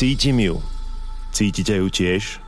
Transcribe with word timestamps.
Cítim 0.00 0.40
ju. 0.40 0.56
Cítite 1.28 1.76
ju 1.76 1.92
tiež? 1.92 2.40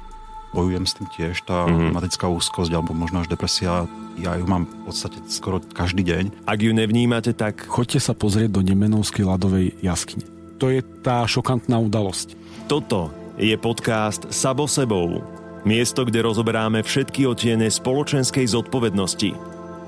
Bojujem 0.57 0.89
s 0.89 0.97
tým 0.97 1.05
tiež, 1.13 1.45
tá 1.45 1.69
mm-hmm. 1.69 1.93
úzkosť 2.33 2.73
alebo 2.73 2.97
možno 2.97 3.21
až 3.21 3.29
depresia, 3.29 3.85
ja 4.17 4.41
ju 4.41 4.49
mám 4.49 4.65
v 4.65 4.89
podstate 4.89 5.21
skoro 5.29 5.61
každý 5.61 6.01
deň. 6.01 6.49
Ak 6.49 6.65
ju 6.65 6.73
nevnímate, 6.73 7.37
tak... 7.37 7.69
Choďte 7.69 8.01
sa 8.01 8.17
pozrieť 8.17 8.57
do 8.57 8.65
Nemenovskej 8.65 9.29
ľadovej 9.29 9.77
jaskyne. 9.85 10.25
To 10.65 10.73
je 10.73 10.81
tá 11.05 11.29
šokantná 11.29 11.77
udalosť. 11.77 12.41
Toto 12.73 13.13
je 13.37 13.53
podcast 13.61 14.33
Sabo 14.33 14.65
sebou. 14.65 15.21
Miesto, 15.69 16.09
kde 16.09 16.25
rozoberáme 16.25 16.81
všetky 16.81 17.29
otiene 17.29 17.69
spoločenskej 17.69 18.49
zodpovednosti 18.49 19.37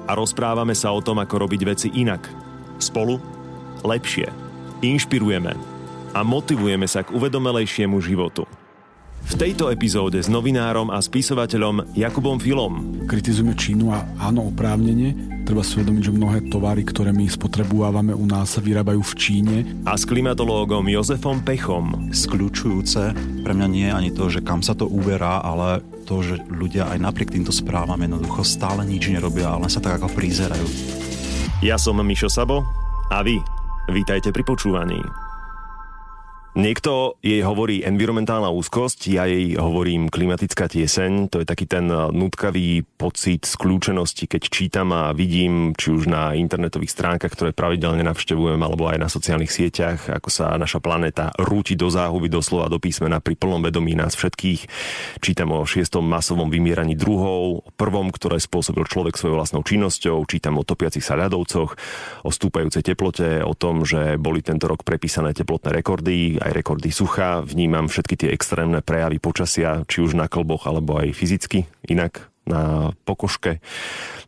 a 0.04 0.12
rozprávame 0.12 0.76
sa 0.76 0.92
o 0.92 1.00
tom, 1.00 1.16
ako 1.16 1.48
robiť 1.48 1.60
veci 1.64 1.88
inak. 1.96 2.28
Spolu 2.76 3.16
lepšie. 3.80 4.28
Inšpirujeme 4.84 5.73
a 6.14 6.22
motivujeme 6.22 6.86
sa 6.86 7.02
k 7.02 7.10
uvedomelejšiemu 7.10 7.98
životu. 7.98 8.46
V 9.24 9.40
tejto 9.40 9.72
epizóde 9.72 10.20
s 10.20 10.28
novinárom 10.28 10.92
a 10.92 11.00
spisovateľom 11.00 11.96
Jakubom 11.96 12.36
Filom. 12.36 13.08
Kritizujeme 13.08 13.56
Čínu 13.56 13.88
a 13.88 14.04
áno, 14.20 14.52
oprávnene. 14.52 15.40
Treba 15.48 15.64
si 15.64 15.80
uvedomiť, 15.80 16.02
že 16.04 16.12
mnohé 16.12 16.38
tovary, 16.52 16.84
ktoré 16.84 17.08
my 17.08 17.24
spotrebujeme 17.24 18.12
u 18.12 18.24
nás, 18.28 18.52
sa 18.52 18.60
vyrábajú 18.60 19.00
v 19.00 19.14
Číne. 19.16 19.56
A 19.88 19.96
s 19.96 20.04
klimatológom 20.04 20.84
Jozefom 20.92 21.40
Pechom. 21.40 22.12
Skľúčujúce 22.12 23.16
pre 23.40 23.52
mňa 23.56 23.66
nie 23.72 23.88
je 23.88 23.96
ani 23.96 24.10
to, 24.12 24.28
že 24.28 24.44
kam 24.44 24.60
sa 24.60 24.76
to 24.76 24.84
uberá, 24.84 25.40
ale 25.40 25.80
to, 26.04 26.20
že 26.20 26.44
ľudia 26.52 26.92
aj 26.92 27.00
napriek 27.00 27.32
týmto 27.32 27.50
správam 27.50 27.96
jednoducho 27.96 28.44
stále 28.44 28.84
nič 28.84 29.08
nerobia, 29.08 29.56
ale 29.56 29.72
sa 29.72 29.80
tak 29.80 30.04
ako 30.04 30.12
prízerajú. 30.12 30.68
Ja 31.64 31.80
som 31.80 31.96
Mišo 31.96 32.28
Sabo 32.28 32.60
a 33.08 33.24
vy 33.24 33.40
vítajte 33.88 34.36
pri 34.36 34.44
počúvaní. 34.44 35.00
Niekto 36.54 37.18
jej 37.18 37.42
hovorí 37.42 37.82
environmentálna 37.82 38.46
úzkosť, 38.46 39.10
ja 39.10 39.26
jej 39.26 39.58
hovorím 39.58 40.06
klimatická 40.06 40.70
tieseň. 40.70 41.34
To 41.34 41.42
je 41.42 41.46
taký 41.50 41.66
ten 41.66 41.90
eh, 41.90 42.14
nutkavý 42.14 42.86
pocit 42.94 43.42
skľúčenosti, 43.42 44.30
keď 44.30 44.42
čítam 44.46 44.94
a 44.94 45.10
vidím, 45.10 45.74
či 45.74 45.90
už 45.90 46.06
na 46.06 46.38
internetových 46.38 46.94
stránkach, 46.94 47.34
ktoré 47.34 47.50
pravidelne 47.50 48.06
navštevujem, 48.06 48.62
alebo 48.62 48.86
aj 48.86 49.02
na 49.02 49.10
sociálnych 49.10 49.50
sieťach, 49.50 50.06
ako 50.06 50.30
sa 50.30 50.54
naša 50.54 50.78
planéta 50.78 51.34
rúti 51.42 51.74
do 51.74 51.90
záhuby 51.90 52.30
doslova 52.30 52.70
do 52.70 52.78
písmena 52.78 53.18
pri 53.18 53.34
plnom 53.34 53.58
vedomí 53.58 53.98
nás 53.98 54.14
všetkých. 54.14 54.70
Čítam 55.26 55.50
o 55.58 55.66
šiestom 55.66 56.06
masovom 56.06 56.54
vymieraní 56.54 56.94
druhov, 56.94 57.66
o 57.66 57.70
prvom, 57.74 58.14
ktoré 58.14 58.38
spôsobil 58.38 58.86
človek 58.86 59.18
svojou 59.18 59.42
vlastnou 59.42 59.66
činnosťou, 59.66 60.22
čítam 60.30 60.54
o 60.54 60.62
topiacich 60.62 61.02
sa 61.02 61.18
ľadovcoch, 61.18 61.74
o 62.22 62.30
stúpajúcej 62.30 62.86
teplote, 62.86 63.42
o 63.42 63.58
tom, 63.58 63.82
že 63.82 64.14
boli 64.22 64.38
tento 64.38 64.70
rok 64.70 64.86
prepísané 64.86 65.34
teplotné 65.34 65.82
rekordy, 65.82 66.43
aj 66.44 66.52
rekordy 66.52 66.92
sucha, 66.92 67.40
vnímam 67.40 67.88
všetky 67.88 68.14
tie 68.20 68.28
extrémne 68.36 68.84
prejavy 68.84 69.16
počasia, 69.16 69.88
či 69.88 70.04
už 70.04 70.12
na 70.12 70.28
klboch, 70.28 70.68
alebo 70.68 71.00
aj 71.00 71.16
fyzicky, 71.16 71.64
inak 71.88 72.28
na 72.44 72.92
pokoške. 73.08 73.64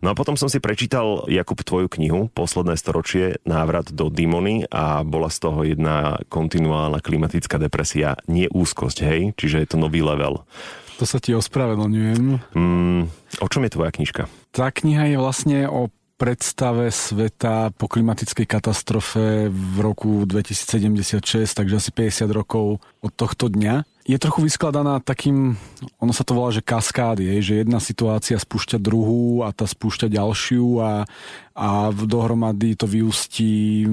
No 0.01 0.13
a 0.13 0.17
potom 0.17 0.41
som 0.41 0.49
si 0.49 0.57
prečítal, 0.57 1.29
Jakub, 1.29 1.61
tvoju 1.61 1.93
knihu 2.01 2.33
Posledné 2.33 2.81
storočie, 2.81 3.37
návrat 3.45 3.93
do 3.93 4.09
Dimony 4.09 4.65
a 4.73 5.05
bola 5.05 5.29
z 5.29 5.39
toho 5.45 5.61
jedna 5.69 6.21
kontinuálna 6.33 7.05
klimatická 7.05 7.61
depresia, 7.61 8.17
nie 8.25 8.49
úzkosť, 8.49 8.99
hej? 9.05 9.21
Čiže 9.37 9.61
je 9.63 9.69
to 9.69 9.77
nový 9.77 10.01
level. 10.01 10.49
To 10.97 11.05
sa 11.05 11.21
ti 11.21 11.37
ospravedlňujem. 11.37 12.57
Mm, 12.57 13.13
o 13.45 13.47
čom 13.53 13.69
je 13.69 13.75
tvoja 13.77 13.93
knižka? 13.93 14.33
Tá 14.49 14.73
kniha 14.73 15.13
je 15.13 15.17
vlastne 15.21 15.69
o 15.69 15.93
predstave 16.17 16.89
sveta 16.89 17.71
po 17.77 17.87
klimatickej 17.93 18.49
katastrofe 18.49 19.53
v 19.53 19.77
roku 19.85 20.25
2076, 20.25 21.21
takže 21.53 21.77
asi 21.77 21.91
50 21.93 22.33
rokov 22.33 22.81
od 23.05 23.13
tohto 23.13 23.53
dňa. 23.53 23.85
Je 24.09 24.17
trochu 24.17 24.47
vyskladaná 24.47 25.03
takým, 25.03 25.61
ono 26.01 26.13
sa 26.17 26.25
to 26.25 26.33
volá, 26.33 26.55
že 26.55 26.65
kaskády, 26.65 27.27
je, 27.37 27.37
že 27.43 27.55
jedna 27.67 27.83
situácia 27.83 28.39
spúšťa 28.39 28.81
druhú 28.81 29.45
a 29.45 29.53
tá 29.53 29.69
spúšťa 29.69 30.09
ďalšiu 30.09 30.67
a, 30.81 31.05
a 31.53 31.69
dohromady 31.93 32.79
to 32.79 32.89
vyústí 32.89 33.85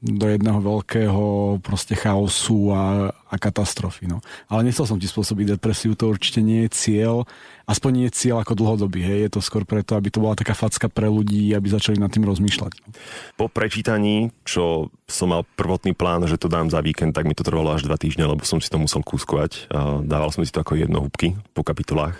do 0.00 0.32
jedného 0.32 0.64
veľkého 0.64 1.24
proste 1.60 1.92
chaosu 1.92 2.72
a, 2.72 3.12
a 3.12 3.34
katastrofy. 3.36 4.08
No. 4.08 4.24
Ale 4.48 4.64
nechcel 4.64 4.88
som 4.88 4.96
ti 4.96 5.04
spôsobiť 5.04 5.60
depresiu, 5.60 5.92
to 5.92 6.08
určite 6.08 6.40
nie 6.40 6.64
je 6.64 6.72
cieľ. 6.72 7.28
Aspoň 7.68 7.90
nie 7.92 8.06
je 8.08 8.16
cieľ 8.16 8.40
ako 8.40 8.56
dlhodobý. 8.56 9.04
Hej. 9.04 9.28
Je 9.28 9.30
to 9.36 9.40
skôr 9.44 9.68
preto, 9.68 10.00
aby 10.00 10.08
to 10.08 10.24
bola 10.24 10.32
taká 10.32 10.56
facka 10.56 10.88
pre 10.88 11.04
ľudí, 11.04 11.52
aby 11.52 11.68
začali 11.68 12.00
nad 12.00 12.08
tým 12.08 12.24
rozmýšľať. 12.24 12.72
No. 12.80 12.88
Po 13.36 13.46
prečítaní, 13.52 14.32
čo 14.48 14.88
som 15.04 15.36
mal 15.36 15.44
prvotný 15.44 15.92
plán, 15.92 16.24
že 16.24 16.40
to 16.40 16.48
dám 16.48 16.72
za 16.72 16.80
víkend, 16.80 17.12
tak 17.12 17.28
mi 17.28 17.36
to 17.36 17.44
trvalo 17.44 17.76
až 17.76 17.84
dva 17.84 18.00
týždne, 18.00 18.24
lebo 18.24 18.40
som 18.48 18.56
si 18.56 18.72
to 18.72 18.80
musel 18.80 19.04
kúskovať. 19.04 19.68
Dával 20.08 20.32
som 20.32 20.40
si 20.40 20.50
to 20.50 20.64
ako 20.64 20.80
jednohúbky 20.80 21.36
po 21.52 21.60
kapitolách. 21.60 22.16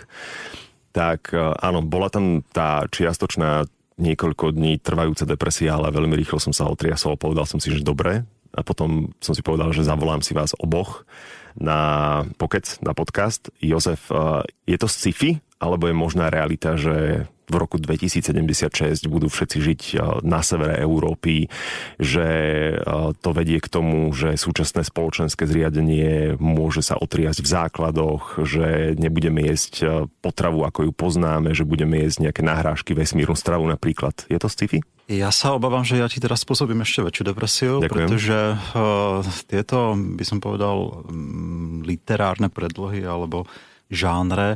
Tak 0.93 1.33
áno, 1.59 1.81
bola 1.81 2.13
tam 2.13 2.45
tá 2.53 2.85
čiastočná 2.85 3.65
niekoľko 3.99 4.55
dní 4.55 4.79
trvajúce 4.79 5.27
depresie, 5.27 5.67
ale 5.67 5.91
veľmi 5.91 6.15
rýchlo 6.15 6.39
som 6.39 6.55
sa 6.55 6.69
otriasol, 6.69 7.19
povedal 7.19 7.43
som 7.43 7.59
si, 7.59 7.73
že 7.73 7.83
dobre. 7.83 8.23
A 8.51 8.67
potom 8.67 9.15
som 9.23 9.31
si 9.31 9.39
povedal, 9.39 9.71
že 9.71 9.87
zavolám 9.87 10.19
si 10.19 10.35
vás 10.35 10.51
oboch 10.59 11.07
na 11.55 12.21
pokec, 12.35 12.67
na 12.83 12.91
podcast. 12.91 13.47
Jozef, 13.63 14.11
eh, 14.11 14.43
je 14.67 14.77
to 14.79 14.87
sci-fi, 14.91 15.39
alebo 15.59 15.87
je 15.87 15.95
možná 15.95 16.27
realita, 16.27 16.75
že 16.75 17.27
v 17.51 17.55
roku 17.59 17.75
2076 17.75 19.11
budú 19.11 19.27
všetci 19.27 19.57
žiť 19.59 19.81
eh, 19.93 19.99
na 20.23 20.39
severe 20.39 20.79
Európy, 20.79 21.51
že 21.99 22.27
eh, 22.73 23.11
to 23.19 23.29
vedie 23.35 23.59
k 23.59 23.67
tomu, 23.67 24.15
že 24.15 24.39
súčasné 24.39 24.87
spoločenské 24.87 25.43
zriadenie 25.43 26.39
môže 26.39 26.79
sa 26.79 26.95
otriasť 26.95 27.39
v 27.43 27.51
základoch, 27.51 28.39
že 28.47 28.95
nebudeme 28.95 29.43
jesť 29.43 29.73
eh, 29.83 29.87
potravu, 30.23 30.63
ako 30.63 30.87
ju 30.87 30.91
poznáme, 30.95 31.51
že 31.51 31.67
budeme 31.67 31.99
jesť 32.07 32.31
nejaké 32.31 32.41
nahrážky 32.41 32.95
vesmírnu 32.95 33.35
stravu 33.35 33.67
napríklad. 33.67 34.15
Je 34.31 34.39
to 34.39 34.47
sci-fi? 34.47 34.79
Ja 35.11 35.27
sa 35.27 35.51
obávam, 35.51 35.83
že 35.83 35.99
ja 35.99 36.07
ti 36.07 36.23
teraz 36.23 36.47
spôsobím 36.47 36.87
ešte 36.87 37.03
väčšiu 37.03 37.23
depresiu, 37.27 37.73
Ďakujem. 37.83 37.91
pretože 37.91 38.39
uh, 38.55 39.19
tieto, 39.43 39.91
by 39.91 40.23
som 40.23 40.39
povedal, 40.39 41.03
um, 41.03 41.83
literárne 41.83 42.47
predlohy 42.47 43.03
alebo 43.03 43.43
žánre 43.91 44.55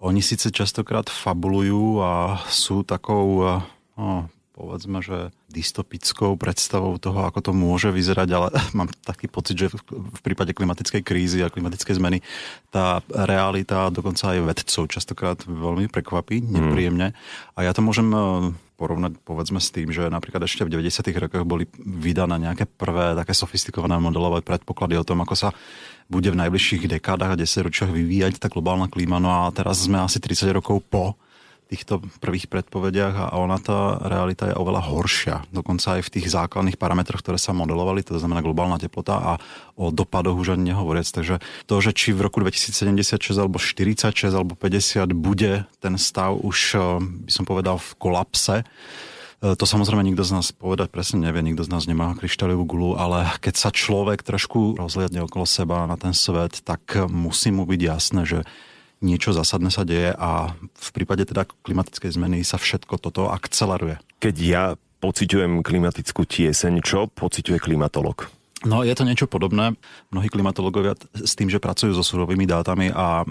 oni 0.00 0.20
síce 0.20 0.52
častokrát 0.52 1.08
fabulujú 1.08 2.04
a 2.04 2.42
sú 2.52 2.84
takou, 2.84 3.26
eh, 3.44 3.62
no, 3.96 4.28
povedzme, 4.56 5.00
že 5.04 5.32
dystopickou 5.52 6.36
predstavou 6.36 6.96
toho, 7.00 7.28
ako 7.28 7.40
to 7.40 7.52
môže 7.56 7.88
vyzerať, 7.92 8.28
ale 8.32 8.48
mám 8.78 8.88
taký 9.04 9.28
pocit, 9.28 9.56
že 9.56 9.72
v 9.88 10.20
prípade 10.20 10.52
klimatickej 10.52 11.02
krízy 11.04 11.40
a 11.40 11.52
klimatickej 11.52 11.96
zmeny 11.96 12.18
tá 12.68 13.00
realita 13.08 13.88
dokonca 13.88 14.36
aj 14.36 14.44
vedcov 14.44 14.88
častokrát 14.92 15.38
veľmi 15.44 15.88
prekvapí, 15.88 16.44
mhm. 16.44 16.48
nepríjemne. 16.52 17.08
A 17.56 17.58
ja 17.64 17.72
to 17.72 17.80
môžem 17.80 18.08
eh, 18.12 18.20
porovnať 18.76 19.18
povedzme 19.24 19.56
s 19.58 19.72
tým, 19.72 19.88
že 19.88 20.12
napríklad 20.12 20.44
ešte 20.44 20.68
v 20.68 20.76
90. 20.76 21.08
rokoch 21.16 21.48
boli 21.48 21.64
vydané 21.80 22.36
nejaké 22.36 22.68
prvé 22.68 23.16
také 23.16 23.32
sofistikované 23.32 23.96
modelové 23.96 24.44
predpoklady 24.44 25.00
o 25.00 25.06
tom, 25.08 25.24
ako 25.24 25.34
sa 25.34 25.48
bude 26.06 26.30
v 26.30 26.38
najbližších 26.38 26.86
dekádach 26.86 27.34
a 27.34 27.40
desaťročiach 27.40 27.90
vyvíjať 27.90 28.38
tá 28.38 28.46
globálna 28.52 28.86
klíma. 28.86 29.18
No 29.18 29.32
a 29.32 29.50
teraz 29.50 29.82
sme 29.82 29.98
asi 29.98 30.22
30 30.22 30.52
rokov 30.54 30.84
po 30.86 31.18
týchto 31.66 31.98
prvých 32.22 32.46
predpovediach 32.46 33.14
a 33.30 33.34
ona 33.38 33.58
tá 33.58 33.98
realita 34.06 34.50
je 34.50 34.54
oveľa 34.54 34.86
horšia. 34.86 35.36
Dokonca 35.50 35.98
aj 35.98 36.06
v 36.06 36.12
tých 36.14 36.26
základných 36.30 36.78
parametroch, 36.78 37.20
ktoré 37.20 37.42
sa 37.42 37.50
modelovali, 37.50 38.06
to 38.06 38.16
znamená 38.16 38.40
globálna 38.40 38.78
teplota 38.78 39.18
a 39.18 39.32
o 39.74 39.90
dopadoch 39.90 40.38
už 40.38 40.54
ani 40.54 40.70
nehovoriac. 40.70 41.10
Takže 41.10 41.42
to, 41.66 41.74
že 41.82 41.90
či 41.90 42.14
v 42.14 42.22
roku 42.22 42.38
2076 42.38 43.18
alebo 43.34 43.58
46 43.58 44.30
alebo 44.30 44.54
50 44.54 45.10
bude 45.12 45.66
ten 45.82 45.94
stav 45.98 46.38
už, 46.38 46.58
eh, 46.74 46.80
by 47.26 47.32
som 47.34 47.44
povedal, 47.44 47.82
v 47.82 47.90
kolapse, 47.98 48.62
E, 49.36 49.52
to 49.52 49.68
samozrejme 49.68 50.00
nikto 50.00 50.24
z 50.24 50.32
nás 50.32 50.48
povedať 50.52 50.88
presne 50.88 51.28
nevie, 51.28 51.44
nikto 51.44 51.62
z 51.66 51.72
nás 51.72 51.84
nemá 51.84 52.16
kryštáľovú 52.16 52.64
gulu, 52.64 52.90
ale 52.96 53.28
keď 53.44 53.54
sa 53.56 53.70
človek 53.70 54.24
trošku 54.24 54.80
rozhliadne 54.80 55.20
okolo 55.28 55.44
seba 55.44 55.84
na 55.84 56.00
ten 56.00 56.16
svet, 56.16 56.64
tak 56.64 56.96
musí 57.12 57.52
mu 57.52 57.68
byť 57.68 57.80
jasné, 57.80 58.22
že 58.24 58.38
niečo 59.04 59.36
zásadné 59.36 59.68
sa 59.68 59.84
deje 59.84 60.12
a 60.16 60.56
v 60.56 60.88
prípade 60.92 61.28
teda 61.28 61.44
klimatickej 61.64 62.16
zmeny 62.16 62.38
sa 62.46 62.56
všetko 62.56 62.96
toto 63.00 63.28
akceleruje. 63.28 64.00
Keď 64.20 64.34
ja 64.40 64.64
pociťujem 65.04 65.60
klimatickú 65.60 66.24
tieseň, 66.24 66.80
čo 66.80 67.06
pociťuje 67.12 67.60
klimatolog? 67.60 68.32
No 68.64 68.80
je 68.80 68.96
to 68.96 69.04
niečo 69.04 69.28
podobné. 69.28 69.76
Mnohí 70.08 70.32
klimatológovia 70.32 70.96
s 71.12 71.36
tým, 71.36 71.52
že 71.52 71.60
pracujú 71.60 71.92
so 71.92 72.00
surovými 72.00 72.48
dátami 72.48 72.88
a 72.88 73.22
e, 73.22 73.26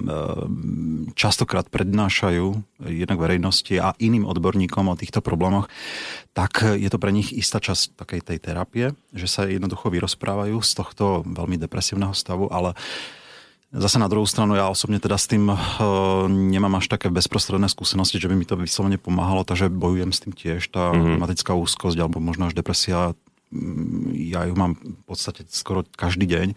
častokrát 1.17 1.65
prednášajú 1.65 2.45
jednak 2.85 3.17
verejnosti 3.17 3.73
a 3.81 3.97
iným 3.97 4.29
odborníkom 4.29 4.85
o 4.85 4.94
týchto 4.94 5.25
problémoch, 5.25 5.65
tak 6.38 6.62
je 6.77 6.88
to 6.94 7.01
pre 7.01 7.09
nich 7.09 7.33
istá 7.33 7.57
časť 7.57 7.97
takej 7.97 8.21
tej 8.21 8.38
terapie, 8.38 8.85
že 9.17 9.25
sa 9.25 9.50
jednoducho 9.50 9.89
vyrozprávajú 9.89 10.62
z 10.62 10.71
tohto 10.77 11.25
veľmi 11.25 11.57
depresívneho 11.57 12.13
stavu, 12.13 12.45
ale 12.53 12.77
Zase 13.75 14.00
na 14.00 14.07
druhú 14.07 14.24
stranu 14.24 14.56
ja 14.56 14.72
osobne 14.72 15.04
teda 15.04 15.19
s 15.19 15.27
tým 15.27 15.51
e, 15.51 15.56
nemám 16.31 16.80
až 16.80 16.88
také 16.88 17.12
bezprostredné 17.12 17.68
skúsenosti, 17.68 18.24
že 18.24 18.31
by 18.31 18.36
mi 18.39 18.48
to 18.48 18.56
vyslovene 18.56 18.95
pomáhalo, 18.95 19.44
takže 19.44 19.68
bojujem 19.68 20.16
s 20.16 20.24
tým 20.24 20.31
tiež. 20.31 20.72
Tá 20.72 20.95
mm-hmm. 20.95 21.19
klimatická 21.19 21.51
úzkosť 21.51 21.98
alebo 22.00 22.24
možno 22.24 22.48
až 22.48 22.56
depresia 22.56 23.12
ja 24.16 24.44
ju 24.50 24.54
mám 24.57 24.75
v 24.75 25.04
podstate 25.06 25.45
skoro 25.48 25.86
každý 25.95 26.25
deň. 26.27 26.48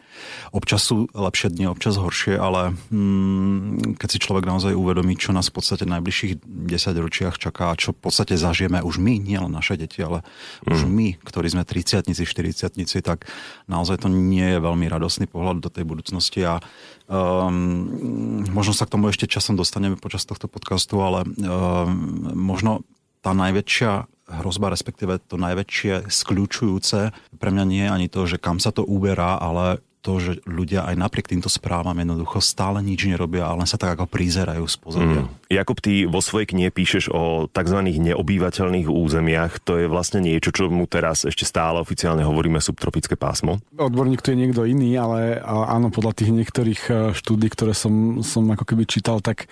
Občas 0.51 0.89
sú 0.89 1.07
lepšie 1.13 1.53
dni, 1.53 1.71
občas 1.71 2.01
horšie, 2.01 2.35
ale 2.41 2.75
mm, 2.91 4.01
keď 4.01 4.09
si 4.09 4.19
človek 4.19 4.49
naozaj 4.49 4.73
uvedomí, 4.75 5.15
čo 5.15 5.31
nás 5.37 5.53
v 5.53 5.61
podstate 5.61 5.85
v 5.85 5.95
najbližších 5.99 6.33
10 6.43 7.05
ročiach 7.05 7.37
čaká, 7.37 7.77
čo 7.77 7.93
v 7.93 8.01
podstate 8.03 8.35
zažijeme 8.35 8.83
už 8.83 8.99
my, 8.99 9.21
nielen 9.21 9.53
naše 9.53 9.79
deti, 9.79 10.01
ale 10.01 10.25
mm. 10.65 10.73
už 10.73 10.81
my, 10.89 11.09
ktorí 11.23 11.47
sme 11.53 11.63
30 11.63 12.09
40 12.09 13.05
tak 13.05 13.29
naozaj 13.71 14.03
to 14.03 14.09
nie 14.11 14.57
je 14.57 14.59
veľmi 14.59 14.89
radosný 14.89 15.29
pohľad 15.29 15.63
do 15.63 15.71
tej 15.71 15.85
budúcnosti 15.87 16.43
a 16.43 16.59
um, 17.09 18.47
možno 18.53 18.73
sa 18.77 18.85
k 18.85 18.93
tomu 18.95 19.09
ešte 19.11 19.27
časom 19.27 19.57
dostaneme 19.57 19.97
počas 19.97 20.29
tohto 20.29 20.47
podcastu, 20.47 21.01
ale 21.01 21.25
um, 21.25 22.33
možno 22.37 22.85
tá 23.25 23.35
najväčšia 23.35 24.07
hrozba, 24.29 24.69
respektíve 24.71 25.19
to 25.25 25.41
najväčšie 25.41 26.13
skľúčujúce 26.13 27.17
pre 27.41 27.51
mňa 27.51 27.65
nie 27.65 27.85
je 27.89 27.91
ani 27.91 28.09
to, 28.13 28.29
že 28.29 28.37
kam 28.37 28.61
sa 28.61 28.71
to 28.71 28.85
uberá, 28.85 29.41
ale 29.41 29.81
to, 30.05 30.21
že 30.21 30.33
ľudia 30.47 30.87
aj 30.87 30.95
napriek 30.95 31.27
týmto 31.27 31.51
správam 31.51 31.97
jednoducho 31.97 32.39
stále 32.39 32.79
nič 32.85 33.09
nerobia, 33.09 33.49
ale 33.49 33.65
len 33.65 33.69
sa 33.69 33.81
tak 33.81 33.99
ako 33.99 34.07
prízerajú 34.07 34.65
z 34.69 34.77
pozodia. 34.79 35.23
Mm. 35.27 35.33
Jakub, 35.49 35.81
ty 35.81 36.05
vo 36.05 36.21
svojej 36.21 36.45
knihe 36.53 36.69
píšeš 36.69 37.09
o 37.09 37.49
tzv. 37.49 37.81
neobývateľných 37.81 38.85
územiach. 38.85 39.65
To 39.65 39.81
je 39.81 39.89
vlastne 39.89 40.21
niečo, 40.21 40.53
čo 40.53 40.69
mu 40.69 40.85
teraz 40.85 41.25
ešte 41.25 41.49
stále 41.49 41.81
oficiálne 41.81 42.21
hovoríme 42.21 42.61
subtropické 42.61 43.17
pásmo. 43.17 43.57
Odborník 43.73 44.21
to 44.21 44.37
je 44.37 44.45
niekto 44.45 44.69
iný, 44.69 44.93
ale 45.01 45.41
áno, 45.49 45.89
podľa 45.89 46.21
tých 46.21 46.37
niektorých 46.37 46.83
e, 46.87 46.93
štúdí, 47.17 47.49
ktoré 47.49 47.73
som, 47.73 48.21
som 48.21 48.45
ako 48.45 48.69
keby 48.69 48.85
čítal, 48.85 49.25
tak 49.25 49.49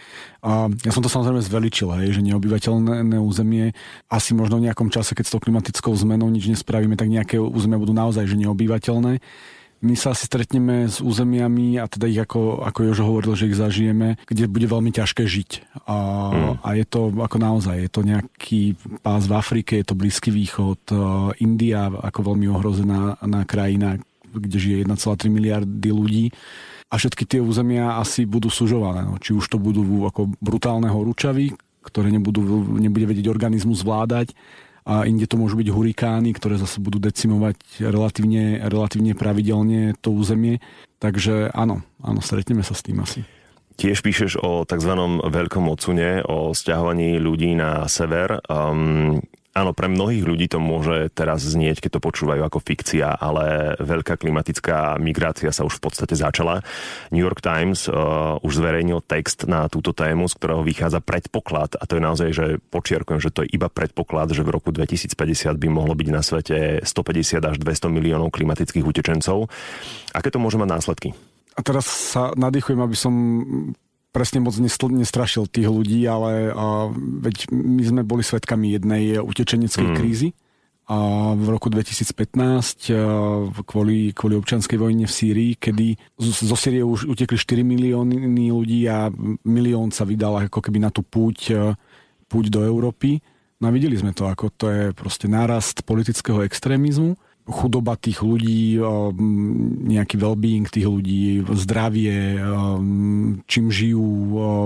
ja 0.84 0.92
som 0.94 1.02
to 1.02 1.10
samozrejme 1.10 1.42
zveličil, 1.42 1.90
hej, 1.98 2.14
že 2.14 2.22
neobyvateľné 2.22 3.18
územie 3.18 3.74
asi 4.06 4.30
možno 4.30 4.62
v 4.62 4.70
nejakom 4.70 4.94
čase, 4.94 5.16
keď 5.16 5.24
s 5.26 5.32
tou 5.34 5.42
klimatickou 5.42 5.90
zmenou 5.96 6.30
nič 6.30 6.46
nespravíme, 6.46 6.94
tak 6.94 7.10
nejaké 7.10 7.40
územia 7.40 7.80
budú 7.80 7.90
naozaj 7.90 8.30
že 8.30 8.38
neobyvateľné 8.38 9.18
my 9.84 9.94
sa 9.94 10.16
asi 10.16 10.24
stretneme 10.24 10.88
s 10.88 11.04
územiami 11.04 11.76
a 11.76 11.84
teda 11.84 12.08
ich 12.08 12.20
ako, 12.20 12.64
ako 12.64 12.78
Jožo 12.88 13.04
hovoril, 13.04 13.36
že 13.36 13.52
ich 13.52 13.60
zažijeme, 13.60 14.16
kde 14.24 14.48
bude 14.48 14.64
veľmi 14.64 14.88
ťažké 14.92 15.28
žiť. 15.28 15.50
A, 15.84 15.96
mm. 16.32 16.54
a 16.64 16.68
je 16.76 16.84
to 16.88 17.12
ako 17.12 17.36
naozaj, 17.36 17.76
je 17.76 17.90
to 17.92 18.00
nejaký 18.00 18.60
pás 19.04 19.28
v 19.28 19.36
Afrike, 19.36 19.76
je 19.76 19.86
to 19.86 19.98
Blízky 19.98 20.32
východ, 20.32 20.80
India 21.44 21.92
ako 21.92 22.32
veľmi 22.32 22.46
ohrozená 22.48 23.20
na 23.20 23.42
krajina, 23.44 24.00
kde 24.32 24.56
žije 24.56 24.88
1,3 24.88 25.28
miliardy 25.28 25.90
ľudí 25.92 26.24
a 26.86 26.94
všetky 26.94 27.26
tie 27.26 27.40
územia 27.42 27.98
asi 27.98 28.28
budú 28.28 28.46
sužované. 28.46 29.02
No. 29.02 29.18
Či 29.18 29.34
už 29.34 29.46
to 29.50 29.58
budú 29.58 30.06
ako 30.06 30.30
brutálne 30.38 30.86
horúčavy, 30.86 31.50
ktoré 31.82 32.10
nebudú, 32.10 32.42
nebude 32.78 33.06
vedieť 33.10 33.26
organizmus 33.30 33.82
zvládať, 33.82 34.34
a 34.86 35.02
inde 35.02 35.26
to 35.26 35.34
môžu 35.34 35.58
byť 35.58 35.68
hurikány, 35.74 36.30
ktoré 36.30 36.62
zase 36.62 36.78
budú 36.78 37.02
decimovať 37.02 37.82
relatívne, 37.82 38.62
relatívne 38.62 39.18
pravidelne 39.18 39.98
to 39.98 40.14
územie. 40.14 40.62
Takže 41.02 41.50
áno, 41.50 41.82
áno, 41.98 42.22
stretneme 42.22 42.62
sa 42.62 42.72
s 42.72 42.86
tým 42.86 43.02
asi. 43.02 43.26
Tiež 43.76 44.00
píšeš 44.00 44.40
o 44.40 44.64
tzv. 44.64 44.96
veľkom 45.26 45.68
odsune, 45.68 46.24
o 46.24 46.56
stiahovaní 46.56 47.20
ľudí 47.20 47.52
na 47.52 47.84
sever. 47.92 48.40
Um, 48.48 49.20
Áno, 49.56 49.72
pre 49.72 49.88
mnohých 49.88 50.28
ľudí 50.28 50.52
to 50.52 50.60
môže 50.60 51.08
teraz 51.16 51.40
znieť, 51.40 51.80
keď 51.80 51.96
to 51.96 52.04
počúvajú 52.04 52.44
ako 52.44 52.60
fikcia, 52.60 53.16
ale 53.16 53.72
veľká 53.80 54.20
klimatická 54.20 55.00
migrácia 55.00 55.48
sa 55.48 55.64
už 55.64 55.80
v 55.80 55.88
podstate 55.88 56.12
začala. 56.12 56.60
New 57.08 57.24
York 57.24 57.40
Times 57.40 57.88
uh, 57.88 58.36
už 58.44 58.60
zverejnil 58.60 59.00
text 59.08 59.48
na 59.48 59.64
túto 59.72 59.96
tému, 59.96 60.28
z 60.28 60.36
ktorého 60.36 60.60
vychádza 60.60 61.00
predpoklad, 61.00 61.80
a 61.80 61.88
to 61.88 61.96
je 61.96 62.04
naozaj, 62.04 62.28
že 62.36 62.46
počiarkujem, 62.68 63.16
že 63.16 63.32
to 63.32 63.48
je 63.48 63.56
iba 63.56 63.72
predpoklad, 63.72 64.36
že 64.36 64.44
v 64.44 64.52
roku 64.52 64.76
2050 64.76 65.16
by 65.56 65.68
mohlo 65.72 65.96
byť 65.96 66.08
na 66.12 66.20
svete 66.20 66.84
150 66.84 67.40
až 67.40 67.56
200 67.56 67.88
miliónov 67.88 68.36
klimatických 68.36 68.84
utečencov. 68.84 69.48
Aké 70.12 70.28
to 70.28 70.36
môže 70.36 70.60
mať 70.60 70.68
následky? 70.68 71.16
A 71.56 71.64
teraz 71.64 71.88
sa 71.88 72.36
nadýchujem, 72.36 72.84
aby 72.84 72.92
som 72.92 73.14
presne 74.16 74.40
moc 74.40 74.56
nestrašil 74.56 75.44
tých 75.52 75.68
ľudí, 75.68 76.08
ale 76.08 76.48
a, 76.48 76.88
veď 76.96 77.52
my 77.52 77.82
sme 77.84 78.02
boli 78.08 78.24
svetkami 78.24 78.72
jednej 78.72 79.20
utečeneckej 79.20 79.92
mm. 79.92 79.96
krízy 80.00 80.32
a 80.86 81.34
v 81.34 81.46
roku 81.50 81.66
2015 81.66 82.94
kvôli, 83.66 84.14
kvôli 84.14 84.34
občanskej 84.38 84.78
vojne 84.78 85.10
v 85.10 85.12
Sýrii, 85.12 85.52
kedy 85.58 85.98
zo 86.22 86.54
Sýrie 86.54 86.86
už 86.86 87.10
utekli 87.10 87.34
4 87.34 87.66
milióny 87.66 88.54
ľudí 88.54 88.86
a 88.86 89.10
milión 89.42 89.90
sa 89.90 90.06
vydal 90.06 90.46
ako 90.46 90.62
keby 90.62 90.78
na 90.86 90.94
tú 90.94 91.02
púť, 91.02 91.58
púť 92.30 92.44
do 92.54 92.62
Európy. 92.62 93.18
No 93.58 93.66
a 93.66 93.74
videli 93.74 93.98
sme 93.98 94.14
to, 94.14 94.30
ako 94.30 94.46
to 94.54 94.66
je 94.70 94.82
proste 94.94 95.26
nárast 95.26 95.82
politického 95.82 96.46
extrémizmu 96.46 97.18
chudoba 97.46 97.94
tých 97.94 98.26
ľudí, 98.26 98.74
nejaký 99.86 100.18
well-being 100.18 100.66
tých 100.66 100.90
ľudí, 100.90 101.46
zdravie, 101.54 102.42
čím 103.46 103.66
žijú, 103.70 104.06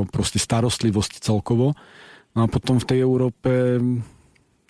proste 0.09 0.41
starostlivosť 0.41 1.21
celkovo. 1.21 1.77
No 2.33 2.41
a 2.45 2.47
potom 2.49 2.81
v 2.81 2.89
tej 2.89 2.99
Európe 3.05 3.77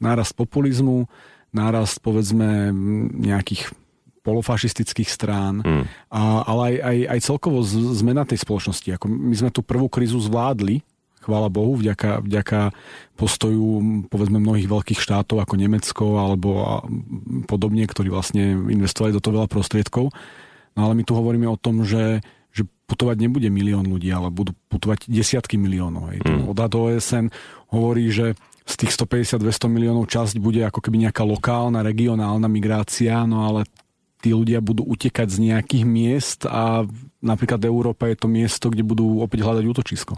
nárast 0.02 0.34
populizmu, 0.34 1.06
nárast 1.54 2.02
povedzme 2.02 2.74
nejakých 3.14 3.70
polofašistických 4.20 5.08
strán, 5.08 5.64
mm. 5.64 6.12
a, 6.12 6.44
ale 6.44 6.62
aj, 6.62 6.76
aj, 6.82 6.98
aj 7.08 7.20
celkovo 7.24 7.64
zmena 7.96 8.28
tej 8.28 8.44
spoločnosti. 8.44 9.00
Ako 9.00 9.08
my 9.08 9.32
sme 9.32 9.50
tú 9.54 9.64
prvú 9.64 9.88
krízu 9.88 10.20
zvládli, 10.20 10.84
chvála 11.20 11.52
Bohu, 11.52 11.76
vďaka, 11.76 12.24
vďaka 12.24 12.72
postoju 13.14 13.64
povedzme 14.08 14.40
mnohých 14.40 14.68
veľkých 14.68 15.00
štátov 15.00 15.44
ako 15.44 15.54
Nemecko 15.60 16.04
alebo 16.16 16.80
podobne, 17.44 17.84
ktorí 17.84 18.08
vlastne 18.08 18.56
investovali 18.56 19.12
do 19.12 19.20
toho 19.20 19.44
veľa 19.44 19.48
prostriedkov. 19.52 20.08
No 20.74 20.80
ale 20.88 20.96
my 20.96 21.02
tu 21.04 21.12
hovoríme 21.12 21.44
o 21.44 21.60
tom, 21.60 21.84
že, 21.84 22.24
že 22.50 22.64
putovať 22.88 23.20
nebude 23.20 23.52
milión 23.52 23.84
ľudí, 23.84 24.08
ale 24.08 24.32
budú 24.32 24.56
putovať 24.72 25.12
desiatky 25.12 25.60
miliónov. 25.60 26.08
Hej. 26.14 26.24
Mm. 26.24 26.48
Odhad 26.48 26.72
OSN 26.72 27.26
hovorí, 27.68 28.08
že 28.08 28.32
z 28.64 28.74
tých 28.86 28.92
150-200 28.96 29.66
miliónov 29.66 30.08
časť 30.08 30.38
bude 30.38 30.62
ako 30.62 30.80
keby 30.80 31.10
nejaká 31.10 31.26
lokálna, 31.26 31.84
regionálna 31.84 32.46
migrácia, 32.46 33.26
no 33.26 33.44
ale 33.44 33.66
tí 34.20 34.30
ľudia 34.36 34.60
budú 34.60 34.84
utekať 34.84 35.28
z 35.32 35.38
nejakých 35.50 35.84
miest 35.84 36.40
a 36.44 36.84
napríklad 37.24 37.60
Európa 37.64 38.06
je 38.08 38.16
to 38.20 38.28
miesto, 38.28 38.68
kde 38.68 38.84
budú 38.84 39.24
opäť 39.24 39.42
hľadať 39.42 39.64
útočisko. 39.64 40.14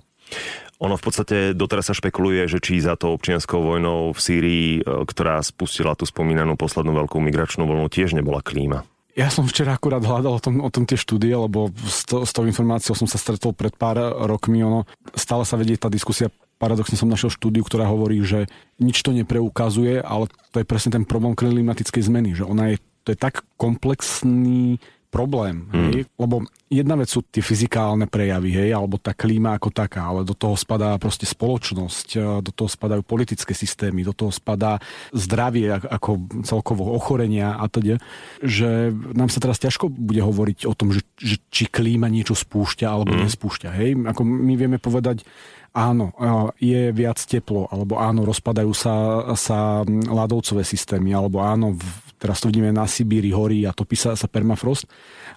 Ono 0.82 0.99
v 0.99 1.05
podstate 1.06 1.37
doteraz 1.55 1.88
sa 1.88 1.94
špekuluje, 1.94 2.50
že 2.50 2.58
či 2.58 2.82
za 2.82 2.99
to 2.99 3.14
občianskou 3.14 3.62
vojnou 3.62 4.11
v 4.11 4.19
Sýrii, 4.19 4.69
e, 4.79 5.06
ktorá 5.06 5.38
spustila 5.38 5.94
tú 5.94 6.02
spomínanú 6.02 6.58
poslednú 6.58 6.90
veľkú 6.99 7.23
migračnú 7.23 7.62
vlnu, 7.62 7.87
tiež 7.87 8.19
nebola 8.19 8.43
klíma. 8.43 8.82
Ja 9.14 9.31
som 9.31 9.46
včera 9.46 9.76
akurát 9.76 10.02
hľadal 10.02 10.40
o 10.40 10.43
tom, 10.43 10.55
o 10.58 10.70
tom 10.73 10.88
tie 10.88 10.99
štúdie, 10.99 11.37
lebo 11.37 11.70
s, 11.87 12.02
to, 12.08 12.26
s 12.26 12.33
tou 12.35 12.49
informáciou 12.49 12.99
som 12.99 13.07
sa 13.07 13.21
stretol 13.21 13.54
pred 13.54 13.76
pár 13.76 14.00
rokmi. 14.26 14.64
Ono, 14.64 14.88
stále 15.14 15.47
sa 15.47 15.54
vedie 15.54 15.78
tá 15.78 15.87
diskusia 15.92 16.33
paradoxne 16.62 16.95
som 16.95 17.11
našiel 17.11 17.35
štúdiu, 17.35 17.66
ktorá 17.66 17.90
hovorí, 17.90 18.23
že 18.23 18.47
nič 18.78 19.02
to 19.02 19.11
nepreukazuje, 19.11 19.99
ale 19.99 20.30
to 20.54 20.62
je 20.62 20.66
presne 20.71 20.95
ten 20.95 21.02
problém 21.02 21.35
klimatickej 21.35 22.07
zmeny, 22.07 22.38
že 22.38 22.47
ona 22.47 22.71
je, 22.71 22.76
to 23.02 23.11
je 23.11 23.18
tak 23.18 23.42
komplexný 23.59 24.78
problém, 25.12 25.69
hmm. 25.69 25.92
hej? 25.92 26.00
lebo 26.16 26.49
jedna 26.73 26.97
vec 26.97 27.12
sú 27.12 27.21
tie 27.21 27.45
fyzikálne 27.45 28.09
prejavy, 28.09 28.49
hej, 28.57 28.73
alebo 28.73 28.97
tá 28.97 29.12
klíma 29.12 29.61
ako 29.61 29.69
taká, 29.69 30.09
ale 30.09 30.25
do 30.25 30.33
toho 30.33 30.57
spadá 30.57 30.97
proste 30.97 31.28
spoločnosť, 31.28 32.09
e, 32.16 32.21
do 32.40 32.49
toho 32.49 32.73
spadajú 32.73 33.04
politické 33.04 33.52
systémy, 33.52 34.09
do 34.09 34.16
toho 34.16 34.33
spadá 34.33 34.81
zdravie 35.12 35.76
ako 35.76 36.33
celkovo 36.49 36.97
ochorenia 36.97 37.61
a 37.61 37.69
teda, 37.69 38.00
že 38.40 38.88
nám 39.12 39.28
sa 39.28 39.45
teraz 39.45 39.61
ťažko 39.61 39.92
bude 39.92 40.25
hovoriť 40.25 40.64
o 40.64 40.73
tom, 40.73 40.97
že, 40.97 41.04
že 41.21 41.37
či 41.52 41.69
klíma 41.69 42.09
niečo 42.09 42.33
spúšťa 42.33 42.88
alebo 42.88 43.12
hmm. 43.12 43.28
nespúšťa, 43.28 43.69
hej, 43.76 43.90
ako 44.09 44.25
my 44.25 44.54
vieme 44.57 44.81
povedať, 44.81 45.28
áno, 45.76 46.16
e, 46.16 46.25
je 46.64 46.83
viac 46.97 47.21
teplo, 47.21 47.69
alebo 47.69 48.00
áno, 48.00 48.25
rozpadajú 48.25 48.73
sa, 48.73 48.95
sa 49.37 49.85
ľadovcové 49.88 50.64
systémy, 50.64 51.12
alebo 51.12 51.45
áno, 51.45 51.76
teraz 52.23 52.38
to 52.38 52.47
vidíme 52.47 52.71
na 52.71 52.87
Sibíri, 52.87 53.35
horí 53.35 53.67
a 53.67 53.75
topí 53.75 53.99
sa, 53.99 54.14
sa 54.14 54.31
permafrost, 54.31 54.87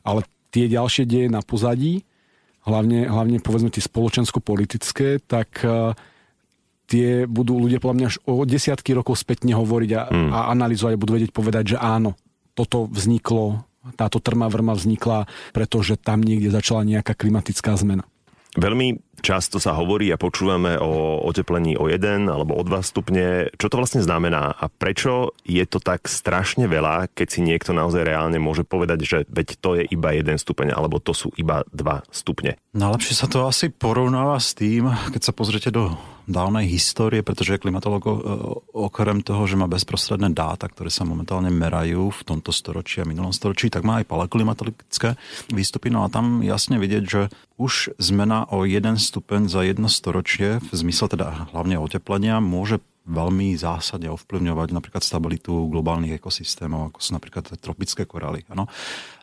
ale 0.06 0.22
tie 0.54 0.70
ďalšie 0.70 1.10
deje 1.10 1.28
na 1.34 1.42
pozadí, 1.42 2.06
hlavne, 2.70 3.10
hlavne 3.10 3.42
povedzme 3.42 3.74
tie 3.74 3.82
spoločensko-politické, 3.82 5.26
tak 5.26 5.66
uh, 5.66 5.98
tie 6.86 7.26
budú 7.26 7.58
ľudia 7.58 7.82
podľa 7.82 7.98
mňa 7.98 8.08
až 8.14 8.18
o 8.30 8.46
desiatky 8.46 8.94
rokov 8.94 9.18
spätne 9.18 9.58
hovoriť 9.58 9.92
a, 9.98 10.02
hmm. 10.06 10.30
a 10.30 10.40
analyzovať 10.54 10.94
a 10.94 11.02
budú 11.02 11.12
vedieť 11.18 11.32
povedať, 11.34 11.64
že 11.76 11.78
áno, 11.82 12.14
toto 12.54 12.86
vzniklo, 12.86 13.66
táto 13.98 14.22
trma 14.22 14.48
vrma 14.48 14.78
vznikla, 14.78 15.26
pretože 15.52 15.98
tam 15.98 16.22
niekde 16.22 16.54
začala 16.54 16.86
nejaká 16.86 17.18
klimatická 17.18 17.74
zmena. 17.76 18.06
Veľmi 18.56 19.04
často 19.20 19.60
sa 19.60 19.76
hovorí 19.76 20.14
a 20.14 20.22
počúvame 20.22 20.80
o 20.80 21.20
oteplení 21.28 21.76
o 21.76 21.92
1 21.92 22.32
alebo 22.32 22.56
o 22.56 22.64
2 22.64 22.72
stupne. 22.86 23.52
Čo 23.60 23.68
to 23.68 23.80
vlastne 23.82 24.00
znamená 24.00 24.56
a 24.56 24.72
prečo 24.72 25.36
je 25.44 25.66
to 25.68 25.84
tak 25.84 26.08
strašne 26.08 26.70
veľa, 26.70 27.12
keď 27.12 27.28
si 27.28 27.40
niekto 27.44 27.76
naozaj 27.76 28.08
reálne 28.08 28.40
môže 28.40 28.64
povedať, 28.64 29.00
že 29.04 29.18
veď 29.28 29.48
to 29.60 29.70
je 29.82 29.84
iba 29.92 30.16
1 30.16 30.40
stupeň 30.40 30.72
alebo 30.72 31.04
to 31.04 31.12
sú 31.12 31.36
iba 31.36 31.68
2 31.76 32.08
stupne? 32.14 32.56
Najlepšie 32.78 33.16
sa 33.18 33.28
to 33.28 33.44
asi 33.44 33.74
porovnáva 33.74 34.40
s 34.40 34.56
tým, 34.56 34.88
keď 35.12 35.22
sa 35.22 35.34
pozrite 35.36 35.74
do 35.74 35.98
dávnej 36.26 36.66
histórie, 36.70 37.22
pretože 37.22 37.62
klimatolog 37.62 38.04
okrem 38.74 39.22
toho, 39.22 39.46
že 39.46 39.58
má 39.58 39.70
bezprostredné 39.70 40.34
dáta, 40.34 40.70
ktoré 40.70 40.90
sa 40.90 41.06
momentálne 41.06 41.54
merajú 41.54 42.10
v 42.12 42.22
tomto 42.26 42.50
storočí 42.50 43.02
a 43.02 43.10
minulom 43.10 43.34
storočí, 43.34 43.70
tak 43.70 43.86
má 43.86 44.02
aj 44.02 44.10
paleklimatologické 44.10 45.18
výstupy. 45.54 45.94
No 45.94 46.04
a 46.04 46.12
tam 46.12 46.42
jasne 46.42 46.82
vidieť, 46.82 47.04
že 47.06 47.22
už 47.56 47.96
zmena 48.02 48.50
o 48.52 48.66
jeden 48.68 48.98
stupeň 49.00 49.48
za 49.48 49.64
jedno 49.64 49.88
storočie, 49.88 50.60
v 50.60 50.72
zmysle 50.74 51.14
teda 51.14 51.50
hlavne 51.54 51.80
oteplenia, 51.80 52.44
môže 52.44 52.82
veľmi 53.06 53.54
zásadne 53.54 54.10
ovplyvňovať 54.10 54.74
napríklad 54.74 55.06
stabilitu 55.06 55.70
globálnych 55.70 56.18
ekosystémov, 56.18 56.90
ako 56.90 57.00
sú 57.00 57.14
napríklad 57.14 57.46
tropické 57.62 58.02
korály. 58.10 58.42
Ano? 58.50 58.66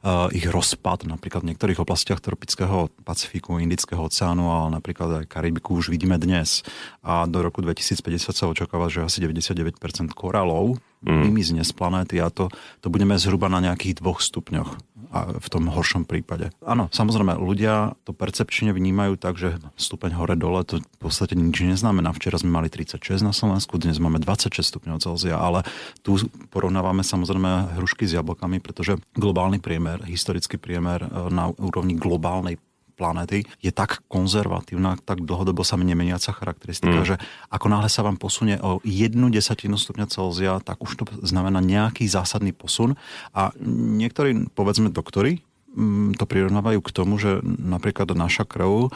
Uh, 0.02 0.26
ich 0.34 0.50
rozpad 0.50 1.06
napríklad 1.06 1.46
v 1.46 1.54
niektorých 1.54 1.78
oblastiach 1.78 2.18
tropického 2.18 2.90
Pacifiku, 3.06 3.62
Indického 3.62 4.02
oceánu, 4.02 4.50
ale 4.50 4.82
napríklad 4.82 5.22
aj 5.22 5.30
Karibiku 5.30 5.78
už 5.78 5.94
vidíme 5.94 6.18
dnes. 6.18 6.66
A 7.06 7.22
do 7.30 7.38
roku 7.38 7.62
2050 7.62 8.34
sa 8.34 8.50
očakáva, 8.50 8.90
že 8.90 9.06
asi 9.06 9.22
99% 9.22 9.78
korálov 10.10 10.82
mm. 11.06 11.22
vymizne 11.30 11.62
z 11.62 11.70
planéty 11.70 12.18
a 12.18 12.34
to, 12.34 12.50
to 12.82 12.90
budeme 12.90 13.14
zhruba 13.14 13.46
na 13.46 13.62
nejakých 13.62 14.02
dvoch 14.02 14.18
stupňoch 14.18 14.74
a 15.12 15.28
v 15.36 15.48
tom 15.52 15.68
horšom 15.68 16.08
prípade. 16.08 16.48
Áno, 16.64 16.88
samozrejme, 16.88 17.36
ľudia 17.36 17.92
to 18.08 18.16
percepčne 18.16 18.72
vnímajú 18.72 19.20
tak, 19.20 19.36
že 19.36 19.60
stupeň 19.76 20.16
hore-dole 20.16 20.64
to 20.64 20.80
v 20.80 20.98
podstate 20.98 21.36
nič 21.36 21.68
neznamená. 21.68 22.16
Včera 22.16 22.40
sme 22.40 22.56
mali 22.56 22.72
36 22.72 23.20
na 23.20 23.36
Slovensku, 23.36 23.76
dnes 23.76 24.00
máme 24.00 24.16
26 24.24 24.64
stupňov 24.64 25.04
Celzia, 25.04 25.36
ale 25.36 25.68
tu 26.00 26.16
porovnávame 26.48 27.04
samozrejme 27.04 27.76
hrušky 27.76 28.08
s 28.08 28.16
jablkami, 28.16 28.64
pretože 28.64 28.96
globálny 29.12 29.60
priemer, 29.60 29.91
historický 30.06 30.56
priemer 30.56 31.04
e, 31.04 31.08
na 31.28 31.52
úrovni 31.52 31.98
globálnej 31.98 32.56
planéty 32.92 33.42
je 33.58 33.72
tak 33.74 34.04
konzervatívna, 34.06 35.00
tak 35.02 35.24
dlhodobo 35.24 35.64
sa 35.64 35.80
nemeniaca 35.80 36.30
charakteristika, 36.30 37.02
mm. 37.02 37.08
že 37.08 37.16
ako 37.50 37.66
náhle 37.72 37.90
sa 37.90 38.04
vám 38.04 38.20
posunie 38.20 38.60
o 38.60 38.78
jednu 38.86 39.32
desatinu 39.32 39.80
stupňa 39.80 40.06
Celzia, 40.06 40.60
tak 40.62 40.78
už 40.78 41.02
to 41.02 41.04
znamená 41.24 41.58
nejaký 41.58 42.06
zásadný 42.06 42.54
posun. 42.54 42.94
A 43.32 43.50
niektorí, 43.66 44.46
povedzme 44.52 44.92
doktori, 44.92 45.42
mm, 45.74 46.20
to 46.20 46.28
prirovnávajú 46.28 46.80
k 46.84 46.94
tomu, 46.94 47.18
že 47.18 47.40
napríklad 47.42 48.12
naša 48.14 48.46
krv, 48.46 48.92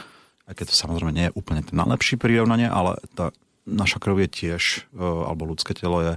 aj 0.47 0.55
keď 0.55 0.65
to 0.71 0.75
samozrejme 0.77 1.11
nie 1.11 1.27
je 1.27 1.35
úplne 1.35 1.67
to 1.67 1.75
najlepšie 1.75 2.21
prirovnanie, 2.21 2.71
ale 2.71 3.01
tá 3.19 3.35
naša 3.67 3.99
krv 3.99 4.23
je 4.23 4.29
tiež, 4.31 4.63
e, 4.95 5.03
alebo 5.03 5.51
ľudské 5.51 5.75
telo 5.75 5.99
je 6.05 6.15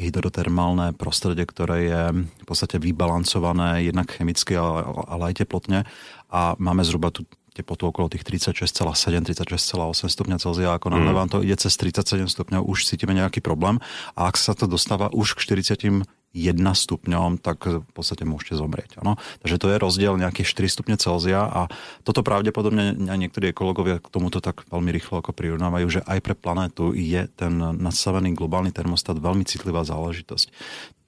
hydrotermálne 0.00 0.96
prostredie, 0.96 1.44
ktoré 1.44 1.76
je 1.84 2.02
v 2.24 2.44
podstate 2.48 2.80
vybalancované 2.80 3.84
jednak 3.84 4.08
chemicky, 4.16 4.56
ale, 4.56 5.28
aj 5.28 5.44
teplotne 5.44 5.84
a 6.32 6.56
máme 6.56 6.80
zhruba 6.80 7.12
tú 7.12 7.28
teplotu 7.52 7.90
okolo 7.90 8.08
tých 8.08 8.24
36,7, 8.24 9.36
36,8 9.36 10.08
stupňa 10.08 10.36
Celzia. 10.38 10.70
Ako 10.72 10.88
náhle 10.88 11.12
mm. 11.12 11.18
vám 11.18 11.28
to 11.28 11.38
ide 11.42 11.58
cez 11.58 11.74
37 11.76 12.30
stupňov, 12.30 12.62
už 12.64 12.86
cítime 12.86 13.12
nejaký 13.12 13.42
problém. 13.42 13.82
A 14.14 14.30
ak 14.30 14.38
sa 14.38 14.54
to 14.54 14.70
dostáva 14.70 15.10
už 15.12 15.36
k 15.36 15.60
40 15.60 16.06
1 16.30 16.62
stupňom, 16.62 17.42
tak 17.42 17.66
v 17.66 17.90
podstate 17.90 18.22
môžete 18.22 18.54
zomrieť. 18.54 19.02
Ano? 19.02 19.18
Takže 19.42 19.56
to 19.58 19.66
je 19.66 19.76
rozdiel 19.82 20.14
nejakých 20.14 20.46
4 20.46 20.74
stupne 20.78 20.96
Celzia 20.96 21.42
a 21.42 21.66
toto 22.06 22.22
pravdepodobne 22.22 22.94
aj 23.10 23.18
niektorí 23.18 23.50
ekologovia 23.50 23.98
k 23.98 24.06
tomuto 24.06 24.38
tak 24.38 24.62
veľmi 24.70 24.94
rýchlo 24.94 25.18
ako 25.18 25.34
prirovnávajú, 25.34 25.86
že 25.90 26.00
aj 26.06 26.18
pre 26.22 26.38
planétu 26.38 26.94
je 26.94 27.26
ten 27.34 27.58
nadstavený 27.58 28.38
globálny 28.38 28.70
termostat 28.70 29.18
veľmi 29.18 29.42
citlivá 29.42 29.82
záležitosť. 29.82 30.54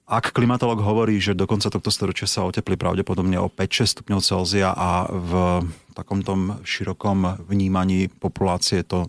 Ak 0.03 0.35
klimatolog 0.35 0.83
hovorí, 0.83 1.15
že 1.23 1.31
do 1.31 1.47
konca 1.47 1.71
tohto 1.71 1.87
storočia 1.87 2.27
sa 2.27 2.43
oteplí 2.43 2.75
pravdepodobne 2.75 3.39
o 3.39 3.47
5-6 3.47 4.03
stupňov 4.03 4.19
Celzia 4.19 4.75
a 4.75 5.07
v 5.07 5.63
takom 5.95 6.19
tom 6.19 6.59
širokom 6.67 7.47
vnímaní 7.47 8.11
populácie 8.11 8.83
to 8.83 9.07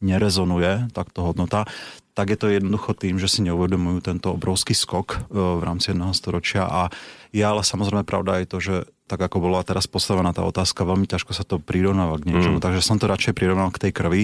nerezonuje 0.00 0.88
takto 0.96 1.28
hodnota, 1.28 1.68
tak 2.20 2.36
je 2.36 2.38
to 2.38 2.52
jednoducho 2.52 2.92
tým, 2.92 3.16
že 3.16 3.32
si 3.32 3.40
neuvedomujú 3.48 4.04
tento 4.04 4.36
obrovský 4.36 4.76
skok 4.76 5.08
e, 5.16 5.18
v 5.32 5.62
rámci 5.64 5.96
jedného 5.96 6.12
storočia. 6.12 6.68
A 6.68 6.92
je 7.32 7.40
ale 7.40 7.64
samozrejme 7.64 8.04
pravda 8.04 8.44
aj 8.44 8.52
to, 8.52 8.60
že 8.60 8.74
tak 9.08 9.24
ako 9.24 9.40
bola 9.40 9.64
teraz 9.64 9.88
postavená 9.88 10.36
tá 10.36 10.44
otázka, 10.44 10.84
veľmi 10.84 11.08
ťažko 11.08 11.32
sa 11.32 11.48
to 11.48 11.56
prirovnáva 11.56 12.20
k 12.20 12.28
niečomu, 12.28 12.60
mm. 12.60 12.64
takže 12.68 12.84
som 12.84 13.00
to 13.00 13.08
radšej 13.08 13.32
prirovnal 13.32 13.72
k 13.72 13.88
tej 13.88 13.92
krvi, 13.96 14.22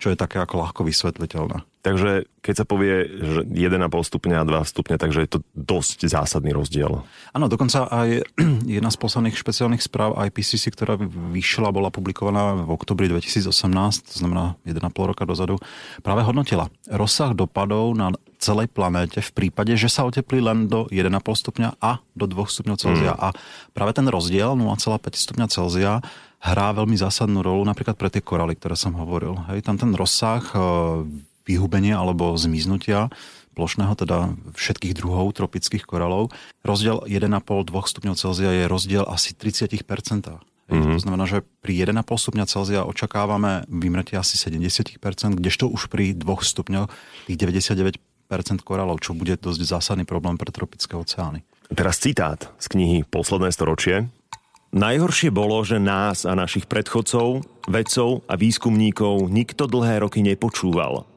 čo 0.00 0.08
je 0.08 0.16
také 0.16 0.40
ako 0.40 0.64
ľahko 0.64 0.80
vysvetliteľné. 0.88 1.60
Takže 1.80 2.28
keď 2.44 2.54
sa 2.60 2.64
povie, 2.68 3.08
že 3.08 3.40
1,5 3.48 3.88
stupňa 3.88 4.44
a 4.44 4.48
2 4.48 4.72
stupňa, 4.72 4.96
takže 5.00 5.20
je 5.24 5.30
to 5.32 5.40
dosť 5.56 6.08
zásadný 6.08 6.52
rozdiel. 6.52 7.04
Áno, 7.32 7.46
dokonca 7.48 7.88
aj 7.88 8.24
jedna 8.80 8.92
z 8.92 8.98
posledných 9.00 9.36
špeciálnych 9.36 9.80
správ 9.80 10.16
IPCC, 10.16 10.72
ktorá 10.72 11.00
vyšla, 11.32 11.72
bola 11.72 11.88
publikovaná 11.88 12.56
v 12.64 12.68
oktobri 12.68 13.08
2018, 13.08 14.12
to 14.12 14.16
znamená 14.16 14.60
1,5 14.68 14.80
roka 14.92 15.24
dozadu, 15.24 15.56
práve 16.04 16.24
hodnotila 16.24 16.68
rozsah 16.88 17.32
dopadov 17.32 17.96
na 17.96 18.12
celej 18.40 18.72
planéte 18.72 19.20
v 19.20 19.30
prípade, 19.36 19.76
že 19.76 19.92
sa 19.92 20.08
oteplí 20.08 20.40
len 20.40 20.68
do 20.68 20.88
1,5 20.88 21.12
stupňa 21.16 21.80
a 21.80 22.00
do 22.16 22.24
2 22.24 22.44
stupňov 22.44 22.76
Celzia. 22.76 23.12
Mm. 23.16 23.20
A 23.20 23.28
práve 23.76 23.92
ten 23.96 24.08
rozdiel 24.08 24.56
0,5 24.56 25.16
stupňa 25.16 25.46
Celzia 25.48 26.00
hrá 26.40 26.72
veľmi 26.72 26.96
zásadnú 26.96 27.44
rolu 27.44 27.62
napríklad 27.68 28.00
pre 28.00 28.08
tie 28.08 28.24
koraly, 28.24 28.56
ktoré 28.56 28.74
som 28.74 28.96
hovoril. 28.96 29.36
Hej, 29.52 29.68
tam 29.68 29.76
ten 29.76 29.92
rozsah 29.92 30.40
e, 30.50 30.56
vyhubenia 31.44 32.00
alebo 32.00 32.32
zmiznutia 32.34 33.12
plošného, 33.52 33.92
teda 33.92 34.32
všetkých 34.56 34.96
druhov 34.96 35.36
tropických 35.36 35.84
koralov. 35.84 36.32
Rozdiel 36.64 37.04
1,5-2 37.04 37.68
stupňov 37.68 38.14
Celzia 38.16 38.50
je 38.56 38.64
rozdiel 38.70 39.04
asi 39.04 39.36
30%. 39.36 39.84
Mm-hmm. 40.70 40.96
To 40.96 41.02
znamená, 41.02 41.24
že 41.26 41.42
pri 41.60 41.92
1,5 41.92 41.98
stupňa 42.06 42.44
Celzia 42.46 42.80
očakávame 42.86 43.66
vymretie 43.68 44.16
asi 44.16 44.38
70%, 44.38 44.96
kdežto 45.36 45.66
už 45.66 45.90
pri 45.90 46.14
2 46.14 46.24
stupňoch 46.24 46.88
tých 47.26 47.36
99% 47.36 48.00
koralov, 48.62 49.02
čo 49.02 49.12
bude 49.12 49.34
dosť 49.34 49.60
zásadný 49.66 50.06
problém 50.06 50.38
pre 50.38 50.54
tropické 50.54 50.94
oceány. 50.94 51.42
Teraz 51.70 51.98
citát 51.98 52.50
z 52.58 52.66
knihy 52.70 52.98
Posledné 53.06 53.50
storočie. 53.50 54.10
Najhoršie 54.70 55.34
bolo, 55.34 55.58
že 55.66 55.82
nás 55.82 56.22
a 56.22 56.38
našich 56.38 56.70
predchodcov, 56.70 57.42
vedcov 57.66 58.22
a 58.30 58.38
výskumníkov 58.38 59.26
nikto 59.26 59.66
dlhé 59.66 60.06
roky 60.06 60.22
nepočúval. 60.22 61.10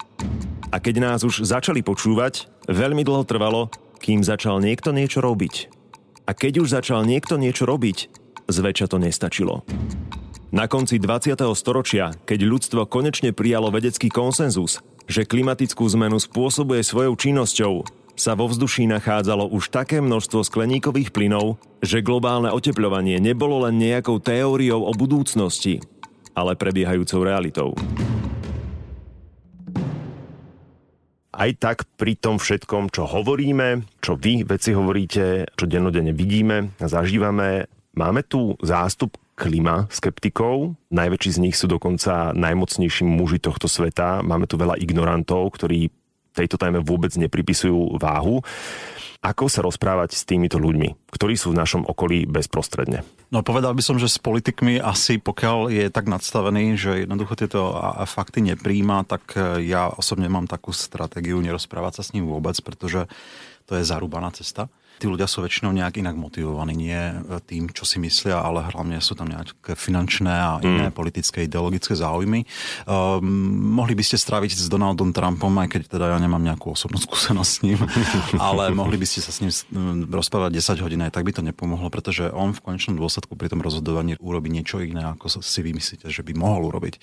A 0.73 0.81
keď 0.81 0.95
nás 0.97 1.21
už 1.21 1.45
začali 1.45 1.85
počúvať, 1.85 2.49
veľmi 2.65 3.05
dlho 3.05 3.21
trvalo, 3.29 3.69
kým 4.01 4.25
začal 4.25 4.57
niekto 4.57 4.89
niečo 4.89 5.21
robiť. 5.21 5.69
A 6.25 6.33
keď 6.33 6.65
už 6.65 6.73
začal 6.73 7.05
niekto 7.05 7.37
niečo 7.37 7.69
robiť, 7.69 8.09
zväčša 8.49 8.89
to 8.89 8.97
nestačilo. 8.97 9.61
Na 10.49 10.65
konci 10.65 10.97
20. 10.97 11.37
storočia, 11.53 12.09
keď 12.25 12.49
ľudstvo 12.49 12.89
konečne 12.89 13.37
prijalo 13.37 13.69
vedecký 13.69 14.09
konsenzus, 14.09 14.81
že 15.05 15.29
klimatickú 15.29 15.85
zmenu 15.93 16.17
spôsobuje 16.17 16.81
svojou 16.81 17.13
činnosťou, 17.13 17.85
sa 18.13 18.37
vo 18.37 18.45
vzduší 18.45 18.85
nachádzalo 18.89 19.49
už 19.49 19.73
také 19.73 19.97
množstvo 19.97 20.45
skleníkových 20.45 21.09
plynov, 21.09 21.57
že 21.81 22.05
globálne 22.05 22.53
oteplovanie 22.53 23.17
nebolo 23.17 23.65
len 23.65 23.81
nejakou 23.81 24.21
teóriou 24.21 24.85
o 24.85 24.93
budúcnosti, 24.93 25.81
ale 26.37 26.53
prebiehajúcou 26.53 27.25
realitou. 27.25 27.69
Aj 31.33 31.49
tak 31.57 31.89
pri 31.97 32.13
tom 32.13 32.37
všetkom, 32.37 32.93
čo 32.93 33.09
hovoríme, 33.09 33.89
čo 34.05 34.13
vy 34.13 34.45
veci 34.45 34.69
hovoríte, 34.77 35.49
čo 35.57 35.65
dennodenne 35.65 36.13
vidíme 36.13 36.77
a 36.77 36.85
zažívame, 36.85 37.65
máme 37.97 38.21
tu 38.21 38.53
zástup 38.61 39.17
klima 39.33 39.89
skeptikov. 39.89 40.77
Najväčší 40.93 41.31
z 41.33 41.41
nich 41.41 41.57
sú 41.57 41.65
dokonca 41.65 42.37
najmocnejší 42.37 43.01
muži 43.09 43.41
tohto 43.41 43.65
sveta. 43.65 44.21
Máme 44.21 44.45
tu 44.45 44.61
veľa 44.61 44.77
ignorantov, 44.77 45.57
ktorí 45.57 45.89
tejto 46.33 46.57
téme 46.57 46.81
vôbec 46.81 47.13
nepripisujú 47.13 48.01
váhu. 48.01 48.41
Ako 49.23 49.47
sa 49.47 49.63
rozprávať 49.63 50.19
s 50.19 50.27
týmito 50.27 50.59
ľuďmi, 50.59 51.07
ktorí 51.07 51.39
sú 51.39 51.55
v 51.55 51.59
našom 51.63 51.87
okolí 51.87 52.27
bezprostredne? 52.27 53.07
No 53.31 53.39
povedal 53.39 53.71
by 53.71 53.79
som, 53.79 53.95
že 53.95 54.11
s 54.11 54.19
politikmi 54.19 54.83
asi 54.83 55.15
pokiaľ 55.15 55.71
je 55.71 55.87
tak 55.87 56.11
nadstavený, 56.11 56.75
že 56.75 57.07
jednoducho 57.07 57.39
tieto 57.39 57.71
fakty 58.03 58.43
nepríjma, 58.43 59.07
tak 59.07 59.23
e, 59.39 59.63
ja 59.63 59.87
osobne 59.87 60.27
mám 60.27 60.51
takú 60.51 60.75
stratégiu 60.75 61.39
nerozprávať 61.39 62.03
sa 62.03 62.03
s 62.03 62.11
ním 62.11 62.27
vôbec, 62.27 62.59
pretože 62.59 63.07
to 63.63 63.79
je 63.79 63.87
zarúbaná 63.87 64.27
cesta 64.35 64.67
tí 64.99 65.05
ľudia 65.09 65.25
sú 65.29 65.43
väčšinou 65.45 65.73
nejak 65.73 65.99
inak 65.99 66.15
motivovaní, 66.15 66.73
nie 66.73 67.01
tým, 67.47 67.69
čo 67.71 67.83
si 67.83 67.97
myslia, 67.99 68.39
ale 68.39 68.65
hlavne 68.65 68.99
sú 68.99 69.17
tam 69.17 69.29
nejaké 69.29 69.73
finančné 69.75 70.33
a 70.33 70.51
iné 70.63 70.89
mm. 70.89 70.95
politické, 70.95 71.45
ideologické 71.45 71.93
záujmy. 71.97 72.45
Um, 72.87 73.73
mohli 73.73 73.93
by 73.97 74.03
ste 74.05 74.17
stráviť 74.19 74.55
s 74.55 74.67
Donaldom 74.71 75.11
Trumpom, 75.11 75.53
aj 75.59 75.67
keď 75.75 75.81
teda 75.97 76.05
ja 76.13 76.17
nemám 76.17 76.41
nejakú 76.41 76.73
osobnú 76.73 76.99
skúsenosť 77.07 77.51
s 77.51 77.59
ním, 77.65 77.79
ale 78.37 78.71
mohli 78.71 78.95
by 78.95 79.05
ste 79.07 79.19
sa 79.23 79.31
s 79.33 79.39
ním 79.43 79.51
rozprávať 80.09 80.55
10 80.59 80.83
hodín, 80.83 81.01
aj 81.03 81.13
tak 81.15 81.23
by 81.27 81.31
to 81.35 81.41
nepomohlo, 81.45 81.87
pretože 81.91 82.29
on 82.31 82.55
v 82.55 82.63
konečnom 82.63 82.95
dôsledku 82.97 83.35
pri 83.35 83.51
tom 83.51 83.59
rozhodovaní 83.61 84.15
urobí 84.19 84.49
niečo 84.49 84.79
iné, 84.79 85.03
ako 85.13 85.41
si 85.41 85.59
vy 85.61 85.75
myslíte, 85.75 86.07
že 86.07 86.21
by 86.23 86.33
mohol 86.37 86.71
urobiť. 86.71 86.99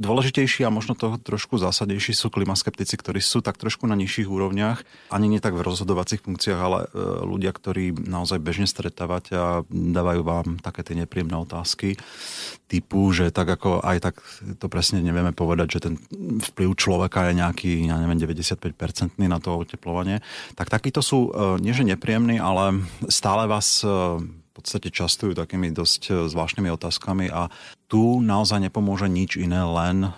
Dôležitejší 0.00 0.64
a 0.66 0.70
možno 0.72 0.96
toho 0.96 1.20
trošku 1.20 1.60
zásadnejší 1.60 2.16
sú 2.16 2.32
klimaskeptici, 2.32 2.96
ktorí 2.96 3.20
sú 3.20 3.44
tak 3.44 3.60
trošku 3.60 3.84
na 3.84 3.98
nižších 3.98 4.28
úrovniach, 4.28 4.84
ani 5.12 5.28
nie 5.28 5.40
tak 5.42 5.54
v 5.54 5.64
rozhodovacích 5.64 6.24
funkciách, 6.24 6.60
ale 6.60 6.78
e, 6.90 7.31
ľudia, 7.32 7.50
ktorí 7.50 7.96
naozaj 7.96 8.38
bežne 8.38 8.68
stretávate 8.68 9.32
a 9.32 9.64
dávajú 9.72 10.20
vám 10.22 10.46
také 10.60 10.84
tie 10.84 10.98
nepríjemné 10.98 11.34
otázky 11.40 11.96
typu, 12.68 13.12
že 13.12 13.28
tak 13.28 13.52
ako 13.52 13.84
aj 13.84 13.96
tak 14.00 14.16
to 14.56 14.66
presne 14.72 15.04
nevieme 15.04 15.36
povedať, 15.36 15.76
že 15.76 15.80
ten 15.84 15.94
vplyv 16.52 16.72
človeka 16.76 17.28
je 17.28 17.40
nejaký, 17.40 17.72
ja 17.88 18.00
neviem, 18.00 18.16
95-percentný 18.16 19.28
na 19.28 19.36
to 19.40 19.60
oteplovanie, 19.60 20.24
tak 20.56 20.72
takíto 20.72 21.04
sú 21.04 21.28
e, 21.28 21.60
nie 21.60 21.76
že 21.76 21.84
nepríjemní, 21.84 22.40
ale 22.40 22.80
stále 23.12 23.44
vás 23.44 23.84
e, 23.84 23.88
v 24.24 24.52
podstate 24.52 24.92
častujú 24.92 25.32
takými 25.36 25.72
dosť 25.72 26.02
e, 26.08 26.12
zvláštnymi 26.28 26.68
otázkami 26.72 27.26
a 27.32 27.52
tu 27.88 28.24
naozaj 28.24 28.72
nepomôže 28.72 29.08
nič 29.08 29.36
iné, 29.36 29.60
len 29.60 30.12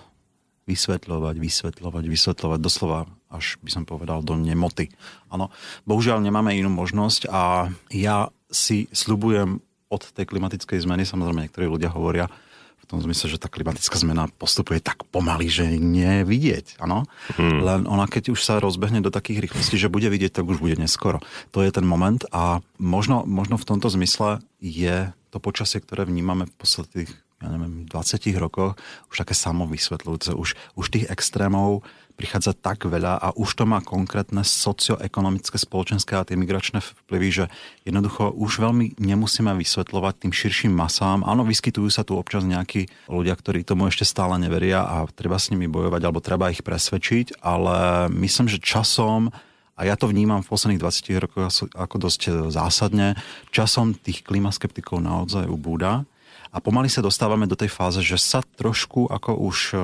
vysvetľovať, 0.65 1.37
vysvetľovať, 1.37 2.05
vysvetľovať, 2.09 2.59
doslova 2.61 3.05
až 3.35 3.59
by 3.61 3.71
som 3.75 3.83
povedal 3.83 4.23
do 4.23 4.39
nemoty. 4.39 4.95
Áno, 5.27 5.51
bohužiaľ 5.83 6.23
nemáme 6.23 6.55
inú 6.55 6.71
možnosť 6.71 7.27
a 7.27 7.69
ja 7.91 8.31
si 8.47 8.87
sľubujem 8.95 9.59
od 9.91 10.03
tej 10.15 10.25
klimatickej 10.31 10.87
zmeny, 10.87 11.03
samozrejme 11.03 11.51
niektorí 11.51 11.67
ľudia 11.67 11.91
hovoria, 11.91 12.31
v 12.85 12.93
tom 12.93 13.01
zmysle, 13.01 13.33
že 13.33 13.41
tá 13.41 13.49
klimatická 13.49 13.97
zmena 13.97 14.29
postupuje 14.37 14.77
tak 14.77 15.09
pomaly, 15.09 15.49
že 15.49 15.65
nie 15.81 16.21
je 16.21 16.25
vidieť. 16.29 16.67
Áno? 16.85 17.09
Hmm. 17.41 17.65
Len 17.65 17.81
ona, 17.89 18.05
keď 18.05 18.37
už 18.37 18.45
sa 18.45 18.61
rozbehne 18.61 19.01
do 19.01 19.09
takých 19.09 19.49
rýchlostí, 19.49 19.81
že 19.81 19.89
bude 19.89 20.13
vidieť, 20.13 20.37
tak 20.37 20.45
už 20.45 20.61
bude 20.61 20.77
neskoro. 20.77 21.25
To 21.57 21.65
je 21.65 21.73
ten 21.73 21.89
moment 21.89 22.21
a 22.29 22.61
možno, 22.77 23.25
možno 23.25 23.57
v 23.57 23.65
tomto 23.65 23.89
zmysle 23.89 24.45
je 24.61 25.17
to 25.33 25.41
počasie, 25.41 25.81
ktoré 25.81 26.05
vnímame 26.05 26.45
v 26.45 26.55
posledných 26.61 27.24
ja 27.43 27.49
neviem, 27.51 27.85
20 27.89 28.35
rokoch 28.39 28.79
už 29.11 29.17
také 29.21 29.35
samovysvetľujúce. 29.35 30.33
Už, 30.35 30.55
už 30.79 30.87
tých 30.89 31.09
extrémov 31.11 31.83
prichádza 32.15 32.55
tak 32.55 32.87
veľa 32.87 33.19
a 33.19 33.29
už 33.35 33.59
to 33.59 33.65
má 33.67 33.83
konkrétne 33.83 34.47
socioekonomické, 34.47 35.59
spoločenské 35.59 36.15
a 36.15 36.23
tie 36.23 36.39
migračné 36.39 36.79
vplyvy, 36.79 37.29
že 37.31 37.45
jednoducho 37.83 38.31
už 38.31 38.63
veľmi 38.63 38.95
nemusíme 39.03 39.51
vysvetľovať 39.59 40.15
tým 40.23 40.33
širším 40.33 40.73
masám. 40.73 41.27
Áno, 41.27 41.43
vyskytujú 41.43 41.91
sa 41.91 42.07
tu 42.07 42.15
občas 42.15 42.47
nejakí 42.47 42.87
ľudia, 43.11 43.35
ktorí 43.35 43.67
tomu 43.67 43.91
ešte 43.91 44.07
stále 44.07 44.39
neveria 44.39 44.87
a 44.87 45.11
treba 45.11 45.43
s 45.43 45.51
nimi 45.51 45.67
bojovať 45.67 46.03
alebo 46.07 46.23
treba 46.23 46.55
ich 46.55 46.63
presvedčiť, 46.63 47.43
ale 47.43 48.07
myslím, 48.15 48.47
že 48.47 48.63
časom 48.63 49.35
a 49.75 49.83
ja 49.83 49.99
to 49.99 50.07
vnímam 50.07 50.39
v 50.39 50.51
posledných 50.55 50.79
20 50.79 51.19
rokoch 51.19 51.67
ako 51.75 51.97
dosť 51.99 52.47
zásadne, 52.55 53.19
časom 53.51 53.99
tých 53.99 54.23
klimaskeptikov 54.23 55.03
naozaj 55.03 55.51
ubúda 55.51 56.07
a 56.55 56.63
pomaly 56.63 56.87
sa 56.87 57.03
dostávame 57.03 57.51
do 57.51 57.59
tej 57.59 57.67
fáze, 57.67 57.99
že 57.99 58.15
sa 58.15 58.39
trošku 58.55 59.11
ako 59.11 59.35
už 59.43 59.59
e, 59.75 59.77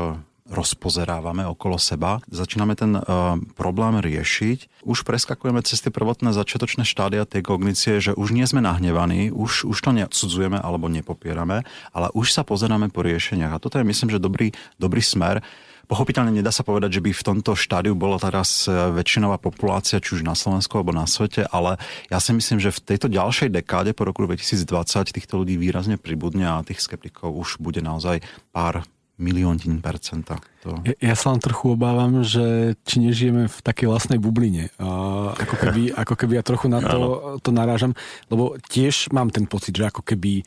rozpozerávame 0.50 1.42
okolo 1.46 1.78
seba, 1.78 2.18
začíname 2.26 2.74
ten 2.74 2.98
uh, 2.98 3.38
problém 3.54 4.02
riešiť, 4.02 4.82
už 4.82 5.06
preskakujeme 5.06 5.62
cez 5.62 5.78
tie 5.78 5.94
prvotné 5.94 6.34
začiatočné 6.34 6.82
štádia 6.82 7.22
tej 7.22 7.46
kognície, 7.46 8.02
že 8.02 8.18
už 8.18 8.34
nie 8.34 8.42
sme 8.50 8.58
nahnevaní, 8.58 9.30
už, 9.30 9.70
už 9.70 9.78
to 9.78 9.94
neodsudzujeme 9.94 10.58
alebo 10.58 10.90
nepopierame, 10.90 11.62
ale 11.94 12.10
už 12.18 12.34
sa 12.34 12.42
pozeráme 12.42 12.90
po 12.90 13.06
riešeniach. 13.06 13.54
A 13.54 13.62
toto 13.62 13.78
je 13.78 13.86
myslím, 13.86 14.10
že 14.10 14.18
dobrý, 14.18 14.50
dobrý 14.82 14.98
smer. 14.98 15.46
Pochopiteľne 15.90 16.30
nedá 16.30 16.54
sa 16.54 16.62
povedať, 16.62 17.02
že 17.02 17.02
by 17.02 17.10
v 17.10 17.26
tomto 17.26 17.58
štádiu 17.58 17.98
bola 17.98 18.14
teraz 18.22 18.70
e, 18.70 18.94
väčšinová 18.94 19.42
populácia, 19.42 19.98
či 19.98 20.14
už 20.14 20.22
na 20.22 20.38
Slovensku 20.38 20.78
alebo 20.78 20.94
na 20.94 21.02
svete, 21.02 21.50
ale 21.50 21.82
ja 22.06 22.22
si 22.22 22.30
myslím, 22.30 22.62
že 22.62 22.70
v 22.70 22.94
tejto 22.94 23.10
ďalšej 23.10 23.50
dekáde 23.50 23.90
po 23.90 24.06
roku 24.06 24.22
2020 24.22 24.70
týchto 25.10 25.42
ľudí 25.42 25.58
výrazne 25.58 25.98
pribudne 25.98 26.46
a 26.46 26.62
tých 26.62 26.78
skeptikov 26.78 27.34
už 27.34 27.58
bude 27.58 27.82
naozaj 27.82 28.22
pár 28.54 28.86
milióntin 29.18 29.82
percenta. 29.82 30.38
To... 30.62 30.78
Ja, 30.86 31.12
ja 31.12 31.14
sa 31.18 31.34
len 31.34 31.42
trochu 31.42 31.74
obávam, 31.74 32.22
že 32.22 32.78
či 32.86 33.02
nežijeme 33.02 33.50
v 33.50 33.58
takej 33.58 33.90
vlastnej 33.90 34.22
bubline. 34.22 34.70
Uh, 34.78 35.34
ako, 35.36 35.54
keby, 35.58 35.82
ako 35.92 36.14
keby 36.14 36.38
ja 36.38 36.44
trochu 36.46 36.70
na 36.70 36.80
to, 36.80 37.34
to 37.42 37.50
narážam, 37.50 37.98
lebo 38.30 38.56
tiež 38.70 39.10
mám 39.10 39.28
ten 39.34 39.44
pocit, 39.44 39.74
že 39.74 39.90
ako 39.90 40.06
keby 40.06 40.46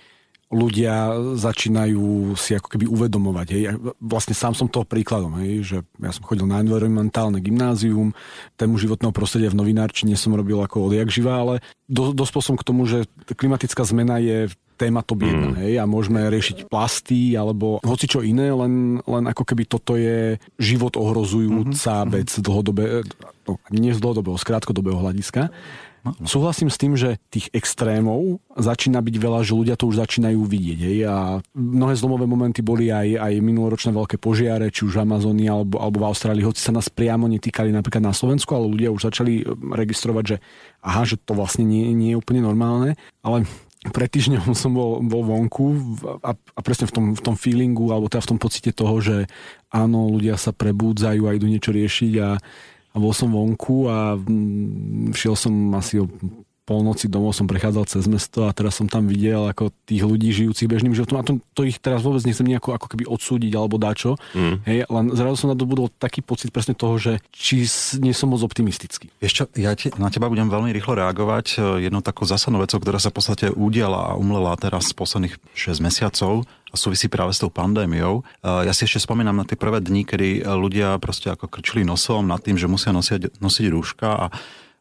ľudia 0.53 1.17
začínajú 1.35 2.37
si 2.37 2.53
ako 2.53 2.67
keby 2.69 2.85
uvedomovať. 2.85 3.47
Hej. 3.49 3.63
Vlastne 3.97 4.37
sám 4.37 4.53
som 4.53 4.69
toho 4.69 4.85
príkladom, 4.85 5.33
hej, 5.41 5.65
že 5.65 5.77
ja 5.97 6.11
som 6.13 6.23
chodil 6.23 6.45
na 6.45 6.61
environmentálne 6.61 7.41
gymnázium, 7.41 8.13
tému 8.55 8.77
životného 8.77 9.11
prostredia 9.11 9.49
v 9.49 9.59
novinárčine 9.59 10.13
som 10.13 10.37
robil 10.37 10.61
ako 10.61 10.93
odjak 10.93 11.09
živá, 11.09 11.41
ale 11.41 11.65
do, 11.89 12.13
som 12.39 12.55
k 12.55 12.63
tomu, 12.63 12.85
že 12.85 13.09
klimatická 13.33 13.81
zmena 13.83 14.21
je 14.21 14.53
téma 14.73 15.05
to 15.05 15.13
jedna, 15.13 15.53
mm. 15.53 15.57
hej, 15.63 15.73
a 15.79 15.85
môžeme 15.85 16.19
riešiť 16.27 16.67
plasty 16.67 17.37
alebo 17.37 17.77
hoci 17.85 18.09
čo 18.09 18.25
iné, 18.25 18.49
len, 18.49 18.99
len 19.05 19.23
ako 19.29 19.45
keby 19.45 19.69
toto 19.69 19.95
je 19.95 20.41
život 20.57 20.97
ohrozujúca 20.97 22.03
mm-hmm. 22.03 22.13
vec 22.13 22.29
dlhodobé, 22.41 22.83
no, 23.45 23.61
nie 23.69 23.93
z 23.93 24.01
dlhodobého, 24.01 24.35
z 24.35 24.45
krátkodobého 24.49 24.97
hľadiska. 24.99 25.53
No. 26.03 26.27
Súhlasím 26.27 26.67
s 26.67 26.75
tým, 26.75 26.99
že 26.99 27.15
tých 27.31 27.47
extrémov 27.55 28.43
začína 28.59 28.99
byť 28.99 29.15
veľa, 29.23 29.39
že 29.47 29.55
ľudia 29.55 29.79
to 29.79 29.87
už 29.87 30.03
začínajú 30.03 30.43
vidieť. 30.43 30.79
Hej? 30.83 30.97
A 31.07 31.39
mnohé 31.55 31.95
zlomové 31.95 32.27
momenty 32.27 32.59
boli 32.59 32.91
aj, 32.91 33.23
aj 33.23 33.33
minuloročné 33.39 33.95
veľké 33.95 34.19
požiare, 34.19 34.67
či 34.67 34.83
už 34.83 34.99
v 34.99 35.03
Amazónii 35.07 35.47
alebo, 35.47 35.79
alebo 35.79 36.03
v 36.03 36.07
Austrálii, 36.11 36.43
hoci 36.43 36.59
sa 36.59 36.75
nás 36.75 36.91
priamo 36.91 37.31
netýkali 37.31 37.71
napríklad 37.71 38.03
na 38.03 38.11
Slovensku, 38.11 38.51
ale 38.51 38.67
ľudia 38.67 38.91
už 38.91 39.15
začali 39.15 39.47
registrovať, 39.47 40.23
že 40.27 40.37
aha, 40.83 41.07
že 41.07 41.15
to 41.23 41.39
vlastne 41.39 41.63
nie, 41.63 41.95
nie 41.95 42.11
je 42.11 42.19
úplne 42.19 42.43
normálne. 42.43 42.99
Ale 43.23 43.47
pred 43.91 44.11
týždňom 44.11 44.51
som 44.59 44.75
bol, 44.75 44.99
bol 45.03 45.23
vonku 45.23 45.65
a, 46.19 46.35
a 46.35 46.59
presne 46.59 46.87
v 46.87 46.93
tom, 46.99 47.05
v 47.15 47.21
tom 47.23 47.35
feelingu, 47.39 47.95
alebo 47.95 48.11
teda 48.11 48.27
v 48.27 48.31
tom 48.35 48.39
pocite 48.43 48.75
toho, 48.75 48.99
že 48.99 49.31
áno, 49.71 50.11
ľudia 50.11 50.35
sa 50.35 50.51
prebúdzajú 50.51 51.31
a 51.31 51.35
idú 51.35 51.47
niečo 51.47 51.71
riešiť 51.71 52.13
a 52.19 52.35
a 52.93 53.01
bol 53.01 53.13
som 53.13 53.33
vonku 53.33 53.89
a 53.89 54.13
mm, 54.15 55.13
šiel 55.17 55.37
som 55.37 55.53
asi 55.73 55.97
o 56.01 56.05
polnoci 56.63 57.11
domov 57.11 57.35
som 57.35 57.43
prechádzal 57.43 57.83
cez 57.87 58.07
mesto 58.07 58.47
a 58.47 58.55
teraz 58.55 58.79
som 58.79 58.87
tam 58.87 59.03
videl 59.03 59.51
ako 59.51 59.75
tých 59.83 60.03
ľudí 60.03 60.31
žijúcich 60.31 60.71
bežným 60.71 60.95
životom 60.95 61.19
a 61.19 61.27
to, 61.27 61.43
to 61.51 61.67
ich 61.67 61.77
teraz 61.79 62.03
vôbec 62.03 62.23
nechcem 62.23 62.47
nejako 62.47 62.75
ako 62.75 62.87
keby 62.95 63.03
odsúdiť 63.03 63.51
alebo 63.59 63.75
dačo, 63.75 64.15
mm. 64.31 64.55
hej, 64.63 64.77
len 64.87 65.05
zrazu 65.11 65.43
som 65.43 65.51
nadobudol 65.51 65.91
taký 65.91 66.23
pocit 66.23 66.55
presne 66.55 66.71
toho, 66.71 66.95
že 66.95 67.19
či 67.35 67.67
nie 67.99 68.15
som 68.15 68.31
moc 68.31 68.39
optimistický. 68.41 69.11
Ešte, 69.19 69.51
ja 69.59 69.75
te, 69.75 69.91
na 69.99 70.07
teba 70.07 70.31
budem 70.31 70.47
veľmi 70.47 70.71
rýchlo 70.71 70.95
reagovať. 70.95 71.59
Jednou 71.83 71.99
takou 71.99 72.23
zásadnou 72.23 72.63
vecou, 72.63 72.79
ktorá 72.79 72.97
sa 72.97 73.11
v 73.11 73.17
podstate 73.19 73.45
udiala 73.51 74.15
a 74.15 74.17
umlela 74.17 74.55
teraz 74.55 74.87
z 74.91 74.95
posledných 74.95 75.35
6 75.51 75.83
mesiacov 75.83 76.47
a 76.73 76.75
súvisí 76.79 77.05
práve 77.11 77.35
s 77.35 77.43
tou 77.43 77.53
pandémiou. 77.53 78.25
E, 78.41 78.65
ja 78.65 78.73
si 78.73 78.89
ešte 78.89 79.03
spomínam 79.03 79.37
na 79.37 79.45
tie 79.45 79.53
prvé 79.53 79.77
dni, 79.77 80.07
kedy 80.07 80.47
ľudia 80.47 80.97
proste 80.97 81.29
ako 81.29 81.45
krčili 81.45 81.85
nosom 81.85 82.25
nad 82.25 82.41
tým, 82.41 82.57
že 82.57 82.65
musia 82.65 82.89
nosiť, 82.89 83.37
nosiť 83.37 83.65
rúška 83.69 84.09
a 84.09 84.25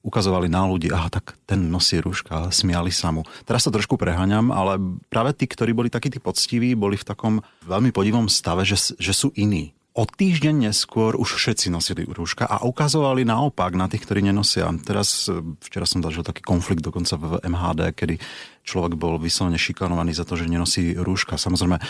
ukazovali 0.03 0.51
na 0.51 0.67
ľudí, 0.67 0.91
aha, 0.91 1.09
tak 1.09 1.39
ten 1.47 1.71
nosí 1.71 2.03
rúška, 2.03 2.51
smiali 2.51 2.91
sa 2.91 3.15
mu. 3.15 3.23
Teraz 3.47 3.63
to 3.63 3.71
trošku 3.71 3.95
preháňam, 3.95 4.51
ale 4.51 4.79
práve 5.07 5.33
tí, 5.39 5.47
ktorí 5.47 5.73
boli 5.73 5.89
takí 5.89 6.11
tí 6.11 6.19
poctiví, 6.19 6.75
boli 6.75 6.99
v 6.99 7.07
takom 7.07 7.35
veľmi 7.67 7.95
podivom 7.95 8.27
stave, 8.27 8.67
že, 8.67 8.99
že 8.99 9.15
sú 9.15 9.31
iní. 9.39 9.73
O 9.93 10.09
týždeň 10.09 10.73
neskôr 10.73 11.21
už 11.21 11.37
všetci 11.37 11.69
nosili 11.69 12.09
rúška 12.09 12.49
a 12.49 12.65
ukazovali 12.65 13.29
naopak 13.29 13.77
na 13.77 13.93
tých, 13.93 14.09
ktorí 14.09 14.25
nenosia. 14.25 14.73
Teraz, 14.89 15.29
včera 15.61 15.85
som 15.85 16.01
zažil 16.01 16.25
taký 16.25 16.41
konflikt 16.41 16.81
dokonca 16.81 17.21
v 17.21 17.37
MHD, 17.45 17.93
kedy 17.93 18.17
človek 18.63 18.95
bol 18.95 19.19
vyslovene 19.19 19.59
šikanovaný 19.59 20.15
za 20.15 20.23
to, 20.23 20.39
že 20.39 20.47
nenosí 20.47 20.95
rúška. 20.95 21.35
Samozrejme, 21.35 21.77
e, 21.79 21.83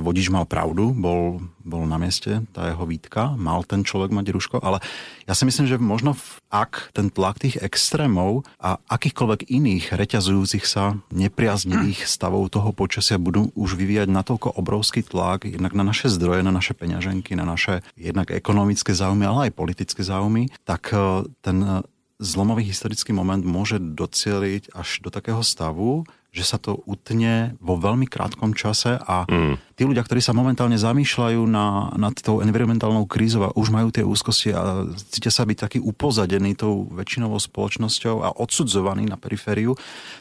vodič 0.00 0.28
mal 0.28 0.44
pravdu, 0.44 0.92
bol, 0.92 1.40
bol 1.64 1.88
na 1.88 1.96
mieste, 1.96 2.44
tá 2.52 2.68
jeho 2.68 2.84
výtka, 2.84 3.34
mal 3.34 3.64
ten 3.64 3.82
človek 3.82 4.12
mať 4.12 4.26
rúško, 4.36 4.56
ale 4.60 4.84
ja 5.24 5.32
si 5.32 5.48
myslím, 5.48 5.66
že 5.66 5.80
možno 5.80 6.12
ak 6.52 6.92
ten 6.92 7.08
tlak 7.08 7.40
tých 7.40 7.60
extrémov 7.60 8.44
a 8.60 8.80
akýchkoľvek 8.88 9.48
iných 9.48 9.96
reťazujúcich 9.96 10.64
sa 10.68 11.00
nepriaznivých 11.12 12.04
stavov 12.14 12.52
toho 12.52 12.72
počasia 12.76 13.16
budú 13.16 13.48
už 13.56 13.76
vyvíjať 13.80 14.08
natoľko 14.12 14.52
obrovský 14.56 15.00
tlak 15.04 15.48
jednak 15.48 15.72
na 15.72 15.84
naše 15.84 16.12
zdroje, 16.12 16.44
na 16.44 16.52
naše 16.52 16.76
peňaženky, 16.76 17.36
na 17.36 17.48
naše 17.48 17.80
jednak 17.96 18.28
ekonomické 18.32 18.92
záujmy, 18.92 19.24
ale 19.24 19.40
aj 19.48 19.56
politické 19.56 20.04
záujmy, 20.04 20.52
tak 20.68 20.92
e, 20.92 21.24
ten 21.40 21.84
zlomový 22.18 22.66
historický 22.66 23.14
moment 23.14 23.40
môže 23.46 23.78
docieliť 23.78 24.74
až 24.74 24.88
do 25.06 25.08
takého 25.08 25.40
stavu, 25.46 26.02
že 26.28 26.44
sa 26.44 26.60
to 26.60 26.84
utne 26.84 27.56
vo 27.58 27.80
veľmi 27.80 28.04
krátkom 28.04 28.52
čase 28.52 29.00
a 29.00 29.24
mm. 29.24 29.74
tí 29.74 29.82
ľudia, 29.88 30.04
ktorí 30.04 30.20
sa 30.20 30.36
momentálne 30.36 30.76
zamýšľajú 30.76 31.40
na, 31.48 31.88
nad 31.96 32.12
tou 32.20 32.44
environmentálnou 32.44 33.08
krízou 33.08 33.48
a 33.48 33.54
už 33.56 33.72
majú 33.72 33.88
tie 33.88 34.04
úzkosti 34.04 34.52
a 34.52 34.84
cítia 35.08 35.32
sa 35.32 35.48
byť 35.48 35.56
taký 35.56 35.78
upozadení 35.80 36.52
tou 36.52 36.84
väčšinovou 36.92 37.40
spoločnosťou 37.40 38.20
a 38.20 38.28
odsudzovaní 38.36 39.08
na 39.08 39.16
perifériu, 39.16 39.72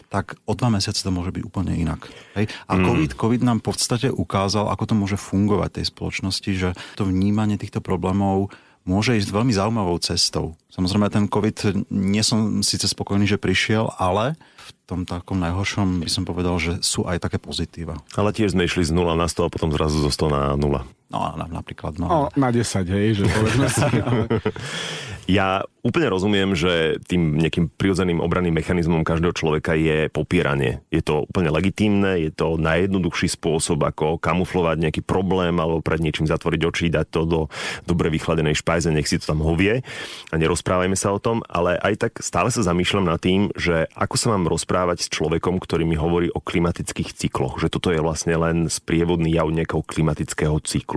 tak 0.08 0.40
o 0.48 0.56
dva 0.56 0.72
mesiace 0.72 1.04
to 1.04 1.12
môže 1.12 1.36
byť 1.36 1.44
úplne 1.44 1.76
inak. 1.76 2.08
Hej? 2.40 2.48
A 2.72 2.80
mm. 2.80 2.84
COVID, 2.88 3.12
COVID 3.20 3.42
nám 3.44 3.60
v 3.60 3.68
podstate 3.68 4.08
ukázal, 4.08 4.72
ako 4.72 4.84
to 4.88 4.94
môže 4.96 5.18
fungovať 5.20 5.84
tej 5.84 5.86
spoločnosti, 5.92 6.52
že 6.56 6.70
to 6.96 7.04
vnímanie 7.04 7.60
týchto 7.60 7.84
problémov 7.84 8.56
môže 8.88 9.20
ísť 9.20 9.30
veľmi 9.30 9.54
zaujímavou 9.54 10.00
cestou. 10.00 10.56
Samozrejme, 10.72 11.12
ten 11.12 11.28
COVID, 11.28 11.92
nie 11.92 12.24
som 12.24 12.64
síce 12.64 12.88
spokojný, 12.88 13.28
že 13.28 13.38
prišiel, 13.38 13.92
ale 14.00 14.40
v 14.40 14.72
tom 14.88 15.04
takom 15.04 15.38
najhoršom 15.38 16.02
by 16.02 16.10
som 16.10 16.24
povedal, 16.24 16.56
že 16.58 16.80
sú 16.80 17.04
aj 17.04 17.20
také 17.20 17.38
pozitíva. 17.38 18.00
Ale 18.16 18.32
tiež 18.32 18.56
sme 18.56 18.66
išli 18.66 18.88
z 18.88 18.96
0 18.96 19.20
na 19.20 19.28
100 19.28 19.48
a 19.48 19.54
potom 19.54 19.70
zrazu 19.76 20.00
zo 20.00 20.10
100 20.10 20.32
na 20.32 20.42
0. 20.56 20.97
No, 21.08 21.32
napríklad. 21.40 21.96
No. 22.00 22.08
no 22.08 22.20
na 22.36 22.52
10, 22.52 22.84
hej, 22.92 23.08
že 23.20 23.24
povedzme 23.32 23.68
si. 23.72 23.84
Ale... 23.84 24.28
Ja 25.28 25.68
úplne 25.84 26.08
rozumiem, 26.08 26.56
že 26.56 27.04
tým 27.04 27.36
nejakým 27.36 27.68
prirodzeným 27.76 28.24
obranným 28.24 28.56
mechanizmom 28.56 29.04
každého 29.04 29.36
človeka 29.36 29.76
je 29.76 30.08
popieranie. 30.08 30.80
Je 30.88 31.04
to 31.04 31.28
úplne 31.28 31.52
legitímne, 31.52 32.16
je 32.16 32.32
to 32.32 32.56
najjednoduchší 32.56 33.36
spôsob, 33.36 33.84
ako 33.84 34.24
kamuflovať 34.24 34.88
nejaký 34.88 35.02
problém 35.04 35.60
alebo 35.60 35.84
pred 35.84 36.00
niečím 36.00 36.32
zatvoriť 36.32 36.62
oči, 36.64 36.88
dať 36.88 37.08
to 37.12 37.22
do 37.28 37.42
dobre 37.84 38.08
vychladenej 38.08 38.56
špajze, 38.56 38.88
nech 38.88 39.12
si 39.12 39.20
to 39.20 39.36
tam 39.36 39.44
hovie 39.44 39.84
a 40.32 40.36
nerozprávajme 40.40 40.96
sa 40.96 41.12
o 41.12 41.20
tom, 41.20 41.44
ale 41.52 41.76
aj 41.76 42.08
tak 42.08 42.12
stále 42.24 42.48
sa 42.48 42.64
zamýšľam 42.64 43.12
nad 43.12 43.20
tým, 43.20 43.52
že 43.52 43.92
ako 44.00 44.16
sa 44.16 44.32
mám 44.32 44.48
rozprávať 44.48 45.04
s 45.04 45.12
človekom, 45.12 45.60
ktorý 45.60 45.84
mi 45.84 46.00
hovorí 46.00 46.32
o 46.32 46.40
klimatických 46.40 47.12
cykloch, 47.12 47.60
že 47.60 47.68
toto 47.68 47.92
je 47.92 48.00
vlastne 48.00 48.32
len 48.40 48.72
sprievodný 48.72 49.36
jav 49.36 49.52
nejakého 49.52 49.84
klimatického 49.84 50.56
cyklu. 50.64 50.97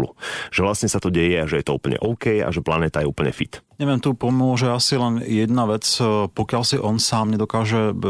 Že 0.55 0.61
vlastne 0.65 0.89
sa 0.89 1.03
to 1.03 1.13
deje 1.13 1.37
a 1.43 1.49
že 1.49 1.61
je 1.61 1.67
to 1.67 1.77
úplne 1.77 2.01
OK 2.01 2.41
a 2.41 2.49
že 2.49 2.65
planéta 2.65 3.05
je 3.05 3.11
úplne 3.11 3.33
fit. 3.35 3.61
Neviem, 3.81 4.01
tu 4.01 4.13
pomôže 4.13 4.69
asi 4.69 4.97
len 4.97 5.25
jedna 5.25 5.65
vec, 5.65 5.85
e, 6.01 6.29
pokiaľ 6.29 6.63
si 6.65 6.77
on 6.77 7.01
sám 7.01 7.33
nedokáže 7.33 7.97
v 7.97 8.05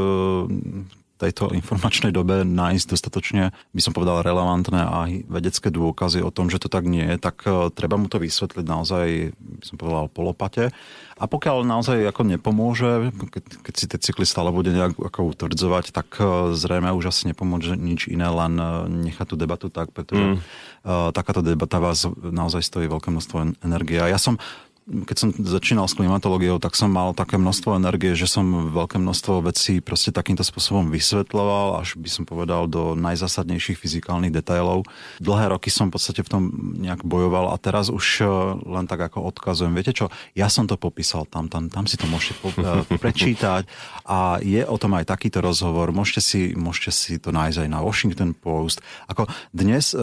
tejto 1.20 1.52
informačnej 1.52 2.16
dobe 2.16 2.48
nájsť 2.48 2.86
dostatočne, 2.88 3.52
by 3.76 3.80
som 3.84 3.92
povedal, 3.92 4.24
relevantné 4.24 4.80
a 4.80 5.04
vedecké 5.28 5.68
dôkazy 5.68 6.24
o 6.24 6.32
tom, 6.32 6.48
že 6.48 6.56
to 6.56 6.72
tak 6.72 6.88
nie 6.88 7.04
je, 7.04 7.16
tak 7.20 7.44
e, 7.44 7.68
treba 7.68 8.00
mu 8.00 8.08
to 8.08 8.16
vysvetliť 8.16 8.64
naozaj, 8.64 9.06
by 9.36 9.64
som 9.68 9.76
povedal, 9.76 10.08
polopate. 10.08 10.72
A 11.20 11.28
pokiaľ 11.28 11.68
naozaj 11.68 12.00
ako 12.08 12.24
nepomôže, 12.24 13.12
keď, 13.12 13.44
keď 13.60 13.74
si 13.76 13.84
tie 13.84 14.00
cykly 14.00 14.24
stále 14.24 14.48
bude 14.48 14.72
nejak 14.72 14.96
ako 14.96 15.36
utvrdzovať, 15.36 15.92
tak 15.92 16.16
e, 16.16 16.56
zrejme 16.56 16.88
už 16.96 17.12
asi 17.12 17.28
nepomôže 17.28 17.76
nič 17.76 18.08
iné, 18.08 18.24
len 18.24 18.56
nechať 19.04 19.26
tú 19.28 19.36
debatu 19.36 19.68
tak, 19.68 19.92
pretože 19.92 20.40
mm. 20.40 21.12
takáto 21.12 21.44
debata 21.44 21.76
vás 21.76 22.08
naozaj 22.08 22.64
stojí 22.64 22.88
veľké 22.88 23.12
množstvo 23.12 23.60
energie. 23.60 24.00
A 24.00 24.08
ja 24.08 24.16
som 24.16 24.40
keď 24.90 25.16
som 25.16 25.28
začínal 25.30 25.86
s 25.86 25.94
klimatológiou, 25.94 26.58
tak 26.58 26.74
som 26.74 26.90
mal 26.90 27.14
také 27.14 27.38
množstvo 27.38 27.78
energie, 27.78 28.18
že 28.18 28.26
som 28.26 28.74
veľké 28.74 28.98
množstvo 28.98 29.46
vecí 29.46 29.78
proste 29.78 30.10
takýmto 30.10 30.42
spôsobom 30.42 30.90
vysvetľoval, 30.90 31.78
až 31.78 31.94
by 31.94 32.10
som 32.10 32.24
povedal 32.26 32.66
do 32.66 32.98
najzásadnejších 32.98 33.78
fyzikálnych 33.78 34.34
detailov. 34.34 34.90
Dlhé 35.22 35.54
roky 35.54 35.70
som 35.70 35.88
v 35.88 35.94
podstate 35.94 36.26
v 36.26 36.30
tom 36.30 36.42
nejak 36.82 37.06
bojoval 37.06 37.54
a 37.54 37.56
teraz 37.62 37.86
už 37.86 38.06
eh, 38.22 38.28
len 38.66 38.90
tak 38.90 38.98
ako 38.98 39.30
odkazujem. 39.30 39.70
Viete 39.78 39.94
čo, 39.94 40.10
ja 40.34 40.50
som 40.50 40.66
to 40.66 40.74
popísal 40.74 41.22
tam, 41.30 41.46
tam, 41.46 41.70
tam 41.70 41.86
si 41.86 41.94
to 41.94 42.10
môžete 42.10 42.34
po, 42.42 42.50
eh, 42.50 42.82
prečítať 42.90 43.70
a 44.10 44.42
je 44.42 44.66
o 44.66 44.74
tom 44.74 44.98
aj 44.98 45.06
takýto 45.06 45.38
rozhovor. 45.38 45.94
Môžete 45.94 46.20
si, 46.20 46.40
môžete 46.58 46.90
si 46.90 47.12
to 47.22 47.30
nájsť 47.30 47.62
aj 47.62 47.68
na 47.70 47.78
Washington 47.78 48.34
Post. 48.34 48.82
Ako 49.06 49.30
dnes 49.54 49.94
eh, 49.94 50.02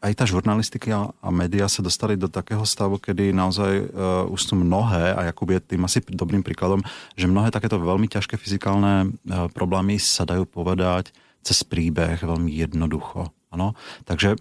aj 0.00 0.12
tá 0.16 0.24
žurnalistika 0.24 1.12
a 1.12 1.28
média 1.28 1.68
sa 1.68 1.84
dostali 1.84 2.16
do 2.16 2.32
takého 2.32 2.64
stavu, 2.64 2.96
kedy 2.96 3.36
naozaj 3.36 3.92
už 4.28 4.40
sú 4.52 4.54
mnohé, 4.58 5.14
a 5.14 5.30
Jakub 5.30 5.50
je 5.50 5.60
tým 5.60 5.82
asi 5.86 6.02
dobrým 6.02 6.42
príkladom, 6.46 6.82
že 7.14 7.30
mnohé 7.30 7.50
takéto 7.50 7.78
veľmi 7.78 8.06
ťažké 8.06 8.38
fyzikálne 8.38 8.92
e, 9.04 9.08
problémy 9.50 9.98
sa 9.98 10.26
dajú 10.26 10.46
povedať 10.46 11.10
cez 11.42 11.66
príbeh 11.66 12.22
veľmi 12.22 12.50
jednoducho. 12.50 13.34
Ano? 13.52 13.74
Takže 14.06 14.36
e, 14.36 14.38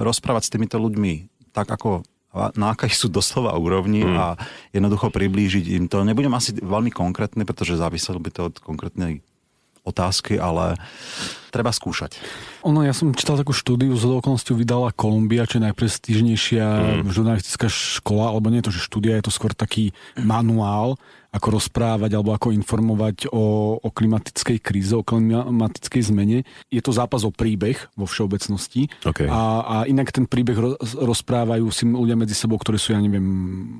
rozprávať 0.00 0.42
s 0.48 0.52
týmito 0.52 0.76
ľuďmi 0.80 1.30
tak, 1.52 1.68
ako 1.68 2.02
na 2.32 2.72
akej 2.72 2.96
sú 2.96 3.06
doslova 3.12 3.52
úrovni 3.60 4.00
mm. 4.00 4.16
a 4.16 4.26
jednoducho 4.72 5.12
priblížiť 5.12 5.76
im 5.76 5.84
to. 5.84 6.00
Nebudem 6.00 6.32
asi 6.32 6.56
veľmi 6.56 6.88
konkrétny, 6.88 7.44
pretože 7.44 7.76
záviselo 7.76 8.16
by 8.16 8.30
to 8.32 8.40
od 8.48 8.56
konkrétnej 8.56 9.20
otázky, 9.82 10.38
ale 10.38 10.78
treba 11.52 11.74
skúšať. 11.74 12.16
Ono, 12.64 12.80
ja 12.80 12.96
som 12.96 13.12
čítal 13.12 13.36
takú 13.36 13.52
štúdiu, 13.52 13.92
z 13.92 14.08
okolnosťou 14.08 14.56
vydala 14.56 14.94
Kolumbia, 14.94 15.44
čo 15.44 15.60
je 15.60 15.66
najprestížnejšia 15.68 16.66
mm. 17.04 17.12
žurnalistická 17.12 17.68
škola, 17.68 18.32
alebo 18.32 18.48
nie 18.48 18.64
je 18.64 18.66
to, 18.70 18.74
že 18.78 18.86
štúdia, 18.88 19.18
je 19.20 19.26
to 19.28 19.34
skôr 19.34 19.52
taký 19.52 19.92
manuál, 20.16 20.96
ako 21.32 21.56
rozprávať 21.56 22.12
alebo 22.12 22.36
ako 22.36 22.52
informovať 22.52 23.32
o, 23.32 23.76
o 23.80 23.88
klimatickej 23.88 24.58
kríze, 24.60 24.92
o 24.92 25.00
klimatickej 25.00 26.02
zmene. 26.12 26.44
Je 26.68 26.82
to 26.84 26.92
zápas 26.92 27.24
o 27.24 27.32
príbeh 27.32 27.80
vo 27.96 28.04
všeobecnosti. 28.04 28.92
Okay. 29.00 29.32
A, 29.32 29.64
a 29.64 29.76
inak 29.88 30.12
ten 30.12 30.28
príbeh 30.28 30.76
rozprávajú 31.00 31.64
si 31.72 31.88
ľudia 31.88 32.20
medzi 32.20 32.36
sebou, 32.36 32.60
ktorí 32.60 32.76
sú, 32.76 32.92
ja 32.92 33.00
neviem, 33.00 33.24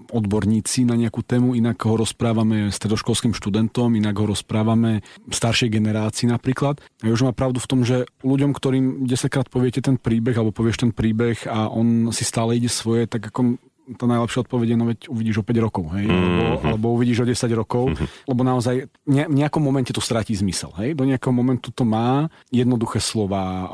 odborníci 0.08 0.88
na 0.88 0.96
nejakú 0.96 1.20
tému, 1.20 1.52
inak 1.52 1.76
ho 1.84 2.00
rozprávame 2.00 2.72
stredoškolským 2.72 3.36
študentom, 3.36 3.92
inak 3.92 4.16
ho 4.16 4.32
rozprávame 4.32 5.04
staršej 5.28 5.76
generácii 5.76 6.32
napríklad. 6.32 6.80
A 7.04 7.12
už 7.12 7.28
má 7.28 7.36
pravdu 7.36 7.60
v 7.60 7.68
tom, 7.68 7.80
že 7.84 8.08
ľuďom, 8.24 8.56
ktorým 8.56 9.04
10 9.04 9.28
krát 9.28 9.52
poviete 9.52 9.84
ten 9.84 10.00
príbeh 10.00 10.32
alebo 10.40 10.56
povieš 10.56 10.88
ten 10.88 10.92
príbeh 10.96 11.44
a 11.44 11.68
on 11.68 12.08
si 12.16 12.24
stále 12.24 12.56
ide 12.56 12.72
svoje, 12.72 13.04
tak 13.04 13.28
ako 13.28 13.60
to 13.98 14.04
najlepšie 14.06 14.46
odpovede, 14.46 14.74
no 14.78 14.86
veď 14.86 15.10
uvidíš 15.10 15.42
o 15.42 15.44
5 15.44 15.64
rokov, 15.64 15.84
hej, 15.98 16.06
mm-hmm. 16.06 16.22
alebo, 16.22 16.54
alebo 16.62 16.86
uvidíš 16.94 17.22
o 17.22 17.26
10 17.26 17.38
rokov, 17.58 17.84
mm-hmm. 17.92 18.08
lebo 18.30 18.40
naozaj 18.46 18.74
ne, 19.10 19.24
v 19.26 19.34
nejakom 19.42 19.62
momente 19.62 19.90
to 19.90 19.98
stratí 19.98 20.32
zmysel, 20.38 20.70
hej, 20.78 20.94
do 20.94 21.02
nejakého 21.02 21.34
momentu 21.34 21.74
to 21.74 21.82
má 21.82 22.30
jednoduché 22.54 23.02
slova, 23.02 23.68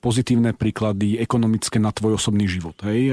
pozitívne 0.00 0.56
príklady, 0.56 1.20
ekonomické 1.20 1.76
na 1.76 1.92
tvoj 1.92 2.16
osobný 2.16 2.48
život, 2.48 2.76
hej, 2.88 3.12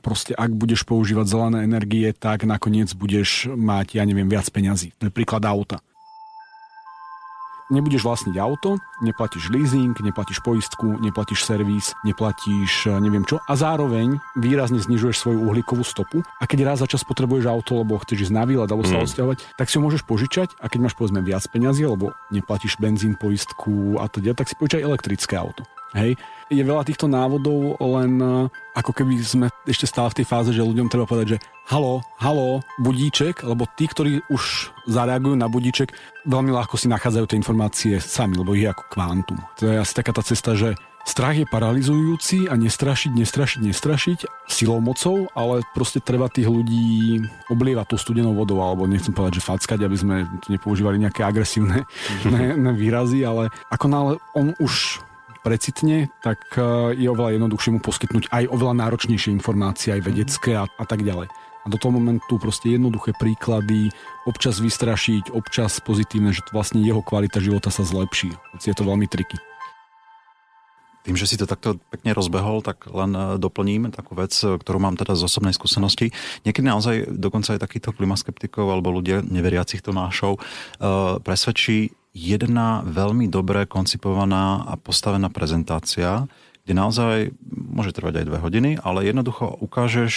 proste 0.00 0.32
ak 0.34 0.54
budeš 0.54 0.86
používať 0.86 1.26
zelené 1.26 1.58
energie, 1.66 2.10
tak 2.14 2.46
nakoniec 2.46 2.90
budeš 2.94 3.50
mať, 3.50 3.98
ja 3.98 4.06
neviem, 4.06 4.30
viac 4.30 4.46
peňazí. 4.48 4.94
To 5.02 5.10
je 5.10 5.12
príklad 5.12 5.42
auta 5.46 5.82
nebudeš 7.72 8.04
vlastniť 8.04 8.36
auto, 8.36 8.76
neplatíš 9.00 9.48
leasing, 9.48 9.96
neplatíš 9.96 10.44
poistku, 10.44 11.00
neplatíš 11.00 11.48
servis, 11.48 11.96
neplatíš 12.04 12.92
eh, 12.92 13.00
neviem 13.00 13.24
čo 13.24 13.40
a 13.40 13.52
zároveň 13.56 14.20
výrazne 14.36 14.78
znižuješ 14.78 15.16
svoju 15.16 15.40
uhlíkovú 15.48 15.82
stopu 15.82 16.20
a 16.38 16.44
keď 16.44 16.68
raz 16.68 16.84
za 16.84 16.86
čas 16.86 17.02
potrebuješ 17.02 17.48
auto, 17.48 17.80
lebo 17.80 17.96
chceš 18.04 18.28
ísť 18.28 18.36
na 18.36 18.44
výlet 18.44 18.68
alebo 18.68 18.84
sa 18.84 19.00
mm. 19.00 19.04
odsťahovať, 19.08 19.38
tak 19.56 19.66
si 19.72 19.80
ho 19.80 19.82
môžeš 19.82 20.04
požičať 20.04 20.48
a 20.60 20.68
keď 20.68 20.78
máš 20.84 20.94
povedzme 20.94 21.24
viac 21.24 21.42
peňazí, 21.48 21.88
lebo 21.88 22.12
neplatíš 22.28 22.76
benzín, 22.76 23.16
poistku 23.16 23.96
a 23.96 24.06
teda, 24.06 24.36
tak 24.36 24.52
si 24.52 24.54
požičaj 24.54 24.84
elektrické 24.84 25.34
auto. 25.40 25.64
Hej. 25.92 26.16
Je 26.50 26.62
veľa 26.62 26.82
týchto 26.86 27.06
návodov, 27.06 27.76
len 27.78 28.12
eh, 28.18 28.78
ako 28.78 28.90
keby 28.96 29.14
sme 29.20 29.46
ešte 29.68 29.86
stále 29.86 30.10
v 30.10 30.22
tej 30.22 30.26
fáze, 30.26 30.50
že 30.50 30.64
ľuďom 30.64 30.88
treba 30.88 31.06
povedať, 31.06 31.36
že 31.36 31.42
halo, 31.68 32.02
halo, 32.18 32.64
budíček, 32.82 33.46
lebo 33.46 33.68
tí, 33.78 33.86
ktorí 33.86 34.24
už 34.32 34.74
zareagujú 34.90 35.38
na 35.38 35.46
budíček, 35.46 35.94
veľmi 36.26 36.50
ľahko 36.50 36.74
si 36.74 36.90
nachádzajú 36.90 37.24
tie 37.30 37.38
informácie 37.38 37.94
sami, 38.02 38.34
lebo 38.34 38.56
ich 38.56 38.66
je 38.66 38.72
ako 38.72 38.84
kvantum. 38.90 39.38
To 39.62 39.70
je 39.70 39.76
asi 39.78 39.92
taká 39.94 40.10
tá 40.10 40.22
cesta, 40.24 40.58
že 40.58 40.74
Strach 41.02 41.34
je 41.34 41.42
paralizujúci 41.50 42.46
a 42.46 42.54
nestrašiť, 42.54 43.10
nestrašiť, 43.10 43.60
nestrašiť 43.66 44.18
silou 44.46 44.78
mocou, 44.78 45.26
ale 45.34 45.66
proste 45.74 45.98
treba 45.98 46.30
tých 46.30 46.46
ľudí 46.46 47.18
oblievať 47.50 47.90
tou 47.90 47.98
studenou 47.98 48.38
vodou, 48.38 48.62
alebo 48.62 48.86
nechcem 48.86 49.10
povedať, 49.10 49.42
že 49.42 49.46
fackať, 49.50 49.82
aby 49.82 49.96
sme 49.98 50.16
tu 50.38 50.54
nepoužívali 50.54 51.02
nejaké 51.02 51.26
agresívne 51.26 51.82
ne, 52.32 52.54
ne 52.54 52.70
výrazy, 52.70 53.26
ale 53.26 53.50
ako 53.74 53.86
nále 53.90 54.12
on 54.38 54.54
už 54.62 55.02
precitne, 55.42 56.08
tak 56.22 56.38
e, 56.54 56.94
je 56.96 57.10
oveľa 57.10 57.36
jednoduchšie 57.36 57.70
mu 57.74 57.80
poskytnúť 57.82 58.30
aj 58.30 58.48
oveľa 58.48 58.74
náročnejšie 58.86 59.34
informácie, 59.34 59.92
aj 59.92 60.06
vedecké 60.06 60.54
a, 60.56 60.64
a 60.64 60.84
tak 60.86 61.02
ďalej. 61.02 61.28
A 61.62 61.66
do 61.70 61.78
toho 61.78 61.94
momentu 61.94 62.42
proste 62.42 62.74
jednoduché 62.74 63.14
príklady, 63.14 63.94
občas 64.26 64.58
vystrašiť, 64.58 65.30
občas 65.30 65.78
pozitívne, 65.78 66.34
že 66.34 66.42
vlastne 66.50 66.82
jeho 66.82 67.02
kvalita 67.02 67.38
života 67.38 67.70
sa 67.70 67.86
zlepší. 67.86 68.34
Je 68.58 68.74
to 68.74 68.82
veľmi 68.82 69.06
triky. 69.06 69.38
Tým, 71.02 71.18
že 71.18 71.26
si 71.26 71.34
to 71.34 71.50
takto 71.50 71.82
pekne 71.90 72.14
rozbehol, 72.14 72.62
tak 72.62 72.86
len 72.86 73.10
e, 73.10 73.20
doplním 73.42 73.90
takú 73.90 74.14
vec, 74.14 74.30
e, 74.42 74.54
ktorú 74.58 74.78
mám 74.78 74.94
teda 74.94 75.18
z 75.18 75.26
osobnej 75.26 75.54
skúsenosti. 75.54 76.14
Niekedy 76.46 76.66
naozaj 76.66 76.94
dokonca 77.18 77.58
aj 77.58 77.62
takýchto 77.66 77.90
klimaskeptikov 77.94 78.70
alebo 78.70 78.94
ľudia 78.94 79.26
neveriacich 79.26 79.82
Tomášov 79.82 80.38
presvedčí 81.26 81.90
jedna 82.12 82.84
veľmi 82.84 83.26
dobre 83.28 83.64
koncipovaná 83.64 84.68
a 84.68 84.76
postavená 84.76 85.32
prezentácia, 85.32 86.28
kde 86.62 86.74
naozaj 86.78 87.16
môže 87.50 87.90
trvať 87.96 88.22
aj 88.22 88.28
dve 88.28 88.38
hodiny, 88.38 88.70
ale 88.78 89.08
jednoducho 89.08 89.50
ukážeš, 89.58 90.14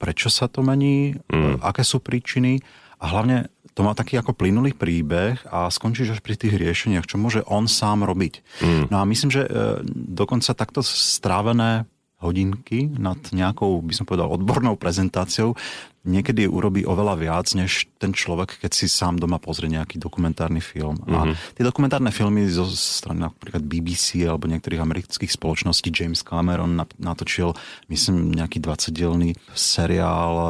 prečo 0.00 0.32
sa 0.32 0.48
to 0.48 0.64
mení, 0.64 1.20
mm. 1.28 1.60
aké 1.60 1.84
sú 1.84 2.00
príčiny 2.00 2.64
a 3.02 3.12
hlavne 3.12 3.52
to 3.72 3.80
má 3.80 3.96
taký 3.96 4.20
ako 4.20 4.36
plynulý 4.36 4.76
príbeh 4.76 5.40
a 5.48 5.72
skončíš 5.72 6.16
až 6.16 6.20
pri 6.20 6.36
tých 6.36 6.60
riešeniach, 6.60 7.08
čo 7.08 7.16
môže 7.16 7.40
on 7.48 7.64
sám 7.64 8.04
robiť. 8.04 8.44
Mm. 8.60 8.84
No 8.92 9.00
a 9.00 9.04
myslím, 9.08 9.32
že 9.32 9.48
e, 9.48 9.50
dokonca 9.88 10.52
takto 10.52 10.84
strávené 10.84 11.88
hodinky 12.22 12.86
nad 12.86 13.18
nejakou, 13.34 13.82
by 13.82 13.94
som 13.96 14.06
povedal, 14.06 14.30
odbornou 14.30 14.78
prezentáciou, 14.78 15.58
niekedy 16.02 16.50
urobí 16.50 16.82
oveľa 16.82 17.14
viac, 17.14 17.46
než 17.54 17.86
ten 18.02 18.10
človek, 18.10 18.58
keď 18.58 18.70
si 18.74 18.86
sám 18.90 19.22
doma 19.22 19.38
pozrie 19.38 19.70
nejaký 19.70 20.02
dokumentárny 20.02 20.58
film. 20.58 20.98
Mm-hmm. 20.98 21.14
A 21.14 21.18
mhm. 21.30 21.34
tie 21.54 21.64
dokumentárne 21.64 22.10
filmy 22.10 22.46
zo 22.50 22.66
strany 22.70 23.22
napríklad 23.22 23.62
BBC 23.62 24.26
alebo 24.26 24.50
niektorých 24.50 24.82
amerických 24.82 25.30
spoločností 25.30 25.94
James 25.94 26.26
Cameron 26.26 26.74
natočil, 26.98 27.54
myslím, 27.86 28.34
nejaký 28.34 28.58
20-dielný 28.58 29.38
seriál 29.54 30.34
e, 30.34 30.46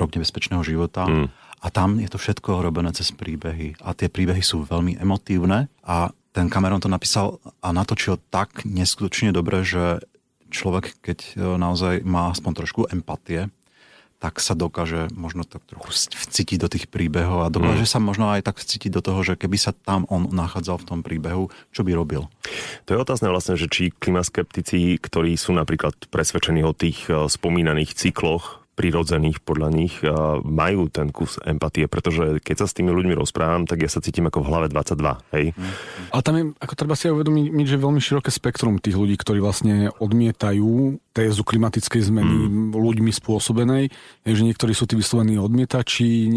Rok 0.00 0.16
nebezpečného 0.16 0.64
života. 0.64 1.04
Mm. 1.04 1.28
A 1.60 1.66
tam 1.72 1.98
je 2.00 2.08
to 2.08 2.20
všetko 2.20 2.62
robené 2.62 2.92
cez 2.92 3.10
príbehy. 3.12 3.80
A 3.82 3.96
tie 3.96 4.12
príbehy 4.12 4.44
sú 4.44 4.64
veľmi 4.64 5.00
emotívne 5.00 5.68
a 5.84 6.12
ten 6.36 6.52
Cameron 6.52 6.84
to 6.84 6.92
napísal 6.92 7.40
a 7.64 7.72
natočil 7.72 8.20
tak 8.28 8.68
neskutočne 8.68 9.32
dobre, 9.32 9.64
že 9.64 10.04
človek, 10.52 11.00
keď 11.00 11.18
e, 11.20 11.30
naozaj 11.56 12.04
má 12.04 12.32
aspoň 12.32 12.52
trošku 12.64 12.80
empatie, 12.92 13.48
tak 14.26 14.42
sa 14.42 14.58
dokáže 14.58 15.06
možno 15.14 15.46
tak 15.46 15.62
trochu 15.70 15.94
vcítiť 15.94 16.58
do 16.58 16.66
tých 16.66 16.90
príbehov 16.90 17.46
a 17.46 17.52
dokáže 17.54 17.86
mm. 17.86 17.92
sa 17.94 18.02
možno 18.02 18.26
aj 18.34 18.42
tak 18.42 18.58
vcítiť 18.58 18.90
do 18.90 18.98
toho, 18.98 19.22
že 19.22 19.38
keby 19.38 19.54
sa 19.54 19.70
tam 19.70 20.02
on 20.10 20.26
nachádzal 20.34 20.82
v 20.82 20.88
tom 20.90 21.00
príbehu, 21.06 21.54
čo 21.70 21.86
by 21.86 21.94
robil. 21.94 22.26
To 22.90 22.90
je 22.90 22.98
otázne 22.98 23.30
vlastne, 23.30 23.54
že 23.54 23.70
či 23.70 23.94
klimaskeptici, 23.94 24.98
ktorí 24.98 25.38
sú 25.38 25.54
napríklad 25.54 25.94
presvedčení 26.10 26.66
o 26.66 26.74
tých 26.74 27.06
e, 27.06 27.30
spomínaných 27.30 27.94
cykloch 27.94 28.65
prirodzených 28.76 29.40
podľa 29.40 29.68
nich 29.72 29.96
majú 30.44 30.92
ten 30.92 31.08
kus 31.08 31.40
empatie, 31.40 31.88
pretože 31.88 32.44
keď 32.44 32.56
sa 32.60 32.66
s 32.68 32.76
tými 32.76 32.92
ľuďmi 32.92 33.16
rozprávam, 33.16 33.64
tak 33.64 33.80
ja 33.80 33.88
sa 33.88 34.04
cítim 34.04 34.28
ako 34.28 34.44
v 34.44 34.48
hlave 34.52 34.66
22, 34.68 35.32
hej? 35.32 35.56
Ale 36.12 36.22
tam 36.22 36.34
je, 36.36 36.44
ako 36.60 36.74
treba 36.76 36.92
si 36.92 37.08
aj 37.08 37.16
uvedomiť, 37.16 37.66
že 37.66 37.80
veľmi 37.80 38.00
široké 38.04 38.28
spektrum 38.28 38.76
tých 38.76 39.00
ľudí, 39.00 39.16
ktorí 39.16 39.40
vlastne 39.40 39.88
odmietajú 39.96 41.00
tézu 41.16 41.48
klimatickej 41.48 42.12
zmeny 42.12 42.36
mm. 42.44 42.76
ľuďmi 42.76 43.08
spôsobenej, 43.08 43.88
že 44.28 44.42
niektorí 44.44 44.76
sú 44.76 44.84
tí 44.84 45.00
vyslovení 45.00 45.40
odmietači, 45.40 46.28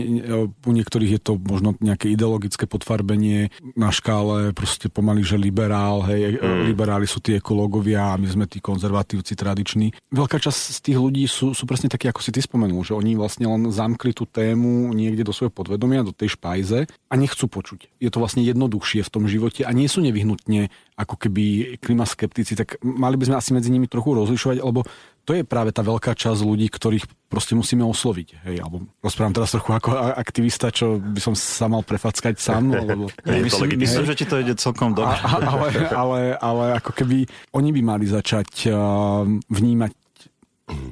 u 0.64 0.72
niektorých 0.72 1.20
je 1.20 1.22
to 1.22 1.36
možno 1.36 1.76
nejaké 1.84 2.08
ideologické 2.16 2.64
podfarbenie 2.64 3.52
na 3.76 3.92
škále, 3.92 4.56
proste 4.56 4.88
pomaly, 4.88 5.20
že 5.28 5.36
liberál, 5.36 6.08
hej, 6.08 6.40
mm. 6.40 6.72
liberáli 6.72 7.04
sú 7.04 7.20
tí 7.20 7.36
ekológovia 7.36 8.16
a 8.16 8.20
my 8.20 8.32
sme 8.32 8.46
tí 8.48 8.64
konzervatívci 8.64 9.36
tradiční. 9.36 9.92
Veľká 10.16 10.40
časť 10.40 10.60
z 10.72 10.80
tých 10.80 10.98
ľudí 10.98 11.28
sú, 11.28 11.52
sú 11.52 11.68
presne 11.68 11.92
takí, 11.92 12.08
ako 12.08 12.24
si 12.24 12.29
ty 12.32 12.42
spomenul, 12.42 12.82
že 12.86 12.98
oni 12.98 13.14
vlastne 13.18 13.46
len 13.50 13.70
zamkli 13.70 14.14
tú 14.14 14.26
tému 14.26 14.94
niekde 14.94 15.26
do 15.26 15.34
svojho 15.36 15.54
podvedomia, 15.54 16.06
do 16.06 16.16
tej 16.16 16.38
špajze 16.38 16.86
a 16.88 17.14
nechcú 17.14 17.46
počuť. 17.50 17.90
Je 18.00 18.10
to 18.10 18.22
vlastne 18.22 18.46
jednoduchšie 18.46 19.06
v 19.06 19.14
tom 19.14 19.26
živote 19.26 19.66
a 19.66 19.72
nie 19.74 19.90
sú 19.90 20.02
nevyhnutne 20.06 20.72
ako 21.00 21.16
keby 21.16 21.76
klimaskeptici, 21.80 22.60
tak 22.60 22.76
mali 22.84 23.16
by 23.16 23.32
sme 23.32 23.40
asi 23.40 23.52
medzi 23.56 23.72
nimi 23.72 23.88
trochu 23.88 24.12
rozlišovať, 24.20 24.60
lebo 24.60 24.84
to 25.30 25.38
je 25.38 25.46
práve 25.46 25.70
tá 25.70 25.86
veľká 25.86 26.18
časť 26.18 26.42
ľudí, 26.42 26.66
ktorých 26.74 27.06
proste 27.30 27.54
musíme 27.54 27.86
osloviť. 27.86 28.50
Hej, 28.50 28.66
alebo 28.66 28.90
rozprávam 28.98 29.38
teraz 29.38 29.54
trochu 29.54 29.78
ako 29.78 29.94
aktivista, 30.18 30.74
čo 30.74 30.98
by 30.98 31.22
som 31.22 31.38
sa 31.38 31.70
mal 31.70 31.86
prefackať 31.86 32.34
sám. 32.42 32.74
Lebo, 32.74 33.14
ja, 33.30 33.38
myslím, 33.38 33.78
myslím, 33.78 34.10
že 34.10 34.18
ti 34.18 34.26
to 34.26 34.42
ide 34.42 34.58
celkom 34.58 34.98
dobre. 34.98 35.14
ale, 35.22 35.68
ale, 35.94 36.20
ale 36.34 36.64
ako 36.82 36.98
keby 36.98 37.30
oni 37.54 37.70
by 37.78 37.82
mali 37.86 38.10
začať 38.10 38.74
uh, 38.74 39.22
vnímať 39.54 39.99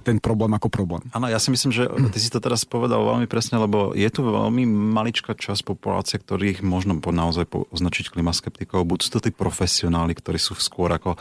ten 0.02 0.18
problém 0.18 0.52
ako 0.56 0.68
problém. 0.70 1.04
Áno, 1.14 1.30
ja 1.30 1.38
si 1.38 1.54
myslím, 1.54 1.72
že 1.72 1.88
ty 2.14 2.20
si 2.20 2.30
to 2.34 2.42
teraz 2.42 2.66
povedal 2.66 3.04
veľmi 3.04 3.30
presne, 3.30 3.62
lebo 3.62 3.94
je 3.94 4.10
tu 4.10 4.26
veľmi 4.26 4.66
maličká 4.68 5.38
časť 5.38 5.64
populácie, 5.66 6.18
ktorých 6.18 6.66
možno 6.66 6.98
naozaj 6.98 7.48
označiť 7.50 8.12
klimaskeptikov. 8.14 8.88
Buď 8.88 9.00
sú 9.08 9.10
to 9.18 9.24
tí 9.24 9.32
profesionáli, 9.32 10.18
ktorí 10.18 10.38
sú 10.42 10.58
skôr 10.58 10.90
ako 10.94 11.16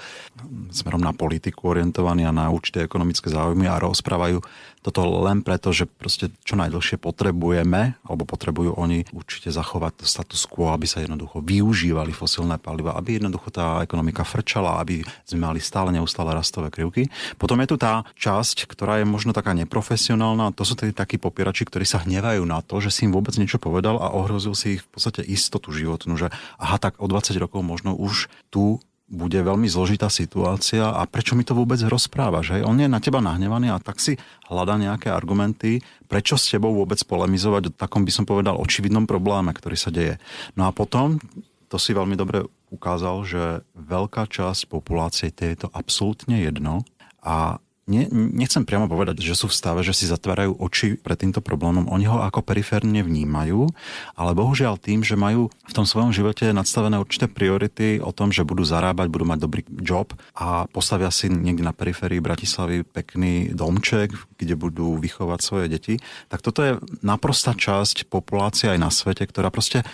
smerom 0.73 1.01
na 1.01 1.13
politiku 1.13 1.77
orientovaní 1.77 2.25
a 2.25 2.35
na 2.35 2.49
určité 2.49 2.85
ekonomické 2.85 3.29
záujmy 3.33 3.69
a 3.69 3.81
rozprávajú 3.81 4.41
toto 4.87 5.03
len 5.03 5.43
preto, 5.43 5.75
že 5.75 5.91
proste 5.91 6.31
čo 6.47 6.55
najdlhšie 6.55 7.03
potrebujeme, 7.03 7.99
alebo 8.07 8.23
potrebujú 8.23 8.79
oni 8.79 9.03
určite 9.11 9.51
zachovať 9.51 9.99
to 9.99 10.05
status 10.07 10.47
quo, 10.47 10.71
aby 10.71 10.87
sa 10.87 11.03
jednoducho 11.03 11.43
využívali 11.43 12.15
fosilné 12.15 12.63
paliva, 12.63 12.95
aby 12.95 13.19
jednoducho 13.19 13.51
tá 13.51 13.83
ekonomika 13.83 14.23
frčala, 14.23 14.79
aby 14.79 15.03
sme 15.27 15.43
mali 15.43 15.59
stále 15.59 15.91
neustále 15.91 16.31
rastové 16.31 16.71
krivky. 16.71 17.11
Potom 17.35 17.59
je 17.59 17.75
tu 17.75 17.77
tá 17.83 18.07
časť, 18.15 18.46
ktorá 18.55 19.03
je 19.03 19.07
možno 19.09 19.35
taká 19.35 19.57
neprofesionálna, 19.57 20.55
to 20.55 20.63
sú 20.63 20.79
tí 20.79 20.95
takí 20.95 21.19
popierači, 21.19 21.67
ktorí 21.67 21.83
sa 21.83 22.05
hnevajú 22.05 22.47
na 22.47 22.63
to, 22.63 22.79
že 22.79 22.93
si 22.93 23.09
im 23.09 23.17
vôbec 23.17 23.35
niečo 23.41 23.59
povedal 23.59 23.99
a 23.99 24.15
ohrozil 24.15 24.55
si 24.55 24.79
ich 24.79 24.83
v 24.87 24.91
podstate 24.93 25.25
istotu 25.27 25.75
životnú, 25.75 26.15
že 26.15 26.29
aha, 26.61 26.77
tak 26.79 27.01
o 27.03 27.11
20 27.11 27.35
rokov 27.43 27.65
možno 27.65 27.97
už 27.97 28.31
tu 28.53 28.79
bude 29.07 29.39
veľmi 29.39 29.71
zložitá 29.71 30.11
situácia 30.11 30.91
a 30.91 31.07
prečo 31.07 31.39
mi 31.39 31.47
to 31.47 31.55
vôbec 31.55 31.79
rozprávaš? 31.87 32.59
Hej? 32.59 32.67
On 32.67 32.75
je 32.75 32.91
na 32.91 32.99
teba 32.99 33.23
nahnevaný 33.23 33.71
a 33.71 33.79
tak 33.79 34.03
si 34.03 34.19
hľada 34.51 34.75
nejaké 34.83 35.15
argumenty, 35.15 35.79
prečo 36.11 36.35
s 36.35 36.51
tebou 36.51 36.75
vôbec 36.75 36.99
polemizovať 37.07 37.71
o 37.71 37.75
takom, 37.75 38.03
by 38.03 38.11
som 38.11 38.27
povedal, 38.27 38.59
očividnom 38.59 39.07
probléme, 39.07 39.55
ktorý 39.55 39.79
sa 39.79 39.95
deje. 39.95 40.19
No 40.59 40.67
a 40.67 40.75
potom, 40.75 41.23
to 41.71 41.79
si 41.79 41.95
veľmi 41.95 42.19
dobre 42.19 42.51
ukázal, 42.75 43.17
že 43.23 43.43
veľká 43.79 44.27
časť 44.27 44.67
populácie 44.67 45.31
je 45.31 45.55
to 45.55 45.69
absolútne 45.71 46.43
jedno 46.43 46.83
a 47.23 47.63
ne, 47.87 48.11
nechcem 48.11 48.67
priamo 48.67 48.91
povedať, 48.91 49.23
že 49.23 49.39
sú 49.39 49.47
v 49.47 49.57
stave, 49.57 49.81
že 49.87 49.95
si 49.95 50.11
zatvárajú 50.11 50.59
oči 50.59 50.99
pred 50.99 51.15
týmto 51.15 51.39
problémom. 51.39 51.87
Oni 51.87 52.11
ho 52.11 52.19
ako 52.19 52.43
periférne 52.43 53.01
vnímajú, 53.07 53.71
ale 54.19 54.31
bohužiaľ 54.35 54.77
tým, 54.77 55.07
že 55.07 55.15
majú 55.15 55.49
v 55.51 55.73
tom 55.73 55.87
svojom 55.87 56.11
živote 56.11 56.51
nadstavené 56.51 56.99
určité 56.99 57.31
priority 57.31 58.03
o 58.03 58.11
tom, 58.11 58.35
že 58.35 58.43
budú 58.43 58.67
zarábať, 58.67 59.07
budú 59.07 59.25
mať 59.31 59.39
dobrý 59.39 59.63
job 59.81 60.11
a 60.35 60.67
postavia 60.67 61.09
si 61.15 61.31
niekde 61.31 61.63
na 61.63 61.73
periférii 61.73 62.19
Bratislavy 62.19 62.83
pekný 62.83 63.55
domček, 63.55 64.13
kde 64.37 64.55
budú 64.59 64.99
vychovať 64.99 65.41
svoje 65.41 65.67
deti, 65.71 65.95
tak 66.27 66.43
toto 66.43 66.61
je 66.67 66.73
naprostá 67.07 67.55
časť 67.55 68.11
populácie 68.11 68.67
aj 68.67 68.79
na 68.83 68.91
svete, 68.91 69.23
ktorá 69.25 69.55
proste 69.55 69.87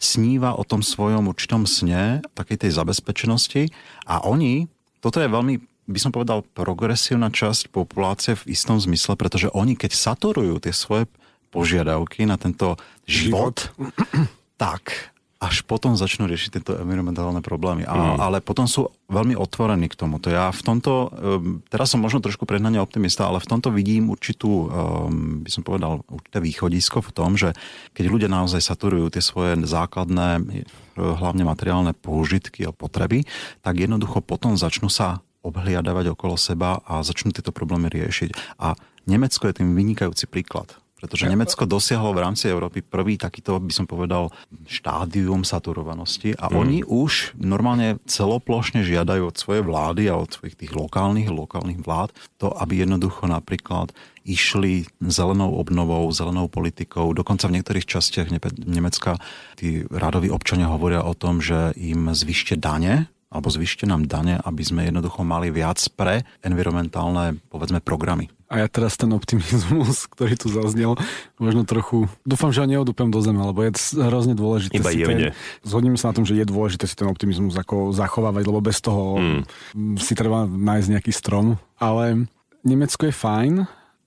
sníva 0.00 0.56
o 0.56 0.64
tom 0.64 0.80
svojom 0.80 1.28
určitom 1.28 1.68
sne, 1.68 2.24
takej 2.32 2.66
tej 2.66 2.70
zabezpečenosti 2.72 3.68
a 4.08 4.24
oni, 4.24 4.64
toto 5.04 5.20
je 5.20 5.28
veľmi 5.28 5.69
by 5.90 5.98
som 5.98 6.14
povedal, 6.14 6.46
progresívna 6.54 7.34
časť 7.34 7.74
populácie 7.74 8.38
v 8.38 8.54
istom 8.54 8.78
zmysle, 8.78 9.18
pretože 9.18 9.50
oni, 9.50 9.74
keď 9.74 9.90
saturujú 9.92 10.62
tie 10.62 10.70
svoje 10.70 11.10
požiadavky 11.50 12.30
na 12.30 12.38
tento 12.38 12.78
život, 13.04 13.74
život. 13.74 13.90
tak 14.62 15.10
až 15.40 15.64
potom 15.64 15.96
začnú 15.96 16.28
riešiť 16.28 16.60
tieto 16.60 16.76
environmentálne 16.76 17.40
problémy. 17.40 17.88
A, 17.88 17.96
mm. 17.96 18.20
Ale 18.20 18.44
potom 18.44 18.68
sú 18.68 18.92
veľmi 19.08 19.32
otvorení 19.32 19.88
k 19.88 19.96
tomuto. 19.96 20.28
Ja 20.28 20.52
v 20.52 20.60
tomto, 20.60 21.08
ehm, 21.08 21.64
teraz 21.72 21.96
som 21.96 22.04
možno 22.04 22.20
trošku 22.20 22.44
prehnane 22.44 22.76
optimista, 22.76 23.24
ale 23.24 23.40
v 23.40 23.48
tomto 23.48 23.72
vidím 23.72 24.12
určitú, 24.12 24.68
ehm, 24.68 25.40
by 25.40 25.48
som 25.48 25.64
povedal, 25.64 26.04
určité 26.12 26.44
východisko 26.44 27.00
v 27.00 27.10
tom, 27.16 27.40
že 27.40 27.56
keď 27.96 28.04
ľudia 28.12 28.28
naozaj 28.28 28.60
saturujú 28.60 29.16
tie 29.16 29.24
svoje 29.24 29.56
základné, 29.64 30.28
e, 30.36 30.62
hlavne 31.00 31.48
materiálne 31.48 31.96
použitky 31.96 32.68
a 32.68 32.76
potreby, 32.76 33.24
tak 33.64 33.80
jednoducho 33.80 34.20
potom 34.20 34.60
začnú 34.60 34.92
sa 34.92 35.24
obhliadavať 35.40 36.12
okolo 36.12 36.36
seba 36.36 36.80
a 36.84 37.00
začnú 37.00 37.32
tieto 37.32 37.52
problémy 37.54 37.88
riešiť. 37.88 38.60
A 38.60 38.76
Nemecko 39.08 39.48
je 39.48 39.64
tým 39.64 39.72
vynikajúci 39.72 40.28
príklad. 40.28 40.76
Pretože 41.00 41.32
Nemecko 41.32 41.64
dosiahlo 41.64 42.12
v 42.12 42.20
rámci 42.28 42.52
Európy 42.52 42.84
prvý 42.84 43.16
takýto, 43.16 43.56
by 43.56 43.72
som 43.72 43.88
povedal, 43.88 44.28
štádium 44.68 45.48
saturovanosti 45.48 46.36
a 46.36 46.52
mm. 46.52 46.54
oni 46.54 46.78
už 46.84 47.40
normálne 47.40 47.96
celoplošne 48.04 48.84
žiadajú 48.84 49.32
od 49.32 49.36
svojej 49.40 49.64
vlády 49.64 50.12
a 50.12 50.20
od 50.20 50.28
svojich 50.28 50.60
tých 50.60 50.76
lokálnych, 50.76 51.32
lokálnych 51.32 51.80
vlád 51.80 52.12
to, 52.36 52.52
aby 52.52 52.84
jednoducho 52.84 53.24
napríklad 53.24 53.96
išli 54.28 54.84
zelenou 55.00 55.56
obnovou, 55.56 56.04
zelenou 56.12 56.52
politikou. 56.52 57.16
Dokonca 57.16 57.48
v 57.48 57.56
niektorých 57.56 57.88
častiach 57.88 58.28
Nemecka 58.68 59.16
tí 59.56 59.88
radoví 59.88 60.28
občania 60.28 60.68
hovoria 60.68 61.00
o 61.00 61.16
tom, 61.16 61.40
že 61.40 61.72
im 61.80 62.12
zvyšte 62.12 62.60
dane 62.60 63.08
alebo 63.30 63.46
zvyšte 63.46 63.86
nám 63.86 64.10
dane, 64.10 64.42
aby 64.42 64.62
sme 64.66 64.90
jednoducho 64.90 65.22
mali 65.22 65.54
viac 65.54 65.78
pre 65.94 66.26
environmentálne, 66.42 67.38
povedzme, 67.46 67.78
programy. 67.78 68.26
A 68.50 68.58
ja 68.58 68.66
teraz 68.66 68.98
ten 68.98 69.06
optimizmus, 69.14 70.10
ktorý 70.10 70.34
tu 70.34 70.50
zaznel, 70.50 70.98
možno 71.38 71.62
trochu, 71.62 72.10
dúfam, 72.26 72.50
že 72.50 72.58
ho 72.58 72.66
neodúpem 72.66 73.06
do 73.06 73.22
zeme, 73.22 73.38
lebo 73.38 73.62
je 73.62 73.78
hrozne 74.02 74.34
dôležité 74.34 74.82
Iba 74.82 74.90
si 74.90 75.06
ten, 75.06 75.30
zhodníme 75.62 75.94
sa 75.94 76.10
na 76.10 76.18
tom, 76.18 76.26
že 76.26 76.34
je 76.34 76.42
dôležité 76.42 76.90
si 76.90 76.98
ten 76.98 77.06
optimizmus 77.06 77.54
ako 77.54 77.94
zachovávať, 77.94 78.42
lebo 78.50 78.58
bez 78.58 78.82
toho 78.82 79.22
mm. 79.22 80.02
si 80.02 80.18
treba 80.18 80.50
nájsť 80.50 80.88
nejaký 80.90 81.14
strom. 81.14 81.54
Ale 81.78 82.26
Nemecko 82.66 83.06
je 83.06 83.14
fajn, 83.14 83.54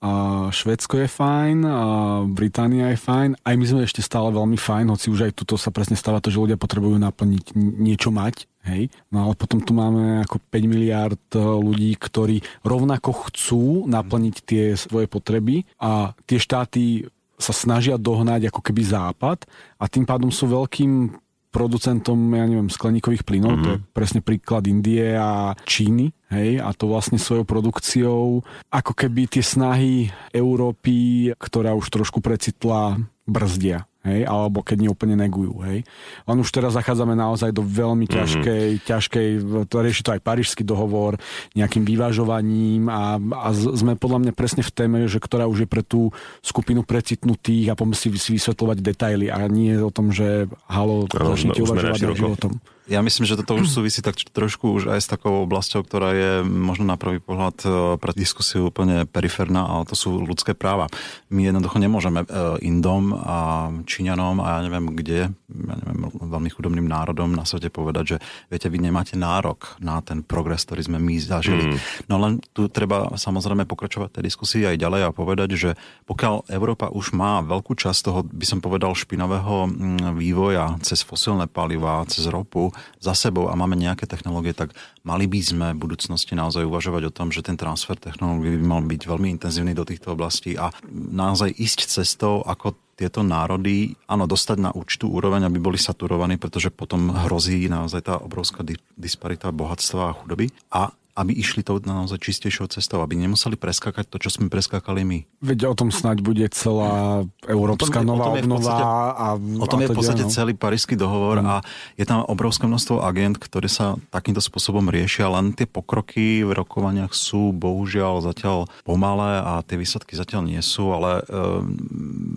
a 0.03 0.11
Švedsko 0.51 0.99
je 0.99 1.07
fajn, 1.07 1.63
a 1.63 1.79
Británia 2.27 2.91
je 2.91 2.99
fajn, 2.99 3.39
aj 3.39 3.55
my 3.55 3.65
sme 3.71 3.81
ešte 3.87 4.03
stále 4.03 4.35
veľmi 4.35 4.59
fajn, 4.59 4.91
hoci 4.91 5.07
už 5.07 5.31
aj 5.31 5.39
tuto 5.39 5.55
sa 5.55 5.71
presne 5.71 5.95
stáva 5.95 6.19
to, 6.19 6.27
že 6.27 6.43
ľudia 6.43 6.59
potrebujú 6.59 6.99
naplniť 6.99 7.55
niečo 7.55 8.11
mať, 8.11 8.51
hej. 8.67 8.89
No 9.11 9.27
ale 9.27 9.33
potom 9.35 9.59
tu 9.59 9.75
máme 9.75 10.23
ako 10.23 10.39
5 10.39 10.73
miliard 10.73 11.23
e, 11.35 11.39
ľudí, 11.39 11.95
ktorí 11.99 12.41
rovnako 12.63 13.29
chcú 13.29 13.85
naplniť 13.87 14.35
tie 14.43 14.63
svoje 14.79 15.07
potreby 15.07 15.67
a 15.79 16.15
tie 16.25 16.39
štáty 16.39 17.07
sa 17.35 17.51
snažia 17.51 17.99
dohnať 17.99 18.47
ako 18.47 18.61
keby 18.63 18.83
západ 18.87 19.43
a 19.79 19.85
tým 19.91 20.07
pádom 20.07 20.31
sú 20.31 20.47
veľkým 20.47 21.19
producentom, 21.53 22.17
ja 22.33 22.49
neviem, 22.49 22.71
skleníkových 22.71 23.21
plynov, 23.21 23.53
mm-hmm. 23.53 23.63
to 23.63 23.69
je 23.69 23.79
mhm. 23.79 23.85
presne 23.93 24.19
príklad 24.25 24.65
Indie 24.65 25.13
a 25.13 25.53
Číny, 25.69 26.09
hej, 26.33 26.57
a 26.59 26.73
to 26.73 26.89
vlastne 26.89 27.21
svojou 27.21 27.45
produkciou, 27.45 28.41
ako 28.73 28.93
keby 28.97 29.29
tie 29.29 29.45
snahy 29.45 30.09
Európy, 30.33 31.29
ktorá 31.37 31.77
už 31.77 31.93
trošku 31.93 32.19
precitla, 32.19 32.97
brzdia 33.23 33.87
hej, 34.03 34.27
alebo 34.27 34.61
keď 34.61 34.77
nie 34.83 34.91
úplne 34.91 35.15
negujú, 35.15 35.63
hej. 35.63 35.87
Len 36.27 36.37
už 36.37 36.51
teraz 36.51 36.75
zachádzame 36.75 37.15
naozaj 37.15 37.55
do 37.55 37.63
veľmi 37.63 38.05
mhm. 38.05 38.13
ťažkej, 38.13 38.65
mm-hmm. 38.67 38.87
ťažkej, 38.87 39.27
to 39.71 39.75
rieši 39.79 40.01
to 40.03 40.13
aj 40.13 40.21
parížský 40.21 40.63
dohovor, 40.67 41.17
nejakým 41.55 41.87
vyvažovaním 41.87 42.91
a, 42.91 43.17
a 43.17 43.47
sme 43.55 43.95
podľa 43.95 44.27
mňa 44.27 44.33
presne 44.35 44.61
v 44.61 44.71
téme, 44.75 44.99
že 45.07 45.23
ktorá 45.23 45.47
už 45.47 45.65
je 45.65 45.67
pre 45.71 45.81
tú 45.81 46.11
skupinu 46.43 46.83
precitnutých 46.83 47.73
a 47.73 47.77
poďme 47.79 47.95
si, 47.95 48.11
vysvetľovať 48.11 48.77
detaily 48.83 49.27
a 49.31 49.39
nie 49.47 49.75
o 49.79 49.91
tom, 49.91 50.11
že 50.11 50.51
halo, 50.67 51.07
začnite 51.07 51.63
uvažovať 51.63 51.99
o 52.11 52.15
životom. 52.15 52.53
Ja 52.83 52.99
myslím, 52.99 53.23
že 53.23 53.39
toto 53.39 53.55
už 53.55 53.67
súvisí 53.79 54.03
tak 54.03 54.19
trošku 54.19 54.75
už 54.75 54.91
aj 54.91 54.99
s 54.99 55.07
takou 55.07 55.47
oblasťou, 55.47 55.87
ktorá 55.87 56.09
je 56.11 56.31
možno 56.43 56.83
na 56.83 56.99
prvý 56.99 57.23
pohľad 57.23 57.57
e, 57.63 57.67
pre 57.95 58.11
diskusiu 58.11 58.67
úplne 58.67 59.07
periferná, 59.07 59.63
ale 59.63 59.87
to 59.87 59.95
sú 59.95 60.19
ľudské 60.19 60.51
práva. 60.51 60.91
My 61.31 61.47
jednoducho 61.47 61.79
nemôžeme 61.79 62.27
e, 62.27 62.27
Indom 62.67 63.15
a 63.15 63.71
Číňanom 63.87 64.43
a 64.43 64.59
ja 64.59 64.67
neviem 64.67 64.91
kde, 64.91 65.31
ja 65.31 65.75
neviem, 65.79 66.11
veľmi 66.11 66.49
chudobným 66.51 66.83
národom 66.83 67.31
na 67.31 67.47
svete 67.47 67.71
povedať, 67.71 68.03
že 68.03 68.17
viete, 68.51 68.67
vy 68.67 68.83
nemáte 68.83 69.15
nárok 69.15 69.79
na 69.79 70.03
ten 70.03 70.19
progres, 70.19 70.67
ktorý 70.67 70.83
sme 70.83 70.99
my 70.99 71.15
zažili. 71.23 71.71
Mm. 71.71 71.77
No 72.11 72.19
len 72.19 72.43
tu 72.51 72.67
treba 72.67 73.15
samozrejme 73.15 73.63
pokračovať 73.63 74.19
tej 74.19 74.27
diskusii 74.27 74.67
aj 74.67 74.81
ďalej 74.81 75.01
a 75.07 75.15
povedať, 75.15 75.49
že 75.55 75.69
pokiaľ 76.03 76.51
Európa 76.51 76.91
už 76.91 77.15
má 77.15 77.39
veľkú 77.39 77.79
časť 77.79 77.99
toho, 78.03 78.19
by 78.27 78.45
som 78.45 78.59
povedal, 78.59 78.91
špinavého 78.91 79.71
mm, 79.71 80.19
vývoja 80.19 80.75
cez 80.83 80.99
fosilné 81.05 81.47
paliva, 81.47 82.03
cez 82.11 82.27
ropu, 82.27 82.72
za 82.99 83.13
sebou 83.15 83.47
a 83.49 83.57
máme 83.57 83.79
nejaké 83.79 84.09
technológie, 84.09 84.51
tak 84.51 84.75
mali 85.05 85.25
by 85.29 85.39
sme 85.39 85.67
v 85.73 85.81
budúcnosti 85.81 86.33
naozaj 86.35 86.67
uvažovať 86.67 87.09
o 87.09 87.15
tom, 87.15 87.29
že 87.29 87.45
ten 87.45 87.55
transfer 87.55 87.95
technológií 87.95 88.59
by 88.59 88.65
mal 88.65 88.81
byť 88.83 89.01
veľmi 89.07 89.27
intenzívny 89.39 89.71
do 89.77 89.87
týchto 89.87 90.13
oblastí 90.13 90.59
a 90.59 90.73
naozaj 90.91 91.53
ísť 91.55 91.89
cestou, 91.89 92.43
ako 92.43 92.75
tieto 92.93 93.25
národy, 93.25 93.97
áno, 94.05 94.29
dostať 94.29 94.57
na 94.61 94.69
určitú 94.69 95.09
úroveň, 95.09 95.49
aby 95.49 95.57
boli 95.57 95.81
saturovaní, 95.81 96.37
pretože 96.37 96.69
potom 96.69 97.09
hrozí 97.25 97.65
naozaj 97.65 98.01
tá 98.05 98.15
obrovská 98.21 98.61
disparita 98.93 99.49
bohatstva 99.49 100.13
a 100.13 100.15
chudoby. 100.21 100.53
A 100.69 100.93
aby 101.13 101.31
išli 101.37 101.61
tou 101.61 101.77
naozaj 101.77 102.17
čistejšou 102.17 102.73
cestou, 102.73 103.05
aby 103.05 103.13
nemuseli 103.13 103.53
preskakať 103.53 104.09
to, 104.09 104.17
čo 104.17 104.33
sme 104.33 104.49
preskákali 104.49 105.05
my. 105.05 105.19
Veď 105.45 105.69
o 105.69 105.75
tom 105.77 105.93
snáď 105.93 106.25
bude 106.25 106.41
celá 106.49 107.21
európska 107.45 108.01
tom, 108.01 108.09
nová 108.09 108.33
obnova. 108.33 108.73
A, 109.13 109.27
o 109.37 109.67
tom 109.69 109.85
je 109.85 109.93
v 109.93 109.97
podstate 109.97 110.25
no. 110.25 110.33
celý 110.33 110.57
parísky 110.57 110.97
dohovor 110.97 111.37
mm. 111.37 111.45
a 111.45 111.55
je 112.01 112.05
tam 112.09 112.25
obrovské 112.25 112.65
množstvo 112.65 113.05
agent, 113.05 113.37
ktoré 113.37 113.69
sa 113.69 113.93
takýmto 114.09 114.41
spôsobom 114.41 114.89
riešia, 114.89 115.29
len 115.29 115.53
tie 115.53 115.69
pokroky 115.69 116.41
v 116.41 116.49
rokovaniach 116.49 117.13
sú 117.13 117.53
bohužiaľ 117.53 118.25
zatiaľ 118.25 118.65
pomalé 118.81 119.37
a 119.37 119.61
tie 119.61 119.77
výsledky 119.77 120.17
zatiaľ 120.17 120.49
nie 120.49 120.61
sú, 120.65 120.89
ale 120.97 121.21
e, 121.21 121.61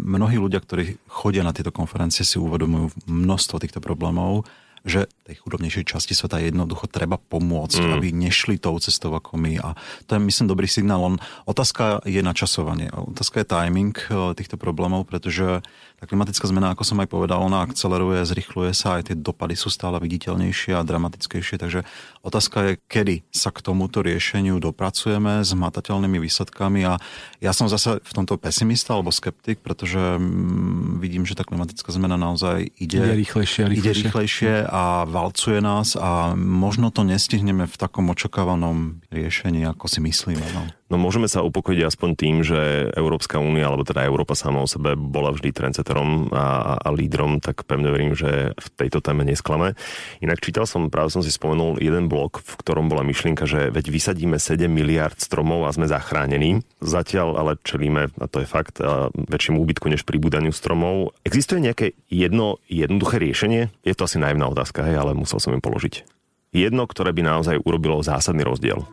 mnohí 0.04 0.36
ľudia, 0.36 0.60
ktorí 0.60 1.00
chodia 1.08 1.40
na 1.40 1.56
tieto 1.56 1.72
konferencie, 1.72 2.28
si 2.28 2.36
uvedomujú 2.36 2.92
množstvo 3.08 3.56
týchto 3.56 3.80
problémov 3.80 4.44
že 4.86 5.10
tej 5.26 5.42
chudobnejšej 5.42 5.84
časti 5.84 6.14
sveta 6.14 6.38
jednoducho 6.38 6.86
treba 6.86 7.18
pomôcť, 7.18 7.82
mm. 7.82 7.92
aby 7.98 8.08
nešli 8.14 8.62
tou 8.62 8.78
cestou 8.78 9.10
ako 9.10 9.34
my. 9.34 9.58
A 9.58 9.74
to 10.06 10.14
je, 10.14 10.20
myslím, 10.22 10.46
dobrý 10.46 10.70
signál. 10.70 11.02
On, 11.02 11.18
otázka 11.44 12.06
je 12.06 12.22
načasovanie. 12.22 12.94
Otázka 12.94 13.42
je 13.42 13.50
timing 13.50 13.98
eh, 13.98 14.32
týchto 14.38 14.54
problémov, 14.54 15.10
pretože 15.10 15.66
tá 15.96 16.04
klimatická 16.04 16.44
zmena, 16.44 16.76
ako 16.76 16.84
som 16.84 17.00
aj 17.00 17.08
povedal, 17.08 17.40
ona 17.40 17.64
akceleruje, 17.64 18.28
zrychluje 18.28 18.76
sa, 18.76 19.00
aj 19.00 19.08
tie 19.08 19.16
dopady 19.16 19.56
sú 19.56 19.72
stále 19.72 19.96
viditeľnejšie 19.96 20.76
a 20.76 20.84
dramatickejšie, 20.84 21.56
takže 21.56 21.88
otázka 22.20 22.56
je, 22.68 22.72
kedy 22.84 23.24
sa 23.32 23.48
k 23.48 23.64
tomuto 23.64 24.04
riešeniu 24.04 24.60
dopracujeme 24.60 25.40
s 25.40 25.56
matateľnými 25.56 26.20
výsledkami 26.20 26.84
a 26.84 27.00
ja 27.40 27.52
som 27.56 27.72
zase 27.72 28.04
v 28.04 28.12
tomto 28.12 28.36
pesimista 28.36 28.92
alebo 28.92 29.08
skeptik, 29.08 29.64
pretože 29.64 30.20
mm, 30.20 31.00
vidím, 31.00 31.24
že 31.24 31.32
tá 31.32 31.48
klimatická 31.48 31.88
zmena 31.88 32.20
naozaj 32.20 32.76
ide, 32.76 33.00
ide 33.00 33.16
rýchlejšie, 33.16 33.64
rýchlejšie. 33.64 33.80
ide 33.80 33.92
rýchlejšie 33.96 34.54
a 34.68 35.08
valcuje 35.08 35.64
nás 35.64 35.96
a 35.96 36.36
možno 36.36 36.92
to 36.92 37.08
nestihneme 37.08 37.64
v 37.64 37.76
takom 37.80 38.12
očakávanom 38.12 39.00
riešení, 39.08 39.64
ako 39.64 39.88
si 39.88 40.04
myslíme. 40.04 40.44
No. 40.52 40.68
No 40.86 41.02
môžeme 41.02 41.26
sa 41.26 41.42
upokojiť 41.42 41.82
aspoň 41.82 42.10
tým, 42.14 42.36
že 42.46 42.94
Európska 42.94 43.42
únia, 43.42 43.66
alebo 43.66 43.82
teda 43.82 44.06
Európa 44.06 44.38
sama 44.38 44.62
o 44.62 44.70
sebe 44.70 44.94
bola 44.94 45.34
vždy 45.34 45.50
trendsetterom 45.50 46.30
a, 46.30 46.78
a 46.78 46.88
lídrom, 46.94 47.42
tak 47.42 47.66
pevne 47.66 47.90
verím, 47.90 48.14
že 48.14 48.54
v 48.54 48.68
tejto 48.78 49.02
téme 49.02 49.26
nesklame. 49.26 49.74
Inak 50.22 50.38
čítal 50.38 50.62
som, 50.62 50.86
práve 50.86 51.10
som 51.10 51.26
si 51.26 51.34
spomenul 51.34 51.82
jeden 51.82 52.06
blok, 52.06 52.38
v 52.38 52.54
ktorom 52.62 52.86
bola 52.86 53.02
myšlienka, 53.02 53.50
že 53.50 53.74
veď 53.74 53.90
vysadíme 53.90 54.38
7 54.38 54.70
miliard 54.70 55.18
stromov 55.18 55.66
a 55.66 55.74
sme 55.74 55.90
zachránení. 55.90 56.62
Zatiaľ 56.78 57.34
ale 57.34 57.58
čelíme, 57.66 58.14
a 58.22 58.26
to 58.30 58.46
je 58.46 58.46
fakt, 58.46 58.78
väčším 59.26 59.58
úbytku 59.58 59.90
než 59.90 60.06
pribúdaniu 60.06 60.54
stromov. 60.54 61.18
Existuje 61.26 61.66
nejaké 61.66 61.98
jedno 62.06 62.62
jednoduché 62.70 63.18
riešenie? 63.18 63.74
Je 63.82 63.94
to 63.98 64.06
asi 64.06 64.22
naivná 64.22 64.46
otázka, 64.46 64.86
hej, 64.86 65.02
ale 65.02 65.18
musel 65.18 65.42
som 65.42 65.50
im 65.50 65.58
položiť. 65.58 66.06
Jedno, 66.54 66.86
ktoré 66.86 67.10
by 67.10 67.26
naozaj 67.26 67.58
urobilo 67.66 67.98
zásadný 68.06 68.46
rozdiel 68.46 68.86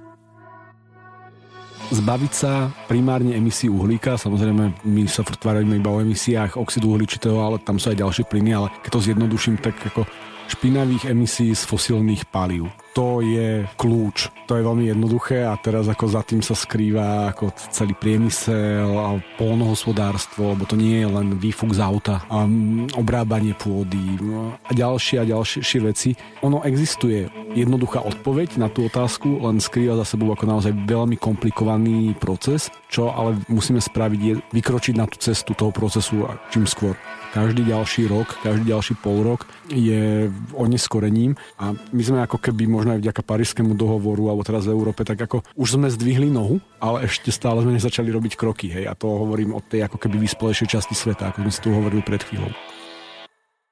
zbaviť 1.94 2.32
sa 2.34 2.74
primárne 2.90 3.38
emisí 3.38 3.70
uhlíka. 3.70 4.18
Samozrejme, 4.18 4.84
my 4.84 5.04
sa 5.06 5.22
tvárime 5.22 5.78
iba 5.78 5.94
o 5.94 6.02
emisiách 6.02 6.58
oxidu 6.58 6.98
uhličitého, 6.98 7.38
ale 7.38 7.62
tam 7.62 7.78
sú 7.78 7.94
aj 7.94 8.02
ďalšie 8.02 8.26
plyny, 8.26 8.52
ale 8.58 8.68
keď 8.82 8.90
to 8.98 9.06
zjednoduším, 9.06 9.62
tak 9.62 9.78
ako 9.94 10.10
špinavých 10.48 11.10
emisí 11.12 11.54
z 11.56 11.64
fosílnych 11.66 12.28
palív 12.28 12.72
to 12.94 13.26
je 13.26 13.66
kľúč. 13.74 14.30
To 14.46 14.54
je 14.54 14.64
veľmi 14.64 14.86
jednoduché 14.86 15.50
a 15.50 15.58
teraz 15.58 15.90
ako 15.90 16.06
za 16.06 16.22
tým 16.22 16.46
sa 16.46 16.54
skrýva 16.54 17.34
ako 17.34 17.50
celý 17.74 17.98
priemysel 17.98 18.94
a 18.94 19.18
polnohospodárstvo, 19.42 20.54
lebo 20.54 20.70
to 20.70 20.78
nie 20.78 21.02
je 21.02 21.10
len 21.10 21.34
výfuk 21.42 21.74
z 21.74 21.82
auta 21.82 22.22
a 22.30 22.46
obrábanie 22.94 23.58
pôdy 23.58 24.22
no, 24.22 24.54
a 24.62 24.72
ďalšie 24.72 25.26
a 25.26 25.30
ďalšie 25.30 25.80
veci. 25.82 26.14
Ono 26.46 26.62
existuje 26.62 27.28
jednoduchá 27.58 28.06
odpoveď 28.06 28.62
na 28.62 28.70
tú 28.70 28.86
otázku, 28.86 29.42
len 29.42 29.58
skrýva 29.58 29.98
za 30.06 30.14
sebou 30.14 30.30
ako 30.30 30.46
naozaj 30.46 30.74
veľmi 30.86 31.18
komplikovaný 31.18 32.14
proces, 32.14 32.70
čo 32.94 33.10
ale 33.10 33.42
musíme 33.50 33.82
spraviť 33.82 34.22
je 34.22 34.34
vykročiť 34.54 34.96
na 35.02 35.10
tú 35.10 35.18
cestu 35.18 35.58
toho 35.58 35.74
procesu 35.74 36.30
čím 36.54 36.70
skôr. 36.70 36.94
Každý 37.34 37.66
ďalší 37.66 38.06
rok, 38.14 38.30
každý 38.46 38.70
ďalší 38.70 38.94
pol 39.02 39.26
rok 39.26 39.50
je 39.66 40.30
oneskorením 40.54 41.34
a 41.58 41.74
my 41.74 42.04
sme 42.06 42.22
ako 42.22 42.38
keby 42.38 42.70
možno 42.70 42.94
aj 42.94 43.02
vďaka 43.02 43.26
Parískému 43.26 43.74
dohovoru 43.74 44.30
alebo 44.30 44.46
teraz 44.46 44.70
v 44.70 44.78
Európe, 44.78 45.02
tak 45.02 45.18
ako 45.18 45.42
už 45.58 45.82
sme 45.82 45.90
zdvihli 45.90 46.30
nohu, 46.30 46.62
ale 46.78 47.10
ešte 47.10 47.34
stále 47.34 47.66
sme 47.66 47.74
nezačali 47.74 48.14
robiť 48.14 48.38
kroky, 48.38 48.70
hej, 48.70 48.86
a 48.86 48.94
to 48.94 49.10
hovorím 49.10 49.58
od 49.58 49.66
tej 49.66 49.82
ako 49.82 49.98
keby 49.98 50.22
vyspelejšej 50.22 50.78
časti 50.78 50.94
sveta, 50.94 51.34
ako 51.34 51.50
sme 51.50 51.52
si 51.58 51.64
tu 51.66 51.74
hovorili 51.74 52.06
pred 52.06 52.22
chvíľou. 52.22 52.54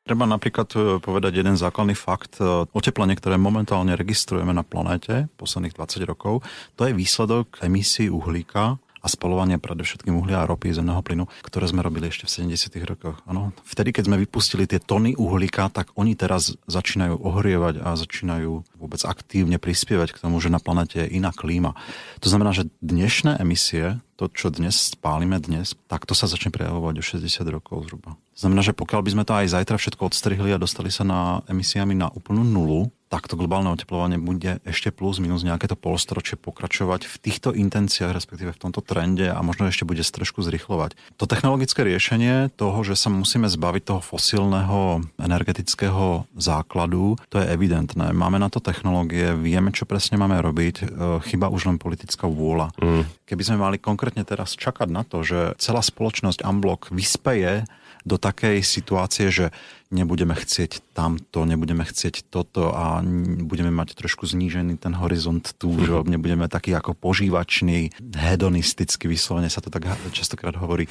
Treba 0.02 0.26
napríklad 0.26 0.70
e, 0.74 0.78
povedať 0.98 1.46
jeden 1.46 1.54
základný 1.54 1.94
fakt. 1.94 2.42
E, 2.42 2.66
oteplenie, 2.74 3.14
ktoré 3.14 3.38
momentálne 3.38 3.94
registrujeme 3.94 4.50
na 4.58 4.66
planéte 4.66 5.30
posledných 5.38 5.78
20 5.78 6.10
rokov, 6.10 6.42
to 6.74 6.90
je 6.90 6.98
výsledok 6.98 7.62
emisí 7.62 8.10
uhlíka 8.10 8.82
a 9.02 9.08
spalovania 9.10 9.58
predovšetkým 9.58 10.14
uhlia 10.14 10.46
a 10.46 10.48
ropy 10.48 10.72
zemného 10.72 11.02
plynu, 11.02 11.26
ktoré 11.42 11.66
sme 11.66 11.82
robili 11.82 12.14
ešte 12.14 12.30
v 12.30 12.54
70. 12.54 12.78
rokoch. 12.86 13.18
Ano. 13.26 13.52
Vtedy, 13.66 13.90
keď 13.90 14.04
sme 14.08 14.22
vypustili 14.22 14.70
tie 14.70 14.78
tony 14.78 15.18
uhlíka, 15.18 15.74
tak 15.74 15.90
oni 15.98 16.14
teraz 16.14 16.54
začínajú 16.70 17.18
ohrievať 17.18 17.82
a 17.82 17.98
začínajú 17.98 18.78
vôbec 18.78 19.02
aktívne 19.02 19.58
prispievať 19.58 20.14
k 20.14 20.22
tomu, 20.22 20.38
že 20.38 20.54
na 20.54 20.62
planete 20.62 21.06
je 21.06 21.18
iná 21.18 21.34
klíma. 21.34 21.74
To 22.22 22.28
znamená, 22.30 22.54
že 22.54 22.70
dnešné 22.86 23.42
emisie, 23.42 23.98
to, 24.22 24.30
čo 24.30 24.54
dnes 24.54 24.94
spálime 24.94 25.42
dnes, 25.42 25.74
tak 25.90 26.06
to 26.06 26.14
sa 26.14 26.30
začne 26.30 26.54
prejavovať 26.54 27.02
o 27.02 27.04
60 27.04 27.42
rokov 27.50 27.90
zhruba. 27.90 28.22
Znamená, 28.38 28.62
že 28.62 28.78
pokiaľ 28.78 29.02
by 29.02 29.12
sme 29.18 29.24
to 29.26 29.34
aj 29.34 29.50
zajtra 29.50 29.82
všetko 29.82 30.14
odstrihli 30.14 30.54
a 30.54 30.62
dostali 30.62 30.94
sa 30.94 31.02
na 31.02 31.42
emisiami 31.50 31.98
na 31.98 32.14
úplnú 32.14 32.46
nulu, 32.46 32.94
tak 33.12 33.28
to 33.28 33.36
globálne 33.36 33.68
oteplovanie 33.76 34.16
bude 34.16 34.64
ešte 34.64 34.88
plus 34.96 35.20
minus 35.20 35.44
nejaké 35.44 35.68
to 35.68 35.76
polstoročie 35.76 36.40
pokračovať 36.40 37.12
v 37.12 37.16
týchto 37.20 37.52
intenciách, 37.52 38.16
respektíve 38.16 38.56
v 38.56 38.62
tomto 38.64 38.80
trende 38.80 39.28
a 39.28 39.36
možno 39.44 39.68
ešte 39.68 39.84
bude 39.84 40.00
trošku 40.00 40.40
zrychlovať. 40.40 40.96
To 41.20 41.28
technologické 41.28 41.84
riešenie 41.84 42.56
toho, 42.56 42.80
že 42.88 42.96
sa 42.96 43.12
musíme 43.12 43.52
zbaviť 43.52 43.84
toho 43.84 44.02
fosílneho 44.02 45.04
energetického 45.20 46.24
základu, 46.40 47.20
to 47.28 47.44
je 47.44 47.52
evidentné. 47.52 48.16
Máme 48.16 48.40
na 48.40 48.48
to 48.48 48.64
technológie, 48.64 49.36
vieme, 49.36 49.76
čo 49.76 49.84
presne 49.84 50.16
máme 50.16 50.40
robiť, 50.40 50.76
e, 50.80 50.86
chyba 51.28 51.52
už 51.52 51.68
len 51.68 51.78
politická 51.78 52.32
vôľa. 52.32 52.72
Mm. 52.80 53.04
Keby 53.28 53.44
sme 53.44 53.58
mali 53.60 53.76
konkrétne 53.76 54.24
teraz 54.24 54.56
čakať 54.56 54.88
na 54.88 55.04
to, 55.04 55.28
že 55.28 55.60
celá 55.60 55.84
spoločnosť 55.84 56.48
Unblock 56.48 56.96
vyspeje 56.96 57.68
do 58.06 58.18
takej 58.18 58.66
situácie, 58.66 59.30
že 59.30 59.46
nebudeme 59.92 60.34
chcieť 60.34 60.96
tamto, 60.96 61.44
nebudeme 61.44 61.84
chcieť 61.84 62.32
toto 62.32 62.72
a 62.72 63.04
budeme 63.44 63.70
mať 63.70 64.00
trošku 64.00 64.26
znížený 64.26 64.80
ten 64.80 64.96
horizont 64.96 65.44
túžob, 65.60 66.08
nebudeme 66.08 66.48
taký 66.48 66.72
ako 66.74 66.96
požívačný, 66.96 67.92
hedonisticky 68.16 69.06
vyslovene 69.12 69.52
sa 69.52 69.60
to 69.60 69.68
tak 69.68 69.92
častokrát 70.16 70.56
hovorí 70.56 70.88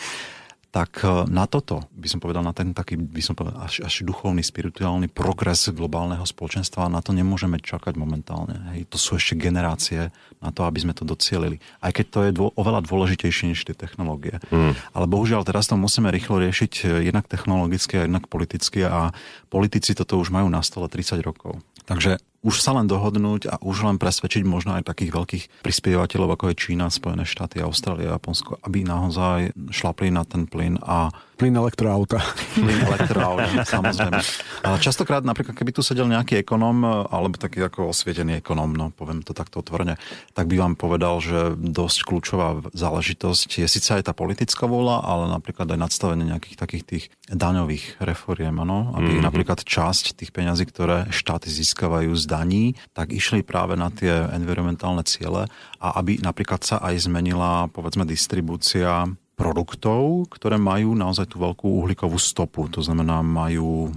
tak 0.71 1.03
e, 1.03 1.27
na 1.27 1.51
toto, 1.51 1.83
by 1.91 2.07
som 2.07 2.23
povedal, 2.23 2.47
na 2.47 2.55
ten 2.55 2.71
taký, 2.71 2.95
by 2.95 3.19
som 3.19 3.35
povedal, 3.35 3.59
až, 3.67 3.83
až 3.83 4.07
duchovný, 4.07 4.39
spirituálny 4.39 5.11
progres 5.11 5.67
globálneho 5.75 6.23
spoločenstva, 6.23 6.87
na 6.87 7.03
to 7.03 7.11
nemôžeme 7.11 7.59
čakať 7.59 7.99
momentálne. 7.99 8.55
Hej. 8.71 8.87
To 8.95 8.97
sú 8.99 9.19
ešte 9.19 9.35
generácie 9.35 10.15
na 10.39 10.55
to, 10.55 10.63
aby 10.63 10.79
sme 10.79 10.95
to 10.95 11.03
docielili. 11.03 11.59
Aj 11.83 11.91
keď 11.91 12.07
to 12.07 12.19
je 12.23 12.31
dô, 12.31 12.47
oveľa 12.55 12.87
dôležitejšie 12.87 13.51
než 13.51 13.67
tie 13.67 13.75
technológie. 13.75 14.39
Mm. 14.55 14.79
Ale 14.95 15.07
bohužiaľ 15.11 15.43
teraz 15.43 15.67
to 15.67 15.75
musíme 15.75 16.07
rýchlo 16.07 16.39
riešiť 16.39 16.73
e, 16.87 17.11
jednak 17.11 17.27
technologicky 17.27 17.99
a 17.99 18.07
jednak 18.07 18.31
politicky 18.31 18.87
a 18.87 19.11
politici 19.51 19.99
toto 19.99 20.23
už 20.23 20.31
majú 20.31 20.47
na 20.47 20.63
stole 20.63 20.87
30 20.87 21.19
rokov. 21.27 21.59
Takže 21.91 22.23
už 22.41 22.65
sa 22.65 22.73
len 22.73 22.89
dohodnúť 22.89 23.53
a 23.53 23.55
už 23.61 23.85
len 23.85 24.01
presvedčiť 24.01 24.49
možno 24.49 24.73
aj 24.81 24.89
takých 24.89 25.13
veľkých 25.13 25.45
prispievateľov, 25.61 26.37
ako 26.37 26.45
je 26.53 26.61
Čína, 26.61 26.89
Spojené 26.89 27.29
štáty, 27.29 27.61
Austrália, 27.61 28.17
Japonsko, 28.17 28.57
aby 28.65 28.81
naozaj 28.81 29.53
šlapli 29.69 30.09
na 30.09 30.25
ten 30.25 30.49
plyn 30.49 30.81
a 30.81 31.13
Plyn 31.41 31.57
elektroauta. 31.57 32.21
Plyn 32.53 32.85
elektroauta, 32.85 33.65
samozrejme. 33.81 34.21
Ale 34.61 34.77
častokrát, 34.77 35.25
napríklad, 35.25 35.57
keby 35.57 35.73
tu 35.73 35.81
sedel 35.81 36.05
nejaký 36.05 36.37
ekonom, 36.37 36.85
alebo 37.09 37.41
taký 37.41 37.65
ako 37.65 37.97
osvietený 37.97 38.45
ekonom, 38.45 38.77
no 38.77 38.93
poviem 38.93 39.25
to 39.25 39.33
takto 39.33 39.65
otvorene, 39.65 39.97
tak 40.37 40.53
by 40.53 40.61
vám 40.61 40.77
povedal, 40.77 41.17
že 41.25 41.57
dosť 41.57 41.99
kľúčová 42.05 42.61
záležitosť 42.77 43.57
je 43.57 43.65
síce 43.73 43.89
aj 43.89 44.05
tá 44.05 44.13
politická 44.13 44.69
vôľa, 44.69 45.01
ale 45.01 45.33
napríklad 45.33 45.65
aj 45.73 45.81
nadstavenie 45.81 46.29
nejakých 46.29 46.61
takých 46.61 46.85
tých 46.85 47.05
daňových 47.33 48.05
reforiem, 48.05 48.61
ano? 48.61 48.93
aby 49.01 49.17
mm-hmm. 49.17 49.25
napríklad 49.25 49.65
časť 49.65 50.21
tých 50.21 50.37
peňazí, 50.37 50.69
ktoré 50.69 51.09
štáty 51.09 51.49
získavajú 51.49 52.13
z 52.21 52.25
daní, 52.29 52.65
tak 52.93 53.17
išli 53.17 53.41
práve 53.41 53.81
na 53.81 53.89
tie 53.89 54.29
environmentálne 54.37 55.09
ciele 55.09 55.49
a 55.81 55.87
aby 56.05 56.21
napríklad 56.21 56.61
sa 56.61 56.77
aj 56.85 57.09
zmenila, 57.09 57.73
povedzme, 57.73 58.05
distribúcia 58.05 59.09
produktov, 59.41 60.29
ktoré 60.29 60.61
majú 60.61 60.93
naozaj 60.93 61.33
tú 61.33 61.41
veľkú 61.41 61.65
uhlíkovú 61.65 62.21
stopu. 62.21 62.69
To 62.77 62.85
znamená, 62.85 63.25
majú 63.25 63.89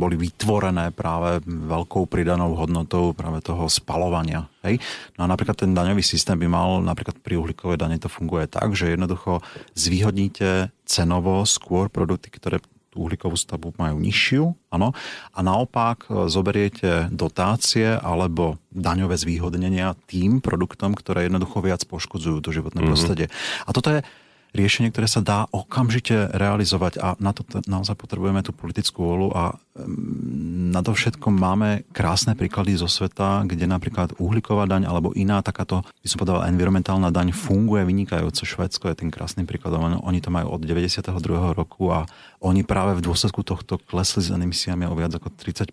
boli 0.00 0.16
vytvorené 0.16 0.88
práve 0.88 1.44
veľkou 1.44 2.08
pridanou 2.08 2.56
hodnotou 2.56 3.12
práve 3.12 3.44
toho 3.44 3.68
spalovania. 3.68 4.48
Hej? 4.64 4.80
No 5.20 5.28
a 5.28 5.30
napríklad 5.30 5.60
ten 5.60 5.76
daňový 5.76 6.00
systém 6.00 6.40
by 6.40 6.48
mal, 6.48 6.80
napríklad 6.80 7.20
pri 7.20 7.36
uhlíkovej 7.36 7.76
dane 7.76 8.00
to 8.00 8.08
funguje 8.08 8.48
tak, 8.48 8.72
že 8.72 8.96
jednoducho 8.96 9.44
zvýhodníte 9.76 10.72
cenovo 10.88 11.44
skôr 11.44 11.92
produkty, 11.92 12.32
ktoré 12.32 12.64
tú 12.90 13.06
uhlíkovú 13.06 13.38
stopu 13.38 13.70
majú 13.78 14.02
nižšiu, 14.02 14.50
áno, 14.74 14.90
a 15.30 15.38
naopak 15.46 16.10
e, 16.10 16.26
zoberiete 16.26 17.06
dotácie 17.14 17.86
alebo 17.86 18.58
daňové 18.74 19.14
zvýhodnenia 19.14 19.94
tým 20.10 20.42
produktom, 20.42 20.98
ktoré 20.98 21.30
jednoducho 21.30 21.62
viac 21.62 21.86
poškodzujú 21.86 22.42
to 22.42 22.50
životné 22.50 22.82
mm-hmm. 22.82 22.90
prostredie. 22.90 23.26
A 23.62 23.70
toto 23.70 23.94
je 23.94 24.02
riešenie, 24.56 24.90
ktoré 24.90 25.06
sa 25.06 25.22
dá 25.22 25.46
okamžite 25.54 26.30
realizovať 26.34 26.98
a 26.98 27.08
na 27.22 27.30
to 27.30 27.46
naozaj 27.66 27.94
potrebujeme 27.94 28.42
tú 28.42 28.50
politickú 28.50 29.06
volu 29.06 29.28
a 29.30 29.54
na 30.70 30.80
to 30.84 30.92
všetko 30.92 31.30
máme 31.30 31.86
krásne 31.94 32.34
príklady 32.34 32.76
zo 32.76 32.90
sveta, 32.90 33.46
kde 33.46 33.64
napríklad 33.70 34.18
uhlíková 34.18 34.66
daň 34.66 34.84
alebo 34.90 35.14
iná 35.14 35.40
takáto, 35.40 35.86
by 36.02 36.08
som 36.10 36.18
povedal, 36.20 36.44
environmentálna 36.50 37.08
daň 37.14 37.32
funguje 37.32 37.86
vynikajúco. 37.86 38.42
Švedsko 38.44 38.90
je 38.90 39.06
tým 39.06 39.10
krásnym 39.14 39.46
príkladom. 39.46 40.02
Oni 40.02 40.20
to 40.20 40.28
majú 40.28 40.58
od 40.58 40.60
92. 40.66 41.06
roku 41.54 41.90
a 41.94 42.04
oni 42.42 42.66
práve 42.66 42.98
v 42.98 43.04
dôsledku 43.06 43.46
tohto 43.46 43.78
klesli 43.78 44.26
s 44.26 44.34
emisiami 44.34 44.84
o 44.84 44.94
viac 44.98 45.14
ako 45.16 45.32
30 45.32 45.72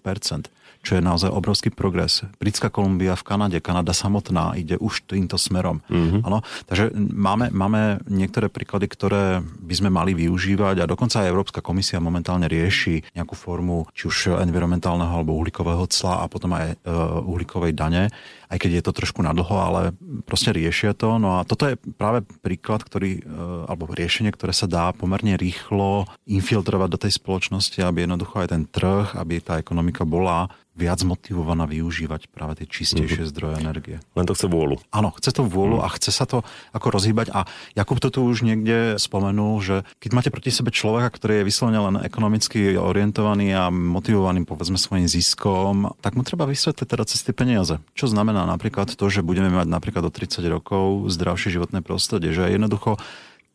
čo 0.82 0.98
je 0.98 1.02
naozaj 1.02 1.30
obrovský 1.32 1.70
progres. 1.70 2.26
Britská 2.42 2.72
Kolumbia 2.74 3.18
v 3.18 3.24
Kanade, 3.26 3.58
Kanada 3.60 3.92
samotná 3.92 4.58
ide 4.58 4.76
už 4.78 5.08
týmto 5.08 5.36
smerom. 5.36 5.82
Mm-hmm. 5.88 6.22
Ano? 6.26 6.42
Takže 6.68 6.94
máme, 6.98 7.54
máme 7.54 8.02
niektoré 8.08 8.48
príklady, 8.48 8.90
ktoré 8.90 9.42
by 9.42 9.76
sme 9.76 9.90
mali 9.94 10.18
využívať 10.18 10.84
a 10.84 10.90
dokonca 10.90 11.24
aj 11.24 11.32
Európska 11.32 11.60
komisia 11.62 12.02
momentálne 12.02 12.50
rieši 12.50 13.14
nejakú 13.14 13.34
formu 13.34 13.90
či 13.94 14.10
už 14.10 14.40
environmentálneho 14.42 15.12
alebo 15.12 15.38
uhlíkového 15.38 15.86
cla 15.90 16.24
a 16.24 16.32
potom 16.32 16.56
aj 16.56 16.80
uh, 16.84 17.22
uhlíkovej 17.24 17.74
dane 17.76 18.10
aj 18.48 18.58
keď 18.64 18.80
je 18.80 18.84
to 18.84 18.96
trošku 18.96 19.20
nadlho, 19.20 19.56
ale 19.60 19.82
proste 20.24 20.56
riešia 20.56 20.96
to. 20.96 21.20
No 21.20 21.40
a 21.40 21.44
toto 21.44 21.68
je 21.68 21.76
práve 22.00 22.24
príklad, 22.40 22.80
ktorý, 22.80 23.20
e, 23.20 23.22
alebo 23.68 23.92
riešenie, 23.92 24.32
ktoré 24.32 24.56
sa 24.56 24.72
dá 24.72 24.96
pomerne 24.96 25.36
rýchlo 25.36 26.08
infiltrovať 26.24 26.90
do 26.90 27.00
tej 27.00 27.12
spoločnosti, 27.20 27.80
aby 27.84 28.08
jednoducho 28.08 28.40
aj 28.40 28.50
ten 28.56 28.64
trh, 28.64 29.20
aby 29.20 29.44
tá 29.44 29.60
ekonomika 29.60 30.08
bola 30.08 30.48
viac 30.78 31.02
motivovaná 31.02 31.66
využívať 31.66 32.30
práve 32.30 32.62
tie 32.62 32.70
čistejšie 32.70 33.26
mm-hmm. 33.26 33.34
zdroje 33.34 33.54
energie. 33.58 33.98
Len 34.14 34.26
to 34.30 34.38
chce 34.38 34.46
vôľu. 34.46 34.78
Áno, 34.94 35.10
chce 35.18 35.34
to 35.34 35.42
vôľu 35.42 35.82
mm. 35.82 35.84
a 35.84 35.88
chce 35.98 36.12
sa 36.14 36.30
to 36.30 36.46
ako 36.72 36.94
rozhýbať. 36.94 37.34
A 37.34 37.50
Jakub 37.74 37.98
to 37.98 38.14
tu 38.14 38.22
už 38.22 38.46
niekde 38.46 39.02
spomenul, 39.02 39.58
že 39.60 39.76
keď 39.98 40.12
máte 40.14 40.30
proti 40.30 40.54
sebe 40.54 40.70
človeka, 40.70 41.18
ktorý 41.18 41.42
je 41.42 41.48
vyslovene 41.50 41.80
len 41.82 41.96
ekonomicky 42.06 42.78
orientovaný 42.78 43.58
a 43.58 43.74
motivovaný 43.74 44.46
povedzme 44.46 44.78
svojim 44.78 45.10
ziskom, 45.10 45.98
tak 46.06 46.14
mu 46.14 46.22
treba 46.22 46.46
vysvetliť 46.46 46.86
teda 46.86 47.04
cez 47.10 47.26
tie 47.26 47.34
peniaze. 47.34 47.82
Čo 47.98 48.14
znamená 48.14 48.46
napríklad 48.46 48.94
to, 48.94 49.06
že 49.10 49.26
budeme 49.26 49.50
mať 49.50 49.66
napríklad 49.66 50.06
do 50.06 50.14
30 50.14 50.46
rokov 50.46 51.10
zdravšie 51.10 51.58
životné 51.58 51.82
prostredie, 51.82 52.30
že 52.38 52.54
jednoducho 52.54 53.02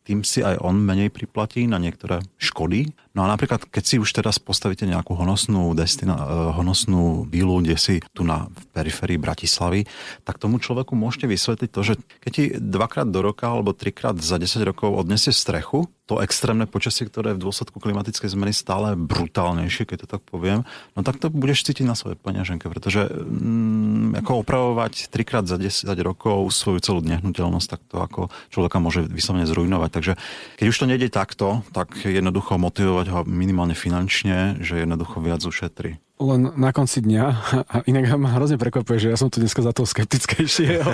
tým 0.03 0.27
si 0.27 0.43
aj 0.43 0.59
on 0.59 0.83
menej 0.83 1.09
priplatí 1.09 1.63
na 1.63 1.79
niektoré 1.79 2.19
škody. 2.35 2.91
No 3.13 3.21
a 3.21 3.29
napríklad, 3.29 3.69
keď 3.69 3.83
si 3.85 3.95
už 4.01 4.09
teraz 4.09 4.41
postavíte 4.41 4.89
nejakú 4.89 5.13
honosnú, 5.13 5.77
destina, 5.77 6.17
eh, 6.17 6.25
honosnú 6.57 7.29
vilu, 7.29 7.61
kde 7.61 7.77
si 7.77 7.95
tu 8.09 8.25
na 8.25 8.49
periférii 8.73 9.21
Bratislavy, 9.21 9.85
tak 10.25 10.41
tomu 10.41 10.57
človeku 10.57 10.97
môžete 10.97 11.29
vysvetliť 11.29 11.69
to, 11.69 11.81
že 11.85 11.93
keď 12.25 12.31
ti 12.33 12.43
dvakrát 12.57 13.05
do 13.05 13.21
roka 13.21 13.45
alebo 13.45 13.77
trikrát 13.77 14.17
za 14.17 14.41
10 14.41 14.65
rokov 14.65 14.97
odnesie 14.97 15.29
strechu, 15.29 15.85
to 16.03 16.19
extrémne 16.19 16.67
počasie, 16.67 17.07
ktoré 17.07 17.31
je 17.31 17.39
v 17.39 17.43
dôsledku 17.47 17.79
klimatickej 17.79 18.27
zmeny 18.27 18.51
stále 18.51 18.99
brutálnejšie, 18.99 19.87
keď 19.87 19.97
to 20.03 20.07
tak 20.19 20.21
poviem, 20.27 20.67
no 20.93 20.99
tak 20.99 21.15
to 21.15 21.31
budeš 21.31 21.63
cítiť 21.63 21.87
na 21.87 21.95
svojej 21.95 22.19
peňaženke, 22.19 22.67
pretože 22.67 23.07
mm, 23.07 24.19
ako 24.19 24.43
opravovať 24.43 25.07
trikrát 25.07 25.47
za 25.47 25.55
10 25.55 25.87
rokov 26.03 26.51
svoju 26.51 26.83
celú 26.83 26.99
nehnuteľnosť, 27.07 27.67
tak 27.71 27.81
to 27.87 27.97
ako 28.03 28.21
človeka 28.51 28.83
môže 28.83 29.07
vyslovene 29.07 29.47
zrujnovať. 29.47 29.89
Takže 29.95 30.13
keď 30.59 30.65
už 30.67 30.77
to 30.83 30.89
nejde 30.91 31.07
takto, 31.07 31.63
tak 31.71 31.95
jednoducho 32.03 32.59
motivovať 32.59 33.02
ho 33.09 33.25
minimálne 33.27 33.73
finančne, 33.73 34.61
že 34.63 34.83
jednoducho 34.83 35.19
viac 35.23 35.41
ušetrí 35.43 35.99
len 36.23 36.55
na 36.55 36.71
konci 36.71 37.03
dňa, 37.03 37.25
a 37.67 37.75
inak 37.83 38.15
ma 38.15 38.31
hrozne 38.37 38.55
prekvapuje, 38.55 38.97
že 39.01 39.07
ja 39.11 39.17
som 39.19 39.27
tu 39.27 39.43
dneska 39.43 39.59
za 39.59 39.75
to 39.75 39.83
skeptickejšie 39.83 40.79
o 40.79 40.91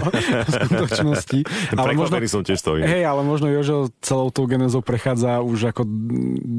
skutočnosti. 0.48 1.40
ale 1.78 1.94
možno, 1.94 2.18
som 2.26 2.42
tiež 2.42 2.60
to. 2.60 2.82
Hej, 2.82 3.06
ale 3.06 3.22
možno 3.22 3.52
Jožo 3.52 3.94
celou 4.02 4.34
tou 4.34 4.50
genezou 4.50 4.82
prechádza 4.82 5.44
už 5.46 5.76
ako 5.76 5.86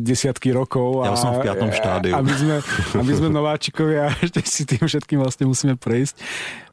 desiatky 0.07 0.55
rokov. 0.55 1.03
Ja 1.03 1.17
a, 1.17 1.19
som 1.19 1.35
v 1.35 1.51
piatom 1.51 1.75
štádiu. 1.75 2.15
Aby 2.15 2.33
sme, 2.37 2.57
aby 2.95 3.13
sme 3.17 3.29
nováčikovia 3.41 4.15
ešte 4.23 4.41
si 4.47 4.63
tým 4.69 4.87
všetkým 4.87 5.19
vlastne 5.19 5.51
musíme 5.51 5.75
prejsť 5.75 6.23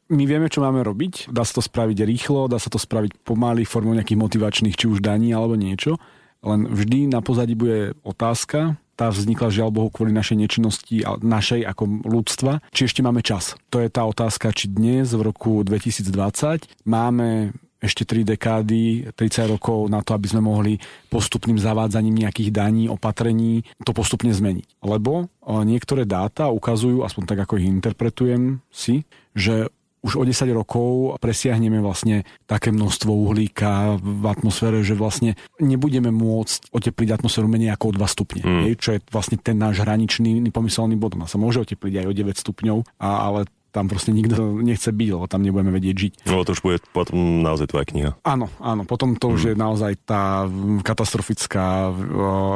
my 0.08 0.24
vieme, 0.24 0.48
čo 0.48 0.64
máme 0.64 0.80
robiť. 0.80 1.28
Dá 1.28 1.44
sa 1.44 1.60
to 1.60 1.62
spraviť 1.64 2.00
rýchlo, 2.00 2.48
dá 2.48 2.56
sa 2.56 2.72
to 2.72 2.80
spraviť 2.80 3.28
pomaly 3.28 3.68
formou 3.68 3.92
nejakých 3.92 4.16
motivačných, 4.16 4.72
či 4.72 4.88
už 4.88 5.04
daní 5.04 5.36
alebo 5.36 5.52
niečo. 5.52 6.00
Len 6.42 6.70
vždy 6.70 7.10
na 7.10 7.18
pozadí 7.18 7.58
bude 7.58 7.98
otázka, 8.06 8.78
tá 8.98 9.14
vznikla 9.14 9.54
žiaľ 9.54 9.70
Bohu 9.70 9.88
kvôli 9.94 10.10
našej 10.10 10.38
nečinnosti 10.38 11.06
a 11.06 11.14
našej 11.18 11.62
ako 11.66 12.02
ľudstva. 12.02 12.58
Či 12.74 12.90
ešte 12.90 13.00
máme 13.06 13.22
čas? 13.22 13.54
To 13.70 13.78
je 13.78 13.86
tá 13.86 14.02
otázka, 14.02 14.50
či 14.50 14.66
dnes 14.66 15.14
v 15.14 15.22
roku 15.22 15.62
2020 15.62 16.66
máme 16.82 17.54
ešte 17.78 18.02
3 18.02 18.26
dekády, 18.34 19.14
30 19.14 19.54
rokov 19.54 19.86
na 19.86 20.02
to, 20.02 20.10
aby 20.18 20.26
sme 20.26 20.42
mohli 20.42 20.82
postupným 21.14 21.62
zavádzaním 21.62 22.26
nejakých 22.26 22.50
daní, 22.50 22.90
opatrení 22.90 23.62
to 23.86 23.94
postupne 23.94 24.34
zmeniť. 24.34 24.82
Lebo 24.82 25.30
niektoré 25.46 26.02
dáta 26.02 26.50
ukazujú, 26.50 27.06
aspoň 27.06 27.22
tak 27.30 27.38
ako 27.46 27.62
ich 27.62 27.70
interpretujem 27.70 28.66
si, 28.66 29.06
že 29.30 29.70
už 30.02 30.12
o 30.20 30.22
10 30.22 30.48
rokov 30.54 31.18
presiahneme 31.18 31.82
vlastne 31.82 32.22
také 32.46 32.70
množstvo 32.70 33.10
uhlíka 33.10 33.98
v 33.98 34.24
atmosfére, 34.30 34.80
že 34.86 34.94
vlastne 34.94 35.34
nebudeme 35.58 36.14
môcť 36.14 36.70
otepliť 36.70 37.08
atmosféru 37.18 37.50
menej 37.50 37.74
ako 37.74 37.84
o 37.90 37.96
2 37.98 38.14
stupne. 38.14 38.42
Mm. 38.46 38.62
Je, 38.70 38.72
čo 38.78 38.90
je 38.96 39.00
vlastne 39.10 39.36
ten 39.40 39.58
náš 39.58 39.82
hraničný 39.82 40.38
pomyselný 40.54 40.94
bod. 40.94 41.18
Ona 41.18 41.26
sa 41.26 41.36
môže 41.36 41.62
otepliť 41.62 42.04
aj 42.04 42.06
o 42.06 42.12
9 42.14 42.38
stupňov, 42.38 42.78
a, 43.02 43.08
ale 43.26 43.40
tam 43.68 43.86
proste 43.86 44.10
nikto 44.16 44.58
nechce 44.64 44.88
byť, 44.88 45.08
lebo 45.12 45.24
tam 45.28 45.44
nebudeme 45.44 45.72
vedieť 45.74 45.96
žiť. 45.96 46.12
No 46.28 46.42
to 46.44 46.56
už 46.56 46.64
bude 46.64 46.78
potom 46.90 47.44
naozaj 47.44 47.68
tvoja 47.68 47.84
kniha. 47.84 48.10
Áno, 48.24 48.48
áno, 48.58 48.88
potom 48.88 49.14
to 49.14 49.28
už 49.28 49.40
mm. 49.44 49.48
je 49.52 49.54
naozaj 49.56 49.92
tá 50.08 50.48
katastrofická 50.80 51.92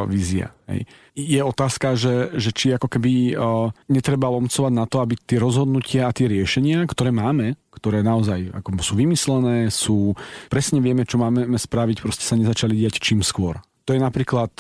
vízia. 0.08 0.56
Hej. 0.66 0.88
Je 1.12 1.40
otázka, 1.44 1.92
že, 1.92 2.32
že 2.40 2.50
či 2.56 2.72
ako 2.72 2.88
keby 2.88 3.36
uh, 3.36 3.68
netreba 3.92 4.32
lomcovať 4.32 4.72
na 4.72 4.88
to, 4.88 5.04
aby 5.04 5.20
tie 5.20 5.36
rozhodnutia 5.36 6.08
a 6.08 6.16
tie 6.16 6.24
riešenia, 6.24 6.88
ktoré 6.88 7.12
máme, 7.12 7.60
ktoré 7.68 8.00
naozaj 8.00 8.48
ako 8.56 8.80
sú 8.80 8.94
vymyslené, 8.96 9.68
sú 9.68 10.16
presne 10.48 10.80
vieme, 10.80 11.04
čo 11.04 11.20
máme 11.20 11.44
spraviť, 11.44 12.00
proste 12.00 12.24
sa 12.24 12.40
nezačali 12.40 12.72
diať 12.72 12.96
čím 13.04 13.20
skôr. 13.20 13.60
To 13.82 13.90
je 13.92 14.00
napríklad 14.00 14.54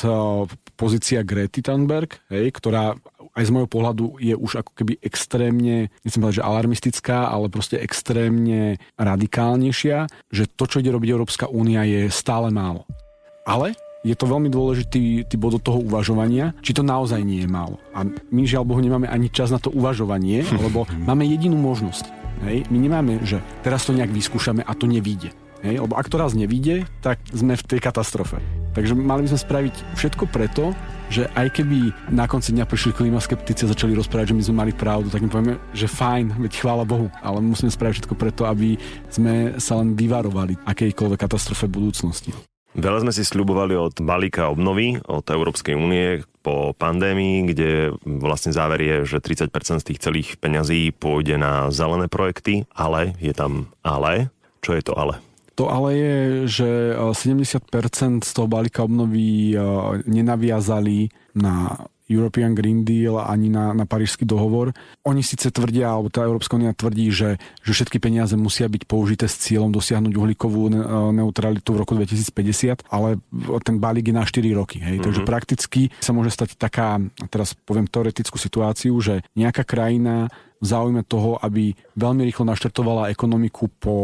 pozícia 0.74 1.22
Grety 1.22 1.62
Thunberg, 1.62 2.18
hej, 2.26 2.50
ktorá 2.58 2.98
aj 3.32 3.48
z 3.48 3.52
môjho 3.54 3.68
pohľadu 3.68 4.20
je 4.20 4.36
už 4.36 4.60
ako 4.60 4.72
keby 4.76 5.00
extrémne, 5.00 5.88
nechcem 6.04 6.20
povedať, 6.20 6.44
že 6.44 6.48
alarmistická, 6.48 7.32
ale 7.32 7.48
proste 7.48 7.80
extrémne 7.80 8.76
radikálnejšia, 9.00 10.08
že 10.28 10.44
to, 10.52 10.64
čo 10.68 10.84
ide 10.84 10.92
robiť 10.92 11.10
Európska 11.16 11.48
únia, 11.48 11.88
je 11.88 12.12
stále 12.12 12.52
málo. 12.52 12.84
Ale 13.48 13.72
je 14.02 14.18
to 14.18 14.26
veľmi 14.26 14.50
dôležitý 14.50 15.30
tý 15.30 15.36
bod 15.38 15.56
do 15.56 15.60
toho 15.62 15.78
uvažovania, 15.78 16.52
či 16.60 16.74
to 16.74 16.82
naozaj 16.82 17.22
nie 17.22 17.46
je 17.46 17.48
málo. 17.48 17.78
A 17.94 18.02
my 18.06 18.42
žiaľ 18.44 18.66
Bohu 18.66 18.82
nemáme 18.82 19.06
ani 19.06 19.30
čas 19.30 19.54
na 19.54 19.62
to 19.62 19.70
uvažovanie, 19.70 20.42
lebo 20.66 20.84
máme 21.06 21.24
jedinú 21.24 21.56
možnosť. 21.56 22.10
Hej? 22.44 22.66
My 22.68 22.78
nemáme, 22.82 23.22
že 23.22 23.38
teraz 23.62 23.86
to 23.86 23.94
nejak 23.94 24.10
vyskúšame 24.10 24.66
a 24.66 24.72
to 24.74 24.90
nevíde. 24.90 25.30
Hej? 25.62 25.86
Lebo 25.86 25.94
ak 25.94 26.10
to 26.10 26.18
raz 26.18 26.34
nevíde, 26.34 26.84
tak 27.00 27.22
sme 27.30 27.54
v 27.54 27.64
tej 27.64 27.78
katastrofe. 27.78 28.42
Takže 28.74 28.98
mali 28.98 29.24
by 29.24 29.28
sme 29.32 29.40
spraviť 29.40 29.74
všetko 29.94 30.24
preto, 30.28 30.74
že 31.12 31.28
aj 31.36 31.60
keby 31.60 31.92
na 32.08 32.24
konci 32.24 32.56
dňa 32.56 32.64
prišli 32.64 32.96
klimaskeptici 32.96 33.68
a 33.68 33.72
začali 33.76 33.92
rozprávať, 33.92 34.32
že 34.32 34.36
my 34.40 34.42
sme 34.48 34.60
mali 34.64 34.72
pravdu, 34.72 35.12
tak 35.12 35.20
im 35.20 35.28
povieme, 35.28 35.60
že 35.76 35.84
fajn, 35.84 36.40
veď 36.40 36.52
chvála 36.56 36.88
Bohu, 36.88 37.12
ale 37.20 37.44
musíme 37.44 37.68
spraviť 37.68 38.00
všetko 38.00 38.14
preto, 38.16 38.48
aby 38.48 38.80
sme 39.12 39.60
sa 39.60 39.76
len 39.76 39.92
vyvarovali 39.92 40.56
akejkoľvek 40.64 41.20
katastrofe 41.20 41.68
budúcnosti. 41.68 42.32
Veľa 42.72 43.04
sme 43.04 43.12
si 43.12 43.28
sľubovali 43.28 43.76
od 43.76 44.00
balíka 44.00 44.48
obnovy, 44.48 44.96
od 45.04 45.28
Európskej 45.28 45.76
únie 45.76 46.24
po 46.40 46.72
pandémii, 46.72 47.52
kde 47.52 47.92
vlastne 48.08 48.48
záver 48.48 48.80
je, 48.80 48.96
že 49.04 49.20
30% 49.20 49.84
z 49.84 49.88
tých 49.92 50.00
celých 50.00 50.28
peňazí 50.40 50.96
pôjde 50.96 51.36
na 51.36 51.68
zelené 51.68 52.08
projekty, 52.08 52.64
ale 52.72 53.12
je 53.20 53.36
tam 53.36 53.68
ale. 53.84 54.32
Čo 54.64 54.72
je 54.72 54.82
to 54.88 54.96
ale? 54.96 55.20
To 55.54 55.68
ale 55.68 55.90
je, 55.96 56.16
že 56.48 56.96
70% 56.96 58.24
z 58.24 58.32
toho 58.32 58.48
balíka 58.48 58.84
obnovy 58.84 59.52
nenaviazali 60.08 61.08
na 61.36 61.76
European 62.12 62.52
Green 62.52 62.84
Deal 62.84 63.16
ani 63.16 63.48
na, 63.48 63.72
na 63.72 63.88
Parížský 63.88 64.28
dohovor. 64.28 64.76
Oni 65.08 65.24
síce 65.24 65.48
tvrdia, 65.48 65.88
alebo 65.88 66.12
tá 66.12 66.22
Európska 66.22 66.60
únia 66.60 66.76
tvrdí, 66.76 67.08
že, 67.08 67.40
že 67.64 67.72
všetky 67.72 67.96
peniaze 67.96 68.36
musia 68.36 68.68
byť 68.68 68.82
použité 68.84 69.24
s 69.26 69.40
cieľom 69.40 69.72
dosiahnuť 69.72 70.12
uhlíkovú 70.12 70.68
neutralitu 71.16 71.72
v 71.72 71.80
roku 71.80 71.96
2050, 71.96 72.86
ale 72.92 73.16
ten 73.64 73.76
balík 73.80 74.12
je 74.12 74.14
na 74.14 74.24
4 74.28 74.60
roky. 74.60 74.78
Hej? 74.78 75.00
Mm-hmm. 75.00 75.06
Takže 75.08 75.20
prakticky 75.24 75.80
sa 76.04 76.12
môže 76.12 76.30
stať 76.30 76.60
taká, 76.60 77.00
teraz 77.32 77.56
poviem 77.56 77.88
teoretickú 77.88 78.36
situáciu, 78.36 78.94
že 79.00 79.24
nejaká 79.34 79.64
krajina 79.64 80.28
v 80.62 80.66
záujme 80.70 81.02
toho, 81.02 81.42
aby 81.42 81.74
veľmi 81.98 82.22
rýchlo 82.22 82.46
naštartovala 82.46 83.10
ekonomiku 83.10 83.66
po 83.82 83.96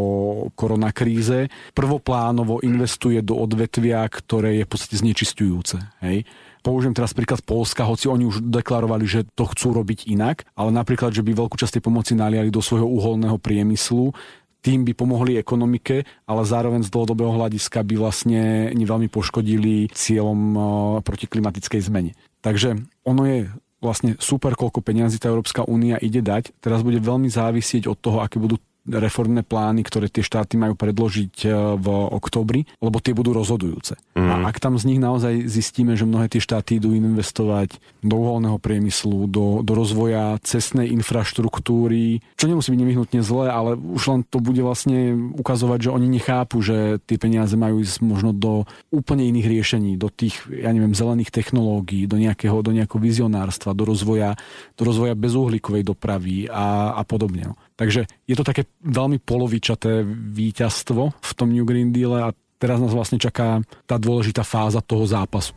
koronakríze, 0.58 1.46
prvoplánovo 1.70 2.58
investuje 2.66 3.22
do 3.22 3.38
odvetvia, 3.38 4.02
ktoré 4.10 4.58
je 4.58 4.66
v 4.66 4.70
podstate 4.74 4.98
znečistujúce. 4.98 5.78
Hej? 6.02 6.26
Použijem 6.62 6.94
teraz 6.94 7.14
príklad 7.14 7.40
Polska, 7.44 7.86
hoci 7.86 8.10
oni 8.10 8.26
už 8.28 8.44
deklarovali, 8.44 9.04
že 9.08 9.26
to 9.34 9.48
chcú 9.48 9.76
robiť 9.76 10.10
inak, 10.10 10.44
ale 10.58 10.70
napríklad, 10.74 11.14
že 11.14 11.24
by 11.24 11.34
veľkú 11.34 11.56
časť 11.56 11.78
tej 11.78 11.86
pomoci 11.86 12.12
naliali 12.18 12.52
do 12.52 12.60
svojho 12.60 12.86
uholného 12.86 13.38
priemyslu, 13.38 14.12
tým 14.58 14.82
by 14.82 14.92
pomohli 14.92 15.38
ekonomike, 15.38 16.02
ale 16.26 16.42
zároveň 16.42 16.82
z 16.82 16.90
dlhodobého 16.90 17.30
hľadiska 17.30 17.86
by 17.86 17.94
vlastne 17.94 18.74
veľmi 18.74 19.06
poškodili 19.06 19.86
cieľom 19.94 20.40
eh, 20.54 20.60
proti 21.06 21.30
klimatickej 21.30 21.80
zmene. 21.86 22.12
Takže 22.42 22.78
ono 23.06 23.22
je 23.26 23.38
vlastne 23.78 24.18
super, 24.18 24.58
koľko 24.58 24.82
peniazy 24.82 25.22
tá 25.22 25.30
Európska 25.30 25.62
únia 25.62 26.02
ide 26.02 26.18
dať. 26.18 26.50
Teraz 26.58 26.82
bude 26.82 26.98
veľmi 26.98 27.30
závisieť 27.30 27.86
od 27.86 27.98
toho, 27.98 28.18
aké 28.18 28.42
budú 28.42 28.58
reformné 28.88 29.44
plány, 29.44 29.84
ktoré 29.84 30.08
tie 30.08 30.24
štáty 30.24 30.56
majú 30.56 30.72
predložiť 30.72 31.34
e, 31.44 31.48
v 31.76 31.86
oktobri, 32.16 32.64
lebo 32.80 32.98
tie 32.98 33.12
budú 33.12 33.36
rozhodujúce. 33.36 34.00
Mm. 34.16 34.28
A 34.28 34.34
ak 34.48 34.58
tam 34.58 34.80
z 34.80 34.88
nich 34.88 35.00
naozaj 35.00 35.44
zistíme, 35.44 35.92
že 35.94 36.08
mnohé 36.08 36.32
tie 36.32 36.40
štáty 36.40 36.80
idú 36.80 36.96
investovať 36.96 37.76
do 38.00 38.14
uholného 38.16 38.56
priemyslu, 38.56 39.28
do, 39.28 39.60
do 39.60 39.72
rozvoja 39.76 40.40
cestnej 40.40 40.88
infraštruktúry, 40.96 42.24
čo 42.34 42.48
nemusí 42.48 42.72
byť 42.72 42.80
nevyhnutne 42.80 43.20
zlé, 43.20 43.52
ale 43.52 43.76
už 43.76 44.02
len 44.08 44.20
to 44.24 44.40
bude 44.40 44.60
vlastne 44.64 45.14
ukazovať, 45.36 45.90
že 45.90 45.94
oni 45.94 46.06
nechápu, 46.08 46.64
že 46.64 47.02
tie 47.04 47.20
peniaze 47.20 47.54
majú 47.54 47.84
ísť 47.84 48.00
možno 48.00 48.32
do 48.32 48.64
úplne 48.88 49.28
iných 49.28 49.46
riešení, 49.46 49.92
do 50.00 50.08
tých, 50.08 50.48
ja 50.48 50.72
neviem, 50.72 50.96
zelených 50.96 51.34
technológií, 51.34 52.08
do 52.08 52.16
nejakého, 52.16 52.64
do 52.64 52.72
nejakého 52.72 53.00
vizionárstva, 53.02 53.76
do 53.76 53.84
rozvoja, 53.84 54.38
do 54.74 54.82
rozvoja 54.86 55.18
bezuhlíkovej 55.18 55.84
dopravy 55.84 56.48
a, 56.48 56.96
a 56.96 57.02
podobne. 57.04 57.52
Takže 57.78 58.10
je 58.26 58.34
to 58.34 58.42
také 58.42 58.66
veľmi 58.84 59.18
polovičaté 59.22 60.06
víťazstvo 60.06 61.02
v 61.14 61.30
tom 61.34 61.48
New 61.50 61.66
Green 61.66 61.90
Deal 61.90 62.14
a 62.14 62.30
teraz 62.58 62.78
nás 62.78 62.94
vlastne 62.94 63.18
čaká 63.18 63.62
tá 63.86 63.96
dôležitá 63.98 64.42
fáza 64.42 64.82
toho 64.82 65.06
zápasu. 65.06 65.54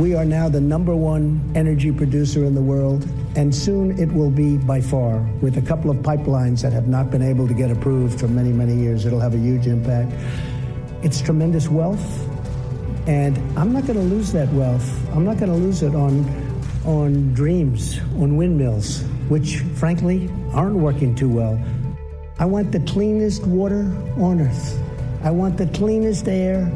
We 0.00 0.16
are 0.16 0.24
now 0.24 0.48
the 0.48 0.64
number 0.64 0.96
one 0.96 1.44
energy 1.52 1.92
producer 1.92 2.48
in 2.48 2.56
the 2.56 2.64
world, 2.64 3.04
and 3.36 3.52
soon 3.52 3.92
it 4.00 4.08
will 4.08 4.32
be 4.32 4.56
by 4.56 4.80
far. 4.80 5.20
With 5.44 5.60
a 5.60 5.64
couple 5.64 5.92
of 5.92 6.00
pipelines 6.00 6.64
that 6.64 6.72
have 6.72 6.88
not 6.88 7.12
been 7.12 7.20
able 7.20 7.44
to 7.46 7.52
get 7.52 7.68
approved 7.68 8.16
for 8.16 8.26
many, 8.26 8.48
many 8.48 8.72
years, 8.72 9.04
it'll 9.04 9.20
have 9.20 9.36
a 9.36 9.42
huge 9.42 9.68
impact. 9.68 10.08
It's 11.04 11.20
tremendous 11.20 11.68
wealth, 11.68 12.00
and 13.04 13.36
I'm 13.60 13.76
not 13.76 13.84
going 13.84 14.00
to 14.00 14.08
lose 14.08 14.32
that 14.32 14.48
wealth. 14.56 14.88
I'm 15.12 15.28
not 15.28 15.36
going 15.36 15.52
to 15.52 15.60
lose 15.60 15.84
it 15.84 15.92
on 15.92 16.24
on 16.88 17.32
dreams, 17.36 18.00
on 18.16 18.36
windmills, 18.40 19.04
which 19.28 19.60
frankly 19.76 20.32
aren't 20.56 20.76
working 20.80 21.14
too 21.14 21.28
well. 21.28 21.60
I 22.34 22.46
want 22.46 22.74
the 22.74 22.82
cleanest 22.82 23.46
water 23.46 23.86
on 24.18 24.42
earth. 24.42 24.74
I 25.22 25.30
want 25.30 25.54
the 25.54 25.70
cleanest 25.70 26.26
air 26.26 26.66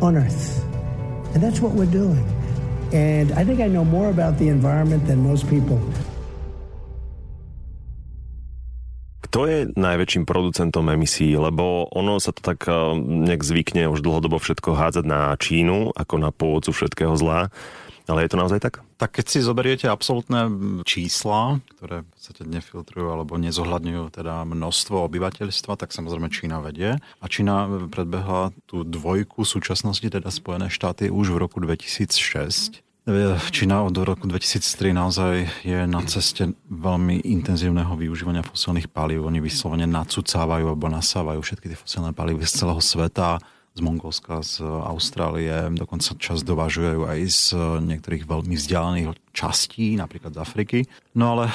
on 0.00 0.16
earth. 0.16 0.64
And 1.36 1.44
that's 1.44 1.60
what 1.60 1.76
we're 1.76 1.90
doing. 1.92 2.24
And 2.96 3.28
I 3.36 3.44
think 3.44 3.60
I 3.60 3.68
know 3.68 3.84
more 3.84 4.08
about 4.08 4.40
the 4.40 4.48
environment 4.48 5.04
than 5.04 5.20
most 5.20 5.44
people. 5.52 5.76
Kto 9.28 9.44
je 9.44 9.68
najväčším 9.76 10.24
producentom 10.24 10.88
emisí? 10.88 11.36
Lebo 11.36 11.92
ono 11.92 12.16
sa 12.16 12.32
to 12.32 12.40
tak 12.40 12.64
eh, 12.64 12.72
nejak 12.96 13.44
zvykne 13.44 13.92
už 13.92 14.00
dlhodobo 14.00 14.40
všetko 14.40 14.72
hádzať 14.80 15.04
na 15.04 15.36
Čínu, 15.36 15.92
ako 15.92 16.14
na 16.16 16.32
pôvodcu 16.32 16.72
všetkého 16.72 17.12
zla. 17.20 17.52
Ale 18.06 18.22
je 18.22 18.30
to 18.30 18.38
naozaj 18.38 18.62
tak? 18.62 18.86
Tak 19.02 19.18
keď 19.18 19.26
si 19.26 19.38
zoberiete 19.42 19.86
absolútne 19.90 20.46
čísla, 20.86 21.58
ktoré 21.74 22.06
v 22.06 22.08
podstate 22.14 22.42
nefiltrujú 22.46 23.08
alebo 23.10 23.34
nezohľadňujú 23.34 24.04
teda 24.14 24.46
množstvo 24.46 25.02
obyvateľstva, 25.10 25.74
tak 25.74 25.90
samozrejme 25.90 26.30
Čína 26.30 26.62
vedie. 26.62 27.02
A 27.02 27.26
Čína 27.26 27.66
predbehla 27.90 28.54
tú 28.70 28.86
dvojku 28.86 29.42
súčasnosti, 29.42 30.06
teda 30.06 30.30
Spojené 30.30 30.70
štáty, 30.70 31.10
už 31.10 31.34
v 31.34 31.42
roku 31.42 31.58
2006. 31.58 32.86
Čína 33.54 33.86
od 33.86 33.94
roku 34.02 34.26
2003 34.26 34.90
naozaj 34.90 35.34
je 35.62 35.86
na 35.86 36.02
ceste 36.10 36.50
veľmi 36.66 37.22
intenzívneho 37.22 37.94
využívania 37.94 38.42
fosilných 38.42 38.90
palív. 38.90 39.30
Oni 39.30 39.38
vyslovene 39.38 39.86
nacucávajú 39.86 40.74
alebo 40.74 40.90
nasávajú 40.90 41.38
všetky 41.38 41.70
tie 41.70 41.78
fosilné 41.78 42.10
palivy 42.10 42.42
z 42.42 42.66
celého 42.66 42.82
sveta 42.82 43.38
z 43.76 43.80
Mongolska, 43.84 44.40
z 44.40 44.64
Austrálie, 44.64 45.52
dokonca 45.76 46.16
čas 46.16 46.40
dovážujú 46.40 47.04
aj 47.04 47.20
z 47.28 47.44
niektorých 47.84 48.24
veľmi 48.24 48.56
vzdialených 48.56 49.12
častí, 49.36 50.00
napríklad 50.00 50.32
z 50.32 50.40
Afriky. 50.40 50.78
No 51.12 51.36
ale 51.36 51.52
e, 51.52 51.54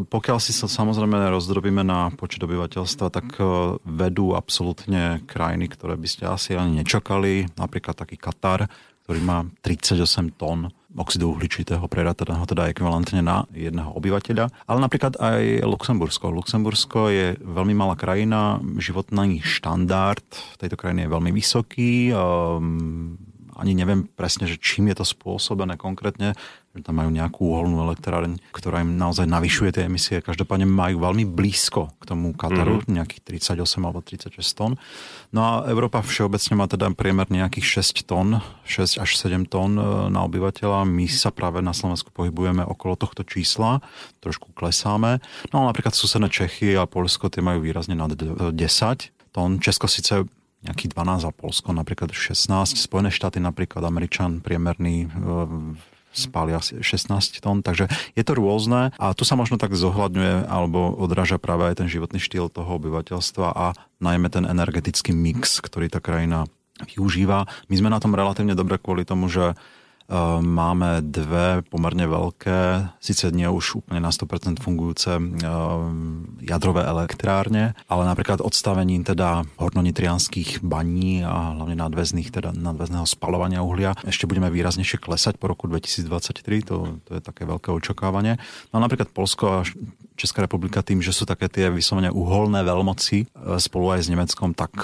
pokiaľ 0.00 0.40
si 0.40 0.56
sa 0.56 0.64
samozrejme 0.64 1.28
rozdrobíme 1.28 1.84
na 1.84 2.08
počet 2.16 2.40
obyvateľstva, 2.40 3.12
tak 3.12 3.36
e, 3.36 3.44
vedú 3.84 4.32
absolútne 4.32 5.20
krajiny, 5.28 5.68
ktoré 5.68 6.00
by 6.00 6.08
ste 6.08 6.24
asi 6.24 6.56
ani 6.56 6.80
nečakali, 6.80 7.52
napríklad 7.60 8.00
taký 8.00 8.16
Katar, 8.16 8.64
ktorý 9.04 9.20
má 9.20 9.44
38 9.60 10.40
tón 10.40 10.72
oxidu 10.96 11.36
uhličitého 11.36 11.84
prerátaného 11.84 12.48
teda 12.48 12.72
ekvivalentne 12.72 13.20
na 13.20 13.44
jedného 13.52 13.92
obyvateľa. 13.92 14.48
Ale 14.64 14.78
napríklad 14.80 15.20
aj 15.20 15.68
Luxembursko. 15.68 16.32
Luxembursko 16.32 17.12
je 17.12 17.26
veľmi 17.36 17.76
malá 17.76 17.92
krajina, 17.92 18.62
životný 18.80 19.44
štandard 19.44 20.24
tejto 20.56 20.80
krajiny 20.80 21.04
je 21.04 21.12
veľmi 21.12 21.30
vysoký. 21.34 21.92
Um, 22.16 23.27
ani 23.58 23.74
neviem 23.74 24.06
presne, 24.06 24.46
že 24.46 24.54
čím 24.56 24.88
je 24.94 25.02
to 25.02 25.04
spôsobené 25.04 25.74
konkrétne, 25.74 26.38
že 26.78 26.86
tam 26.86 27.02
majú 27.02 27.10
nejakú 27.10 27.42
uholnú 27.42 27.82
elektráreň, 27.90 28.38
ktorá 28.54 28.86
im 28.86 28.94
naozaj 28.94 29.26
navyšuje 29.26 29.74
tie 29.74 29.90
emisie. 29.90 30.22
Každopádne 30.22 30.62
majú 30.62 31.02
veľmi 31.02 31.26
blízko 31.26 31.90
k 31.98 32.04
tomu 32.06 32.30
Kataru, 32.38 32.86
mm-hmm. 32.86 32.94
nejakých 32.94 33.42
38 33.50 33.82
alebo 33.82 33.98
36 33.98 34.38
tón. 34.54 34.78
No 35.34 35.40
a 35.42 35.50
Európa 35.66 35.98
všeobecne 36.06 36.54
má 36.54 36.70
teda 36.70 36.86
priemer 36.94 37.26
nejakých 37.26 37.82
6 37.82 38.06
tón, 38.06 38.38
6 38.62 39.02
až 39.02 39.10
7 39.18 39.50
tón 39.50 39.74
e, 39.74 39.82
na 40.06 40.22
obyvateľa. 40.22 40.86
My 40.86 41.10
sa 41.10 41.34
práve 41.34 41.58
na 41.58 41.74
Slovensku 41.74 42.14
pohybujeme 42.14 42.62
okolo 42.62 42.94
tohto 42.94 43.26
čísla, 43.26 43.82
trošku 44.22 44.54
klesáme. 44.54 45.18
No 45.50 45.66
a 45.66 45.74
napríklad 45.74 45.98
susedné 45.98 46.30
Čechy 46.30 46.78
a 46.78 46.86
Polsko 46.86 47.26
tie 47.26 47.42
majú 47.42 47.66
výrazne 47.66 47.98
nad 47.98 48.14
10 48.14 48.54
tón. 49.34 49.58
Česko 49.58 49.90
síce 49.90 50.37
nejaký 50.68 50.92
12 50.92 51.24
a 51.24 51.32
Polsko 51.32 51.72
napríklad 51.72 52.12
16. 52.12 52.52
Spojené 52.76 53.08
štáty 53.08 53.40
napríklad 53.40 53.80
Američan 53.88 54.44
priemerný 54.44 55.08
e, 55.08 55.08
spália 56.12 56.60
16 56.60 57.40
tón, 57.40 57.64
takže 57.64 57.88
je 58.12 58.22
to 58.24 58.32
rôzne 58.36 58.92
a 58.96 59.06
tu 59.16 59.24
sa 59.24 59.32
možno 59.36 59.56
tak 59.56 59.72
zohľadňuje 59.72 60.44
alebo 60.44 60.92
odráža 60.92 61.40
práve 61.40 61.72
aj 61.72 61.84
ten 61.84 61.88
životný 61.88 62.20
štýl 62.20 62.52
toho 62.52 62.68
obyvateľstva 62.76 63.48
a 63.56 63.66
najmä 64.04 64.28
ten 64.28 64.44
energetický 64.44 65.16
mix, 65.16 65.64
ktorý 65.64 65.88
tá 65.88 66.04
krajina 66.04 66.44
využíva. 66.84 67.48
My 67.66 67.74
sme 67.74 67.88
na 67.90 67.98
tom 67.98 68.14
relatívne 68.14 68.54
dobre 68.54 68.78
kvôli 68.78 69.02
tomu, 69.02 69.26
že 69.26 69.58
máme 70.40 71.04
dve 71.04 71.60
pomerne 71.68 72.08
veľké, 72.08 72.90
síce 72.96 73.28
nie 73.28 73.44
už 73.44 73.84
úplne 73.84 74.00
na 74.00 74.08
100% 74.08 74.56
fungujúce 74.56 75.20
ehm, 75.20 76.40
jadrové 76.40 76.88
elektrárne, 76.88 77.76
ale 77.92 78.02
napríklad 78.08 78.40
odstavením 78.40 79.04
teda 79.04 79.44
hornonitrianských 79.60 80.64
baní 80.64 81.20
a 81.20 81.52
hlavne 81.52 81.76
nadväzných, 81.76 82.32
teda 82.32 82.56
nadväzného 82.56 83.04
spalovania 83.04 83.60
uhlia 83.60 83.92
ešte 84.08 84.24
budeme 84.24 84.48
výraznejšie 84.48 84.96
klesať 84.96 85.36
po 85.36 85.52
roku 85.52 85.68
2023, 85.68 86.64
to, 86.64 87.04
to 87.04 87.10
je 87.20 87.20
také 87.20 87.44
veľké 87.44 87.68
očakávanie. 87.68 88.40
No 88.72 88.80
a 88.80 88.84
napríklad 88.88 89.12
Polsko 89.12 89.60
a 89.60 89.68
Česká 90.18 90.42
republika 90.42 90.82
tým, 90.82 90.98
že 90.98 91.14
sú 91.14 91.28
také 91.28 91.46
tie 91.46 91.70
vyslovene 91.70 92.10
uholné 92.10 92.66
veľmoci 92.66 93.18
e, 93.22 93.26
spolu 93.62 93.94
aj 93.94 94.02
s 94.02 94.08
Nemeckom, 94.10 94.50
tak 94.50 94.74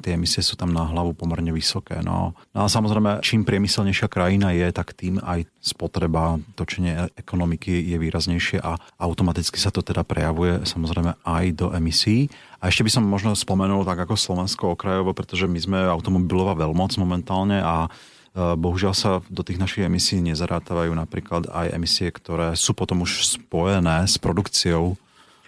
tie 0.00 0.16
emisie 0.16 0.40
sú 0.40 0.56
tam 0.56 0.72
na 0.72 0.88
hlavu 0.88 1.12
pomerne 1.12 1.52
vysoké. 1.52 2.00
No. 2.00 2.32
no 2.56 2.60
a 2.64 2.68
samozrejme, 2.70 3.20
čím 3.20 3.44
priemyselnejšia 3.44 4.08
krajina 4.08 4.35
je, 4.42 4.66
tak 4.74 4.92
tým 4.92 5.22
aj 5.22 5.48
spotreba, 5.62 6.36
točenie 6.58 7.08
ekonomiky 7.16 7.72
je 7.72 7.96
výraznejšie 7.96 8.60
a 8.60 8.76
automaticky 9.00 9.56
sa 9.56 9.72
to 9.72 9.80
teda 9.80 10.04
prejavuje 10.04 10.68
samozrejme 10.68 11.16
aj 11.24 11.44
do 11.56 11.72
emisí. 11.72 12.28
A 12.60 12.68
ešte 12.68 12.84
by 12.84 12.90
som 12.92 13.04
možno 13.08 13.32
spomenul 13.32 13.86
tak 13.88 14.04
ako 14.04 14.14
Slovensko 14.18 14.76
okrajovo, 14.76 15.16
pretože 15.16 15.48
my 15.48 15.58
sme 15.58 15.78
automobilová 15.88 16.52
veľmoc 16.58 16.92
momentálne 17.00 17.62
a 17.62 17.88
Bohužiaľ 18.36 18.92
sa 18.92 19.24
do 19.32 19.40
tých 19.40 19.56
našich 19.56 19.88
emisí 19.88 20.20
nezarátavajú 20.20 20.92
napríklad 20.92 21.48
aj 21.48 21.72
emisie, 21.72 22.12
ktoré 22.12 22.52
sú 22.52 22.76
potom 22.76 23.00
už 23.00 23.24
spojené 23.24 24.04
s 24.04 24.20
produkciou 24.20 25.00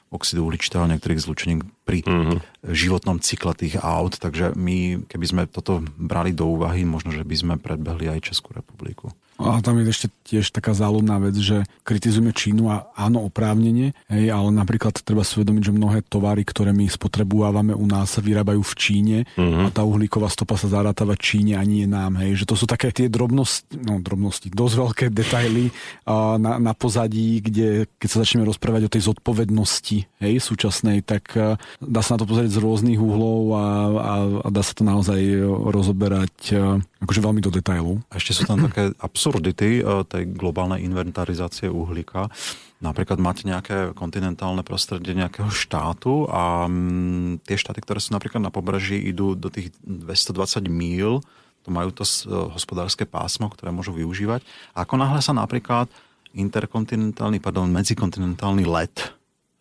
oxidu 0.09 0.49
uhličitého 0.49 0.89
a 0.89 0.91
niektorých 0.97 1.21
zlučení 1.21 1.61
pri 1.89 2.05
mm-hmm. 2.05 2.39
životnom 2.69 3.17
cykle 3.25 3.57
tých 3.57 3.81
aut. 3.81 4.21
Takže 4.21 4.53
my, 4.53 5.09
keby 5.09 5.25
sme 5.25 5.43
toto 5.49 5.81
brali 5.97 6.37
do 6.37 6.45
úvahy, 6.45 6.85
možno, 6.85 7.17
že 7.17 7.25
by 7.25 7.33
sme 7.33 7.55
predbehli 7.57 8.13
aj 8.13 8.29
Českú 8.29 8.53
republiku. 8.53 9.09
A 9.39 9.63
tam 9.63 9.79
je 9.79 9.87
ešte 9.87 10.11
tiež 10.27 10.51
taká 10.51 10.75
záľudná 10.75 11.23
vec, 11.23 11.39
že 11.39 11.63
kritizujeme 11.87 12.35
Čínu 12.35 12.75
a 12.75 12.91
áno, 12.99 13.23
oprávnenie, 13.31 13.95
hej, 14.11 14.35
ale 14.35 14.51
napríklad 14.51 14.99
treba 15.07 15.23
si 15.23 15.39
uvedomiť, 15.39 15.71
že 15.71 15.79
mnohé 15.79 15.99
tovary, 16.11 16.43
ktoré 16.43 16.75
my 16.75 16.91
spotrebujeme 16.91 17.71
u 17.71 17.87
nás, 17.87 18.11
sa 18.11 18.21
vyrábajú 18.21 18.67
v 18.67 18.75
Číne 18.75 19.17
uh-huh. 19.39 19.63
a 19.63 19.69
tá 19.71 19.87
uhlíková 19.87 20.27
stopa 20.27 20.59
sa 20.59 20.67
zarátava 20.67 21.15
Číne 21.15 21.55
a 21.55 21.63
nie 21.63 21.87
nám. 21.87 22.19
Hej, 22.19 22.43
že 22.43 22.49
to 22.51 22.59
sú 22.59 22.67
také 22.67 22.91
tie 22.91 23.07
drobnosti, 23.07 23.63
no 23.79 24.03
drobnosti, 24.03 24.51
dosť 24.51 24.75
veľké 24.75 25.07
detaily 25.15 25.71
a 26.03 26.35
na, 26.35 26.59
na 26.59 26.75
pozadí, 26.75 27.39
kde 27.39 27.87
keď 27.95 28.09
sa 28.11 28.19
začneme 28.27 28.43
rozprávať 28.43 28.91
o 28.91 28.93
tej 28.99 29.07
zodpovednosti 29.07 29.99
hej, 30.19 30.35
súčasnej, 30.43 31.07
tak 31.07 31.31
dá 31.79 32.03
sa 32.03 32.15
na 32.15 32.23
to 32.23 32.27
pozrieť 32.27 32.59
z 32.59 32.63
rôznych 32.63 32.99
uhlov 32.99 33.43
a, 33.55 33.67
a, 33.95 34.15
a 34.43 34.49
dá 34.51 34.63
sa 34.67 34.75
to 34.75 34.83
naozaj 34.83 35.19
rozoberať 35.71 36.59
akože 36.99 37.21
veľmi 37.23 37.41
do 37.41 37.55
detailu. 37.55 38.03
A 38.11 38.19
ešte 38.19 38.35
sú 38.35 38.43
tam 38.45 38.67
také 38.67 38.91
absurdity 38.99 39.83
eh, 39.83 40.03
tej 40.07 40.27
globálnej 40.35 40.83
inventarizácie 40.83 41.71
uhlíka. 41.71 42.27
Napríklad 42.79 43.19
máte 43.19 43.43
nejaké 43.43 43.91
kontinentálne 43.99 44.63
prostredie 44.63 45.11
nejakého 45.11 45.51
štátu 45.51 46.31
a 46.31 46.71
mm, 46.71 47.43
tie 47.43 47.59
štáty, 47.59 47.83
ktoré 47.83 47.99
sú 47.99 48.15
napríklad 48.15 48.39
na 48.39 48.55
pobreží, 48.55 48.99
idú 49.03 49.35
do 49.35 49.51
tých 49.51 49.75
220 49.83 50.63
míl, 50.71 51.19
to 51.67 51.69
majú 51.71 51.91
to 51.95 52.03
eh, 52.03 52.31
hospodárske 52.55 53.07
pásmo, 53.07 53.51
ktoré 53.51 53.71
môžu 53.71 53.95
využívať. 53.95 54.43
A 54.75 54.83
ako 54.83 54.99
náhle 54.99 55.23
sa 55.23 55.35
napríklad 55.35 55.87
interkontinentálny, 56.35 57.39
pardon, 57.39 57.71
medzikontinentálny 57.71 58.67
let 58.67 59.18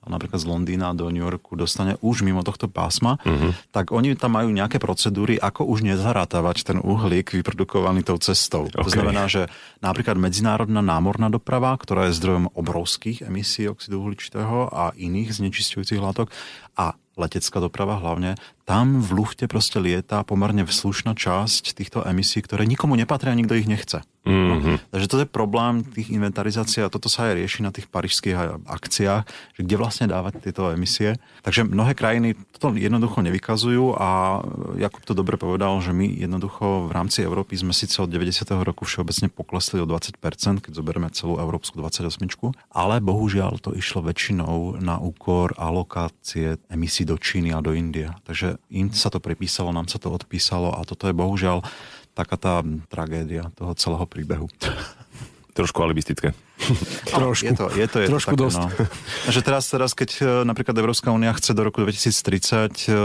napríklad 0.10 0.39
z 0.41 0.47
Londýna 0.47 0.91
do 0.97 1.08
New 1.12 1.24
Yorku 1.24 1.55
dostane 1.55 1.95
už 2.01 2.24
mimo 2.24 2.41
tohto 2.43 2.68
pásma, 2.72 3.20
uh-huh. 3.22 3.51
tak 3.72 3.91
oni 3.93 4.18
tam 4.18 4.39
majú 4.39 4.49
nejaké 4.51 4.80
procedúry, 4.82 5.38
ako 5.38 5.68
už 5.68 5.84
nezarátavať 5.86 6.58
ten 6.68 6.78
uhlík 6.82 7.36
vyprodukovaný 7.38 8.03
tou 8.03 8.18
cestou. 8.18 8.68
Okay. 8.72 8.84
To 8.84 8.89
znamená, 8.89 9.30
že 9.30 9.51
napríklad 9.80 10.20
medzinárodná 10.20 10.82
námorná 10.82 11.32
doprava, 11.32 11.76
ktorá 11.78 12.10
je 12.10 12.18
zdrojom 12.18 12.51
obrovských 12.55 13.28
emisí 13.28 13.70
oxidu 13.70 14.01
uhličitého 14.01 14.74
a 14.74 14.95
iných 14.97 15.38
znečistujúcich 15.38 16.01
látok 16.01 16.34
a 16.78 16.97
letecká 17.18 17.58
doprava 17.58 17.97
hlavne, 17.97 18.38
tam 18.68 18.99
v 18.99 19.24
lufte 19.24 19.47
proste 19.47 19.80
lieta 19.80 20.28
pomerne 20.28 20.68
slušná 20.68 21.15
časť 21.15 21.72
týchto 21.72 22.03
emisí, 22.03 22.43
ktoré 22.43 22.68
nikomu 22.68 22.99
nepatria 22.99 23.32
a 23.32 23.39
nikto 23.39 23.55
ich 23.55 23.63
nechce. 23.63 24.03
Mm-hmm. 24.28 24.76
No, 24.76 24.91
takže 24.91 25.07
to 25.07 25.18
je 25.24 25.28
problém 25.28 25.88
tých 25.88 26.11
inventarizácií 26.11 26.84
a 26.84 26.91
toto 26.91 27.07
sa 27.07 27.32
aj 27.32 27.39
rieši 27.39 27.63
na 27.63 27.72
tých 27.72 27.88
parížských 27.88 28.36
akciách, 28.68 29.24
že 29.55 29.61
kde 29.63 29.76
vlastne 29.80 30.11
dávať 30.11 30.43
tieto 30.43 30.68
emisie. 30.68 31.15
Takže 31.47 31.63
mnohé 31.63 31.95
krajiny 31.95 32.36
toto 32.51 32.76
jednoducho 32.76 33.24
nevykazujú 33.24 33.95
a 33.95 34.43
Jakub 34.76 35.07
to 35.07 35.15
dobre 35.15 35.39
povedal, 35.39 35.80
že 35.80 35.95
my 35.95 36.11
jednoducho 36.11 36.91
v 36.91 36.91
rámci 36.91 37.24
Európy 37.24 37.55
sme 37.55 37.72
síce 37.72 38.03
od 38.03 38.11
90. 38.11 38.51
roku 38.68 38.84
všeobecne 38.84 39.32
poklesli 39.32 39.80
o 39.80 39.88
20%, 39.88 40.20
keď 40.59 40.72
zoberieme 40.76 41.07
celú 41.15 41.39
Európsku 41.39 41.80
28, 41.80 42.11
ale 42.76 42.99
bohužiaľ 42.99 43.63
to 43.63 43.72
išlo 43.80 44.03
väčšinou 44.03 44.84
na 44.84 44.99
úkor 44.99 45.55
alokácie 45.55 46.59
emisí 46.68 47.07
do 47.07 47.15
Číny 47.15 47.55
a 47.55 47.63
do 47.63 47.72
Indie. 47.72 48.11
Takže 48.28 48.57
im 48.72 48.89
sa 48.93 49.12
to 49.12 49.22
pripísalo, 49.22 49.76
nám 49.76 49.89
sa 49.89 50.01
to 50.01 50.10
odpísalo 50.10 50.74
a 50.74 50.82
toto 50.88 51.05
je 51.10 51.16
bohužiaľ 51.16 51.66
taká 52.18 52.36
tá 52.39 52.55
tragédia 52.89 53.53
toho 53.53 53.78
celého 53.78 54.05
príbehu. 54.10 54.49
Trošku 55.58 55.82
alibistické. 55.82 56.34
Trošku. 57.14 57.45
Je 57.45 57.53
to, 57.53 57.66
je 57.70 57.88
to, 57.88 57.97
je 58.01 58.08
Trošku 58.10 58.34
to 58.34 58.36
také, 58.36 58.43
dosť. 58.49 58.62
No. 58.62 58.68
Že 59.30 59.39
teraz, 59.45 59.64
teraz, 59.70 59.91
keď 59.93 60.10
e, 60.18 60.24
napríklad 60.43 60.74
Európska 60.74 61.14
únia 61.14 61.30
chce 61.38 61.53
do 61.53 61.62
roku 61.62 61.86
2030, 61.86 62.89
e, 62.89 62.97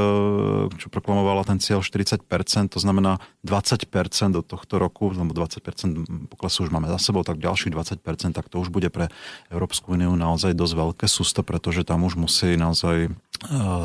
čo 0.73 0.87
proklamovala 0.89 1.45
ten 1.45 1.61
cieľ 1.61 1.85
40%, 1.85 2.25
to 2.73 2.79
znamená 2.81 3.21
20% 3.45 4.33
do 4.33 4.41
tohto 4.41 4.81
roku, 4.81 5.13
lebo 5.13 5.37
20% 5.37 6.33
poklesu 6.33 6.65
už 6.65 6.71
máme 6.73 6.89
za 6.89 6.99
sebou, 6.99 7.23
tak 7.23 7.39
ďalších 7.39 7.73
20%, 7.73 8.33
tak 8.33 8.49
to 8.49 8.57
už 8.57 8.73
bude 8.73 8.89
pre 8.89 9.13
Európsku 9.53 9.95
úniu 9.95 10.17
naozaj 10.17 10.57
dosť 10.57 10.75
veľké 10.75 11.07
sústo, 11.07 11.45
pretože 11.45 11.85
tam 11.85 12.09
už 12.09 12.17
musí 12.17 12.57
naozaj 12.57 12.97
e, 13.07 13.11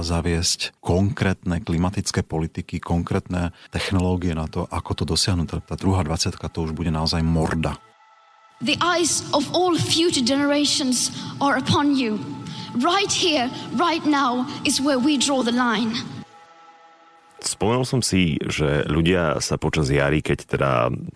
zaviesť 0.02 0.80
konkrétne 0.80 1.60
klimatické 1.60 2.24
politiky, 2.24 2.80
konkrétne 2.80 3.52
technológie 3.76 4.32
na 4.32 4.48
to, 4.48 4.64
ako 4.72 4.92
to 4.96 5.04
dosiahnuť. 5.04 5.68
Tá 5.68 5.76
druhá 5.76 6.08
20 6.08 6.40
to 6.40 6.60
už 6.64 6.72
bude 6.72 6.90
naozaj 6.90 7.20
morda. 7.20 7.76
The 8.60 8.78
eyes 8.82 9.22
of 9.34 9.54
all 9.54 9.78
future 9.78 10.24
generations 10.24 11.12
are 11.40 11.58
upon 11.58 11.96
you. 11.96 12.20
Right 12.76 13.12
here, 13.12 13.52
right 13.74 14.04
now, 14.04 14.48
is 14.66 14.82
where 14.82 14.98
we 14.98 15.18
draw 15.18 15.44
the 15.44 15.52
line. 15.52 15.94
Spomenul 17.38 17.86
som 17.86 18.02
si, 18.02 18.42
že 18.42 18.82
ľudia 18.90 19.38
sa 19.46 19.62
počas 19.62 19.94
jary, 19.94 20.26
keď 20.26 20.40
teda 20.50 20.72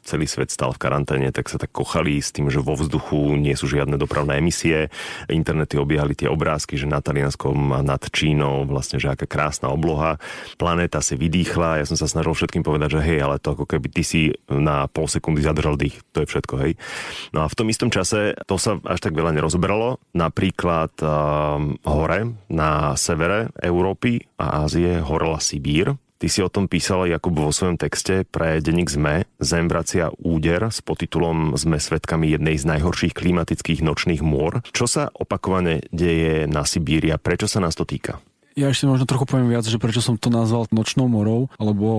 celý 0.06 0.30
svet 0.30 0.54
stal 0.54 0.70
v 0.70 0.82
karanténe, 0.82 1.34
tak 1.34 1.50
sa 1.50 1.58
tak 1.58 1.74
kochali 1.74 2.22
s 2.22 2.30
tým, 2.30 2.46
že 2.54 2.62
vo 2.62 2.78
vzduchu 2.78 3.42
nie 3.42 3.58
sú 3.58 3.66
žiadne 3.66 3.98
dopravné 3.98 4.38
emisie. 4.38 4.94
Internety 5.26 5.82
obiehali 5.82 6.14
tie 6.14 6.30
obrázky, 6.30 6.78
že 6.78 6.86
na 6.86 7.02
Talianskom 7.02 7.82
nad 7.82 8.06
Čínou 8.14 8.70
vlastne, 8.70 9.02
že 9.02 9.10
aká 9.10 9.26
krásna 9.26 9.74
obloha. 9.74 10.22
Planéta 10.62 11.02
si 11.02 11.18
vydýchla. 11.18 11.82
Ja 11.82 11.90
som 11.90 11.98
sa 11.98 12.06
snažil 12.06 12.38
všetkým 12.38 12.62
povedať, 12.62 13.02
že 13.02 13.02
hej, 13.02 13.20
ale 13.26 13.42
to 13.42 13.58
ako 13.58 13.66
keby 13.66 13.90
ty 13.90 14.06
si 14.06 14.22
na 14.46 14.86
pol 14.86 15.10
sekundy 15.10 15.42
zadržal 15.42 15.74
dých. 15.74 16.06
To 16.14 16.22
je 16.22 16.30
všetko, 16.30 16.54
hej. 16.62 16.78
No 17.34 17.44
a 17.44 17.50
v 17.50 17.58
tom 17.58 17.66
istom 17.74 17.90
čase 17.90 18.38
to 18.46 18.62
sa 18.62 18.78
až 18.86 19.02
tak 19.02 19.18
veľa 19.18 19.34
nerozoberalo. 19.34 19.98
Napríklad 20.14 20.94
um, 21.02 21.82
hore 21.82 22.38
na 22.46 22.94
severe 22.94 23.50
Európy 23.58 24.22
a 24.38 24.70
Ázie 24.70 25.02
horela 25.02 25.42
Sibír 25.42 25.98
Ty 26.22 26.30
si 26.30 26.46
o 26.46 26.54
tom 26.54 26.70
písala, 26.70 27.10
Jakub, 27.10 27.34
vo 27.34 27.50
svojom 27.50 27.82
texte 27.82 28.22
pre 28.30 28.62
denník 28.62 28.94
ZME 28.94 29.26
Zem 29.42 29.66
vracia 29.66 30.14
úder 30.22 30.70
s 30.70 30.78
podtitulom 30.86 31.58
Sme 31.58 31.82
svetkami 31.82 32.30
jednej 32.30 32.62
z 32.62 32.70
najhorších 32.70 33.18
klimatických 33.18 33.82
nočných 33.82 34.22
môr. 34.22 34.62
Čo 34.70 34.86
sa 34.86 35.10
opakovane 35.10 35.82
deje 35.90 36.46
na 36.46 36.62
Sibíri 36.62 37.10
a 37.10 37.18
prečo 37.18 37.50
sa 37.50 37.58
nás 37.58 37.74
to 37.74 37.90
týka? 37.90 38.22
Ja 38.54 38.70
ešte 38.70 38.86
možno 38.86 39.10
trochu 39.10 39.26
poviem 39.26 39.50
viac, 39.50 39.66
že 39.66 39.82
prečo 39.82 39.98
som 39.98 40.14
to 40.14 40.30
nazval 40.30 40.70
nočnou 40.70 41.10
morou, 41.10 41.50
lebo 41.58 41.90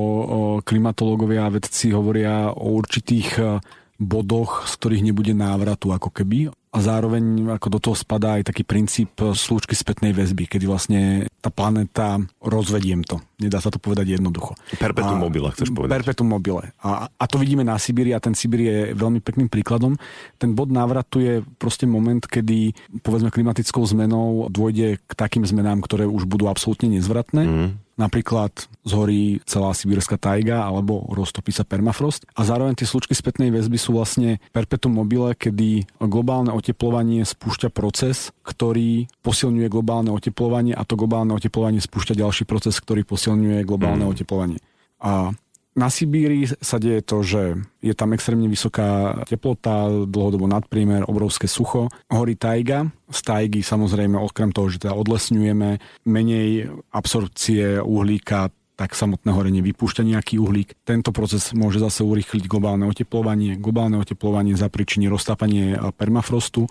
klimatológovia 0.63 1.51
a 1.51 1.55
vedci 1.59 1.91
hovoria 1.91 2.55
o 2.55 2.79
určitých 2.79 3.59
bodoch, 3.99 4.71
z 4.71 4.73
ktorých 4.79 5.03
nebude 5.03 5.35
návratu 5.35 5.91
ako 5.91 6.15
keby 6.15 6.55
a 6.73 6.79
zároveň 6.81 7.53
ako 7.53 7.69
do 7.69 7.79
toho 7.79 7.97
spadá 7.97 8.41
aj 8.41 8.49
taký 8.49 8.65
princíp 8.65 9.13
slúčky 9.21 9.77
spätnej 9.77 10.17
väzby, 10.17 10.49
kedy 10.49 10.65
vlastne 10.65 11.29
tá 11.45 11.53
planéta, 11.53 12.17
rozvediem 12.41 13.05
to, 13.05 13.21
nedá 13.37 13.61
sa 13.61 13.69
to 13.69 13.77
povedať 13.77 14.17
jednoducho. 14.17 14.57
Perpetuum 14.81 15.21
mobile, 15.21 15.53
chceš 15.53 15.69
povedať. 15.69 16.01
Perpetuum 16.01 16.33
mobile. 16.33 16.73
A, 16.81 17.13
a 17.13 17.25
to 17.29 17.37
vidíme 17.37 17.61
na 17.61 17.77
Sibíri 17.77 18.17
a 18.17 18.25
ten 18.25 18.33
Sibíri 18.33 18.65
je 18.73 18.79
veľmi 18.97 19.21
pekným 19.21 19.53
príkladom. 19.53 20.01
Ten 20.41 20.57
bod 20.57 20.73
návratu 20.73 21.21
je 21.21 21.35
proste 21.61 21.85
moment, 21.85 22.25
kedy 22.25 22.73
povedzme 23.05 23.29
klimatickou 23.29 23.85
zmenou 23.85 24.49
dôjde 24.49 24.97
k 24.97 25.13
takým 25.13 25.45
zmenám, 25.45 25.85
ktoré 25.85 26.09
už 26.09 26.25
budú 26.25 26.49
absolútne 26.49 26.89
nezvratné. 26.89 27.45
Mm 27.45 27.92
Napríklad 28.03 28.51
zhorí 28.83 29.39
celá 29.47 29.71
sibírska 29.71 30.19
tajga 30.19 30.67
alebo 30.67 31.07
roztopí 31.15 31.55
sa 31.55 31.63
permafrost. 31.63 32.27
A 32.35 32.43
zároveň 32.43 32.75
tie 32.75 32.91
slučky 32.91 33.15
spätnej 33.15 33.55
väzby 33.55 33.79
sú 33.79 33.95
vlastne 33.95 34.43
perpetuum 34.51 34.99
mobile, 34.99 35.39
kedy 35.39 35.87
globálne 36.03 36.51
oteplovanie 36.51 37.23
spúšťa 37.23 37.71
proces, 37.71 38.35
ktorý 38.43 39.07
posilňuje 39.23 39.69
globálne 39.71 40.11
oteplovanie 40.11 40.75
a 40.75 40.83
to 40.83 40.99
globálne 40.99 41.31
oteplovanie 41.31 41.79
spúšťa 41.79 42.19
ďalší 42.19 42.43
proces, 42.43 42.75
ktorý 42.83 43.07
posilňuje 43.07 43.63
globálne 43.63 44.03
mm. 44.03 44.11
oteplovanie. 44.11 44.59
A 44.99 45.31
na 45.73 45.89
Sibíri 45.89 46.45
sa 46.61 46.77
deje 46.77 47.01
to, 47.01 47.25
že 47.25 47.57
je 47.81 47.95
tam 47.97 48.13
extrémne 48.13 48.45
vysoká 48.45 49.21
teplota, 49.25 49.89
dlhodobo 50.05 50.45
nadpriemer, 50.45 51.09
obrovské 51.09 51.49
sucho. 51.49 51.89
Horí 52.13 52.37
tajga. 52.37 52.93
Z 53.09 53.21
tajgy 53.25 53.65
samozrejme, 53.65 54.21
okrem 54.21 54.53
toho, 54.53 54.69
že 54.69 54.85
teda 54.85 54.93
odlesňujeme, 54.97 55.81
menej 56.05 56.69
absorpcie 56.93 57.81
uhlíka, 57.81 58.53
tak 58.73 58.97
samotné 58.97 59.31
horenie 59.33 59.63
vypúšťa 59.63 60.03
nejaký 60.03 60.41
uhlík. 60.41 60.75
Tento 60.83 61.13
proces 61.13 61.53
môže 61.53 61.79
zase 61.79 62.03
urýchliť 62.03 62.49
globálne 62.49 62.89
oteplovanie. 62.89 63.61
Globálne 63.61 64.01
oteplovanie 64.01 64.57
zapričiní 64.57 65.07
roztápanie 65.13 65.77
permafrostu. 65.97 66.67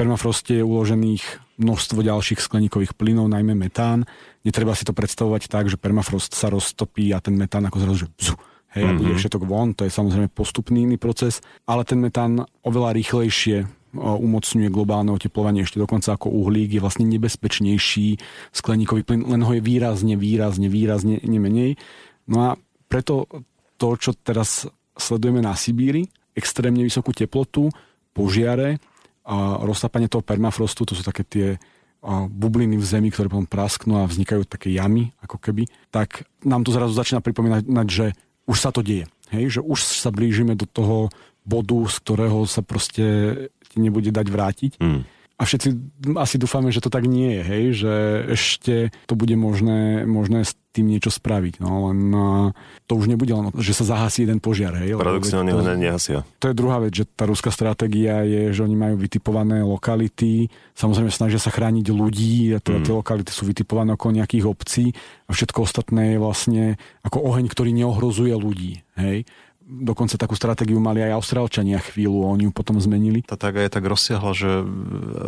Permafroste 0.00 0.56
je 0.56 0.64
uložených 0.64 1.20
množstvo 1.60 2.00
ďalších 2.00 2.40
skleníkových 2.40 2.96
plynov, 2.96 3.28
najmä 3.28 3.52
metán. 3.52 4.08
Netreba 4.48 4.72
si 4.72 4.88
to 4.88 4.96
predstavovať 4.96 5.52
tak, 5.52 5.68
že 5.68 5.76
permafrost 5.76 6.32
sa 6.32 6.48
roztopí 6.48 7.12
a 7.12 7.20
ten 7.20 7.36
metán 7.36 7.68
ako 7.68 7.84
zrazu, 7.84 7.96
že 8.00 8.08
bzu, 8.16 8.34
hej, 8.72 8.80
mm-hmm. 8.80 8.96
a 8.96 9.00
bude 9.04 9.12
mhm. 9.12 9.20
všetok 9.20 9.42
von, 9.44 9.76
to 9.76 9.84
je 9.84 9.92
samozrejme 9.92 10.32
postupný 10.32 10.88
iný 10.88 10.96
proces, 10.96 11.44
ale 11.68 11.84
ten 11.84 12.00
metán 12.00 12.48
oveľa 12.64 12.96
rýchlejšie 12.96 13.68
umocňuje 13.92 14.72
globálne 14.72 15.12
oteplovanie 15.12 15.68
ešte 15.68 15.76
dokonca 15.76 16.16
ako 16.16 16.32
uhlík, 16.32 16.72
je 16.72 16.80
vlastne 16.80 17.04
nebezpečnejší 17.04 18.16
skleníkový 18.56 19.04
plyn, 19.04 19.28
len 19.28 19.44
ho 19.44 19.52
je 19.52 19.60
výrazne, 19.60 20.16
výrazne, 20.16 20.72
výrazne 20.72 21.20
nemenej. 21.20 21.76
No 22.24 22.48
a 22.48 22.56
preto 22.88 23.28
to, 23.76 24.00
čo 24.00 24.16
teraz 24.16 24.64
sledujeme 24.96 25.44
na 25.44 25.52
Sibíri, 25.52 26.08
extrémne 26.32 26.80
vysokú 26.88 27.12
teplotu, 27.12 27.68
požiare, 28.16 28.80
a 29.24 29.60
roztápanie 29.62 30.08
toho 30.08 30.24
permafrostu, 30.24 30.88
to 30.88 30.96
sú 30.96 31.04
také 31.04 31.22
tie 31.24 31.48
bubliny 32.32 32.80
v 32.80 32.86
zemi, 32.86 33.12
ktoré 33.12 33.28
potom 33.28 33.44
prasknú 33.44 34.00
a 34.00 34.08
vznikajú 34.08 34.48
také 34.48 34.72
jamy, 34.72 35.12
ako 35.20 35.36
keby, 35.36 35.68
tak 35.92 36.24
nám 36.40 36.64
to 36.64 36.72
zrazu 36.72 36.96
začína 36.96 37.20
pripomínať, 37.20 37.88
že 37.92 38.16
už 38.48 38.56
sa 38.56 38.72
to 38.72 38.80
deje. 38.80 39.04
Hej? 39.28 39.60
Že 39.60 39.68
už 39.68 39.78
sa 39.84 40.08
blížime 40.08 40.56
do 40.56 40.64
toho 40.64 41.12
bodu, 41.44 41.76
z 41.92 41.96
ktorého 42.00 42.48
sa 42.48 42.64
proste 42.64 43.04
ti 43.68 43.76
nebude 43.78 44.08
dať 44.08 44.26
vrátiť. 44.32 44.72
Mm. 44.80 45.04
A 45.40 45.42
všetci 45.44 45.68
asi 46.20 46.36
dúfame, 46.36 46.68
že 46.68 46.84
to 46.84 46.92
tak 46.92 47.08
nie 47.08 47.40
je, 47.40 47.42
hej? 47.44 47.64
že 47.84 47.94
ešte 48.36 48.74
to 49.08 49.14
bude 49.16 49.32
možné, 49.36 50.04
možné 50.04 50.44
tým 50.70 50.86
niečo 50.86 51.10
spraviť. 51.10 51.58
No, 51.58 51.90
len 51.90 52.14
to 52.86 52.94
už 52.94 53.10
nebude 53.10 53.34
len, 53.34 53.50
že 53.58 53.74
sa 53.74 53.96
zahasí 53.96 54.22
jeden 54.22 54.38
požiar. 54.38 54.78
Hej? 54.78 54.94
Paradoxne 54.94 55.42
oni 55.42 55.50
ho 55.50 55.62
nehasia. 55.62 56.22
To 56.38 56.46
je 56.46 56.54
druhá 56.54 56.78
vec, 56.78 56.94
že 56.94 57.04
tá 57.10 57.26
ruská 57.26 57.50
stratégia 57.50 58.22
je, 58.22 58.54
že 58.54 58.62
oni 58.62 58.78
majú 58.78 58.94
vytipované 59.02 59.66
lokality, 59.66 60.46
samozrejme 60.78 61.10
snažia 61.10 61.42
sa 61.42 61.50
chrániť 61.50 61.90
ľudí, 61.90 62.54
a 62.54 62.62
teda 62.62 62.78
mm. 62.80 62.84
tie 62.86 62.94
lokality 62.94 63.30
sú 63.34 63.42
vytipované 63.50 63.98
okolo 63.98 64.22
nejakých 64.22 64.46
obcí 64.46 64.94
a 65.26 65.34
všetko 65.34 65.66
ostatné 65.66 66.14
je 66.14 66.18
vlastne 66.22 66.64
ako 67.02 67.18
oheň, 67.34 67.50
ktorý 67.50 67.74
neohrozuje 67.74 68.34
ľudí. 68.38 68.86
Hej? 68.94 69.26
Dokonca 69.70 70.18
takú 70.18 70.34
stratégiu 70.34 70.82
mali 70.82 70.98
aj 71.06 71.14
Austrálčania 71.14 71.78
chvíľu, 71.78 72.26
oni 72.26 72.50
ju 72.50 72.52
potom 72.52 72.82
zmenili. 72.82 73.22
Tá 73.22 73.38
tak 73.38 73.54
je 73.54 73.70
tak 73.70 73.86
rozsiahla, 73.86 74.32
že 74.34 74.66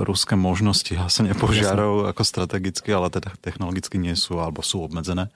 ruské 0.03 0.35
možnosti 0.35 0.91
hasenia 0.99 1.39
požiarov 1.39 2.11
ako 2.11 2.23
strategicky, 2.27 2.91
ale 2.91 3.09
teda 3.15 3.31
technologicky 3.39 4.03
nie 4.03 4.19
sú 4.19 4.43
alebo 4.43 4.67
sú 4.67 4.83
obmedzené. 4.83 5.31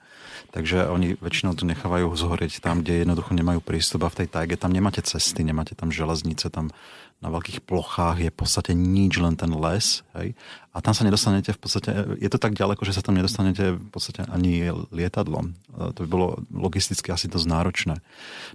Takže 0.51 0.87
oni 0.87 1.15
väčšinou 1.19 1.55
to 1.55 1.67
nechávajú 1.67 2.11
zhorieť 2.15 2.59
tam, 2.63 2.83
kde 2.83 3.03
jednoducho 3.03 3.35
nemajú 3.35 3.59
prístup 3.63 4.07
a 4.07 4.11
v 4.11 4.23
tej 4.23 4.27
tajge 4.31 4.55
tam 4.59 4.71
nemáte 4.71 5.03
cesty, 5.03 5.43
nemáte 5.43 5.75
tam 5.75 5.91
železnice, 5.91 6.51
tam 6.51 6.71
na 7.17 7.33
veľkých 7.33 7.65
plochách 7.65 8.21
je 8.21 8.29
v 8.29 8.37
podstate 8.37 8.71
nič, 8.77 9.17
len 9.17 9.33
ten 9.33 9.49
les. 9.49 10.05
Hej? 10.13 10.37
A 10.69 10.77
tam 10.85 10.93
sa 10.93 11.01
nedostanete 11.01 11.49
v 11.49 11.59
podstate, 11.59 11.89
je 12.21 12.29
to 12.29 12.37
tak 12.37 12.53
ďaleko, 12.53 12.85
že 12.85 12.93
sa 12.93 13.01
tam 13.01 13.17
nedostanete 13.17 13.73
v 13.73 13.89
podstate 13.89 14.21
ani 14.29 14.69
lietadlom. 14.93 15.49
E, 15.49 15.53
to 15.97 16.05
by 16.05 16.07
bolo 16.07 16.27
logisticky 16.53 17.09
asi 17.09 17.25
dosť 17.25 17.49
náročné. 17.49 17.95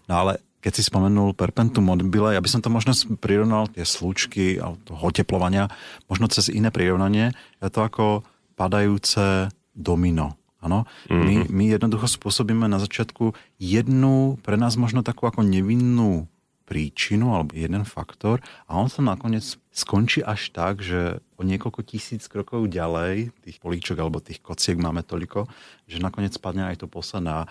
No 0.07 0.15
ale 0.15 0.39
keď 0.63 0.79
si 0.79 0.87
spomenul 0.87 1.35
perpentum 1.35 1.91
mobile, 1.91 2.39
ja 2.39 2.39
by 2.39 2.47
som 2.47 2.63
to 2.63 2.71
možno 2.71 2.95
prirovnal 3.19 3.67
tie 3.67 3.83
slučky 3.83 4.63
a 4.63 4.79
toho 4.87 5.11
oteplovania, 5.11 5.67
možno 6.07 6.31
cez 6.31 6.47
iné 6.47 6.71
prirovnanie, 6.71 7.35
je 7.59 7.67
to 7.67 7.83
ako 7.83 8.23
padajúce 8.55 9.51
domino. 9.75 10.39
Ano? 10.63 10.87
Mm-hmm. 11.11 11.27
My, 11.27 11.35
my 11.51 11.65
jednoducho 11.75 12.07
spôsobíme 12.07 12.71
na 12.71 12.79
začiatku 12.79 13.35
jednu, 13.59 14.39
pre 14.47 14.55
nás 14.55 14.79
možno 14.79 15.03
takú 15.03 15.27
ako 15.27 15.43
nevinnú 15.43 16.31
príčinu 16.73 17.37
alebo 17.37 17.53
jeden 17.53 17.85
faktor 17.85 18.41
a 18.64 18.81
on 18.81 18.89
sa 18.89 19.05
nakoniec 19.05 19.45
skončí 19.68 20.25
až 20.25 20.49
tak, 20.57 20.81
že 20.81 21.20
o 21.37 21.45
niekoľko 21.45 21.85
tisíc 21.85 22.25
krokov 22.33 22.73
ďalej, 22.73 23.29
tých 23.45 23.61
políčok 23.61 24.01
alebo 24.01 24.25
tých 24.25 24.41
kociek 24.41 24.81
máme 24.81 25.05
toľko, 25.05 25.53
že 25.85 26.01
nakoniec 26.01 26.33
padne 26.41 26.73
aj 26.73 26.81
to 26.81 26.89
posledná. 26.89 27.45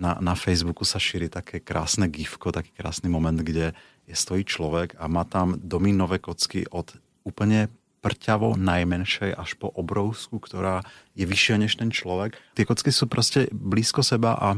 Na, 0.00 0.16
na 0.16 0.32
Facebooku 0.32 0.86
sa 0.88 0.96
šíri 0.96 1.28
také 1.28 1.60
krásne 1.60 2.08
gifko, 2.08 2.54
taký 2.54 2.72
krásny 2.72 3.12
moment, 3.12 3.36
kde 3.36 3.76
je 4.08 4.16
stojí 4.16 4.48
človek 4.48 4.96
a 4.96 5.10
má 5.12 5.28
tam 5.28 5.60
dominové 5.60 6.16
kocky 6.16 6.64
od 6.72 6.96
úplne 7.20 7.68
prťavo 8.00 8.56
najmenšej 8.56 9.36
až 9.36 9.60
po 9.60 9.68
obrovskú, 9.68 10.40
ktorá 10.40 10.80
je 11.12 11.28
vyššia 11.28 11.56
než 11.60 11.76
ten 11.76 11.92
človek. 11.92 12.32
Tie 12.56 12.64
kocky 12.64 12.88
sú 12.88 13.12
proste 13.12 13.52
blízko 13.52 14.00
seba 14.00 14.40
a 14.40 14.56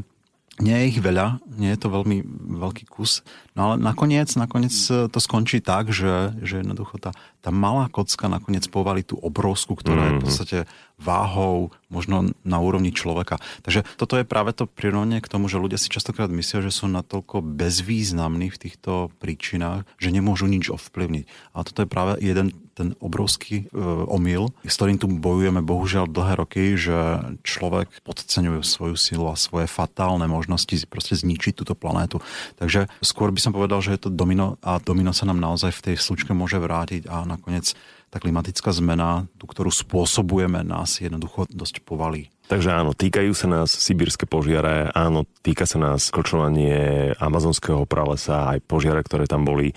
nie 0.61 0.77
je 0.77 0.89
ich 0.93 1.01
veľa, 1.01 1.41
nie 1.57 1.73
je 1.73 1.81
to 1.81 1.89
veľmi 1.89 2.21
veľký 2.61 2.85
kus, 2.85 3.25
no 3.57 3.73
ale 3.73 3.75
nakoniec, 3.81 4.29
nakoniec 4.37 4.75
to 4.85 5.19
skončí 5.19 5.65
tak, 5.65 5.89
že, 5.89 6.37
že 6.45 6.61
jednoducho 6.61 7.01
tá, 7.01 7.17
tá 7.41 7.49
malá 7.49 7.89
kocka 7.89 8.29
nakoniec 8.29 8.69
povalí 8.69 9.01
tú 9.01 9.17
obrovskú, 9.17 9.73
ktorá 9.73 10.13
je 10.13 10.13
v 10.13 10.19
mhm. 10.21 10.25
podstate 10.29 10.59
váhou 11.01 11.75
možno 11.91 12.31
na 12.47 12.63
úrovni 12.63 12.95
človeka. 12.95 13.43
Takže 13.67 13.83
toto 13.99 14.15
je 14.21 14.29
práve 14.29 14.55
to 14.55 14.71
prirovnanie 14.71 15.19
k 15.19 15.33
tomu, 15.33 15.51
že 15.51 15.59
ľudia 15.59 15.81
si 15.81 15.91
častokrát 15.91 16.31
myslia, 16.31 16.63
že 16.63 16.71
sú 16.71 16.87
natoľko 16.87 17.43
bezvýznamní 17.43 18.53
v 18.53 18.61
týchto 18.61 19.11
príčinách, 19.19 19.83
že 19.99 20.15
nemôžu 20.15 20.47
nič 20.47 20.71
ovplyvniť. 20.71 21.25
A 21.57 21.67
toto 21.67 21.83
je 21.83 21.91
práve 21.91 22.23
jeden 22.23 22.55
ten 22.73 22.97
obrovský 22.99 23.69
e, 23.69 23.77
omyl, 24.09 24.51
s 24.65 24.75
ktorým 24.81 24.97
tu 24.97 25.07
bojujeme 25.07 25.61
bohužiaľ 25.61 26.09
dlhé 26.09 26.35
roky, 26.41 26.63
že 26.75 27.21
človek 27.45 27.93
podceňuje 28.03 28.65
svoju 28.65 28.97
silu 28.97 29.29
a 29.29 29.37
svoje 29.37 29.69
fatálne 29.69 30.25
možnosti 30.25 30.89
proste 30.89 31.21
zničiť 31.21 31.53
túto 31.53 31.77
planétu. 31.77 32.25
Takže 32.57 32.89
skôr 33.05 33.29
by 33.29 33.41
som 33.45 33.53
povedal, 33.53 33.85
že 33.85 33.93
je 33.93 34.09
to 34.09 34.11
domino 34.11 34.57
a 34.65 34.81
domino 34.81 35.13
sa 35.13 35.29
nám 35.29 35.37
naozaj 35.37 35.77
v 35.77 35.85
tej 35.93 35.97
slučke 36.01 36.33
môže 36.33 36.57
vrátiť 36.57 37.05
a 37.13 37.29
nakoniec 37.29 37.77
tá 38.09 38.17
klimatická 38.21 38.73
zmena, 38.73 39.29
tú, 39.37 39.45
ktorú 39.49 39.73
spôsobujeme, 39.73 40.65
nás 40.65 41.01
jednoducho 41.01 41.49
dosť 41.49 41.85
povalí. 41.85 42.32
Takže 42.51 42.75
áno, 42.75 42.91
týkajú 42.93 43.33
sa 43.39 43.47
nás 43.47 43.71
sibírske 43.71 44.27
požiare, 44.27 44.91
áno, 44.93 45.25
týka 45.47 45.63
sa 45.63 45.79
nás 45.79 46.11
kločovanie 46.11 47.15
amazonského 47.17 47.87
pralesa, 47.87 48.51
aj 48.53 48.67
požiare, 48.67 49.01
ktoré 49.01 49.31
tam 49.31 49.47
boli, 49.47 49.71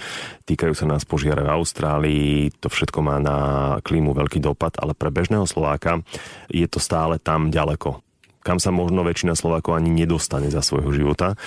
týkajú 0.49 0.73
sa 0.73 0.89
nás 0.89 1.05
požiare 1.05 1.45
v 1.45 1.53
Austrálii, 1.53 2.49
to 2.57 2.67
všetko 2.67 2.99
má 3.05 3.21
na 3.21 3.37
klímu 3.85 4.17
veľký 4.17 4.41
dopad, 4.41 4.81
ale 4.81 4.97
pre 4.97 5.13
bežného 5.13 5.45
Slováka 5.45 6.01
je 6.49 6.65
to 6.65 6.81
stále 6.81 7.21
tam 7.21 7.53
ďaleko, 7.53 8.01
kam 8.41 8.57
sa 8.57 8.73
možno 8.73 9.05
väčšina 9.05 9.37
Slovákov 9.37 9.77
ani 9.77 9.93
nedostane 9.93 10.49
za 10.49 10.65
svojho 10.65 10.89
života. 10.89 11.37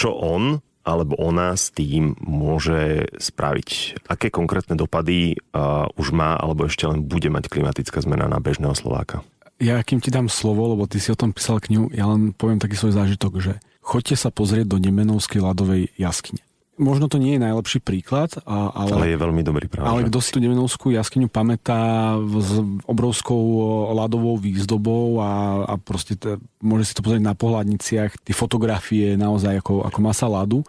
Čo 0.00 0.16
on 0.16 0.64
alebo 0.88 1.20
ona 1.20 1.52
s 1.52 1.68
tým 1.68 2.16
môže 2.24 3.12
spraviť? 3.20 4.00
Aké 4.08 4.32
konkrétne 4.32 4.72
dopady 4.72 5.36
uh, 5.36 5.84
už 6.00 6.16
má 6.16 6.32
alebo 6.40 6.64
ešte 6.64 6.88
len 6.88 7.04
bude 7.04 7.28
mať 7.28 7.52
klimatická 7.52 8.00
zmena 8.00 8.24
na 8.24 8.40
bežného 8.40 8.72
Slováka? 8.72 9.20
Ja 9.58 9.82
kým 9.82 9.98
ti 9.98 10.14
dám 10.14 10.30
slovo, 10.30 10.70
lebo 10.70 10.86
ty 10.86 11.02
si 11.02 11.10
o 11.10 11.18
tom 11.18 11.34
písal 11.34 11.58
knihu, 11.58 11.90
ja 11.90 12.06
len 12.06 12.30
poviem 12.30 12.62
taký 12.62 12.78
svoj 12.78 12.94
zážitok, 12.94 13.42
že 13.42 13.52
choďte 13.82 14.14
sa 14.14 14.30
pozrieť 14.30 14.70
do 14.70 14.78
Nemenovskej 14.78 15.42
ľadovej 15.42 15.90
jaskyne. 15.98 16.46
Možno 16.78 17.10
to 17.10 17.18
nie 17.18 17.34
je 17.34 17.42
najlepší 17.42 17.82
príklad, 17.82 18.38
ale, 18.46 18.70
ale 18.94 19.10
je 19.10 19.18
veľmi 19.18 19.42
dobrý 19.42 19.66
práve. 19.66 19.90
Ale 19.90 20.06
kto 20.06 20.22
si 20.22 20.30
tú 20.30 20.38
Nemenovskú 20.38 20.94
jaskyňu 20.94 21.26
pamätá 21.26 22.14
s 22.22 22.54
obrovskou 22.86 23.42
ľadovou 23.98 24.38
výzdobou 24.38 25.18
a, 25.18 25.66
a 25.66 25.74
proste 25.74 26.14
t- 26.14 26.38
môže 26.62 26.86
si 26.86 26.94
to 26.94 27.02
pozrieť 27.02 27.26
na 27.26 27.34
pohľadniciach, 27.34 28.22
tie 28.22 28.30
fotografie 28.30 29.18
naozaj 29.18 29.58
ako, 29.58 29.90
ako 29.90 29.98
masa 29.98 30.30
ľadu, 30.30 30.62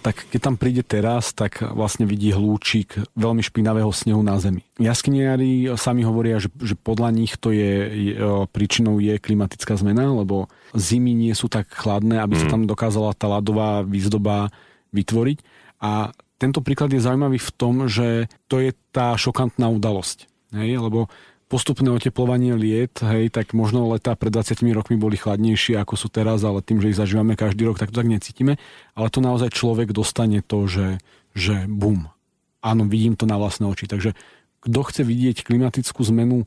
tak 0.00 0.24
keď 0.32 0.40
tam 0.40 0.56
príde 0.56 0.80
teraz, 0.80 1.36
tak 1.36 1.60
vlastne 1.60 2.08
vidí 2.08 2.32
hlúčik 2.32 2.96
veľmi 3.20 3.44
špinavého 3.44 3.92
snehu 3.92 4.24
na 4.24 4.40
zemi. 4.40 4.64
Jaskyniari 4.80 5.68
sami 5.76 6.08
hovoria, 6.08 6.40
že, 6.40 6.48
že 6.56 6.72
podľa 6.72 7.12
nich 7.12 7.36
to 7.36 7.52
je, 7.52 7.72
je 7.92 8.12
príčinou 8.48 8.96
je 8.96 9.20
klimatická 9.20 9.76
zmena, 9.76 10.08
lebo 10.08 10.48
zimy 10.72 11.12
nie 11.12 11.36
sú 11.36 11.52
tak 11.52 11.68
chladné, 11.68 12.16
aby 12.16 12.32
sa 12.40 12.48
mm. 12.48 12.52
tam 12.56 12.62
dokázala 12.64 13.12
tá 13.12 13.28
ľadová 13.28 13.84
výzdoba 13.84 14.48
vytvoriť. 14.96 15.38
A 15.84 16.16
tento 16.40 16.64
príklad 16.64 16.88
je 16.88 17.04
zaujímavý 17.04 17.36
v 17.36 17.50
tom, 17.52 17.84
že 17.84 18.32
to 18.48 18.64
je 18.64 18.72
tá 18.88 19.12
šokantná 19.20 19.68
udalosť. 19.68 20.24
Hej? 20.56 20.80
Lebo 20.80 21.12
postupné 21.54 21.86
oteplovanie 21.94 22.58
liet, 22.58 22.98
hej, 22.98 23.30
tak 23.30 23.54
možno 23.54 23.86
letá 23.86 24.18
pred 24.18 24.34
20 24.34 24.58
rokmi 24.74 24.98
boli 24.98 25.14
chladnejšie 25.14 25.78
ako 25.78 25.94
sú 25.94 26.10
teraz, 26.10 26.42
ale 26.42 26.66
tým, 26.66 26.82
že 26.82 26.90
ich 26.90 26.98
zažívame 26.98 27.38
každý 27.38 27.62
rok, 27.70 27.78
tak 27.78 27.94
to 27.94 28.02
tak 28.02 28.10
necítime. 28.10 28.58
Ale 28.98 29.06
to 29.06 29.22
naozaj 29.22 29.54
človek 29.54 29.94
dostane 29.94 30.42
to, 30.42 30.66
že, 30.66 30.98
že 31.30 31.70
bum. 31.70 32.10
Áno, 32.58 32.90
vidím 32.90 33.14
to 33.14 33.30
na 33.30 33.38
vlastné 33.38 33.70
oči. 33.70 33.86
Takže 33.86 34.18
kto 34.66 34.80
chce 34.82 35.06
vidieť 35.06 35.46
klimatickú 35.46 36.02
zmenu, 36.10 36.42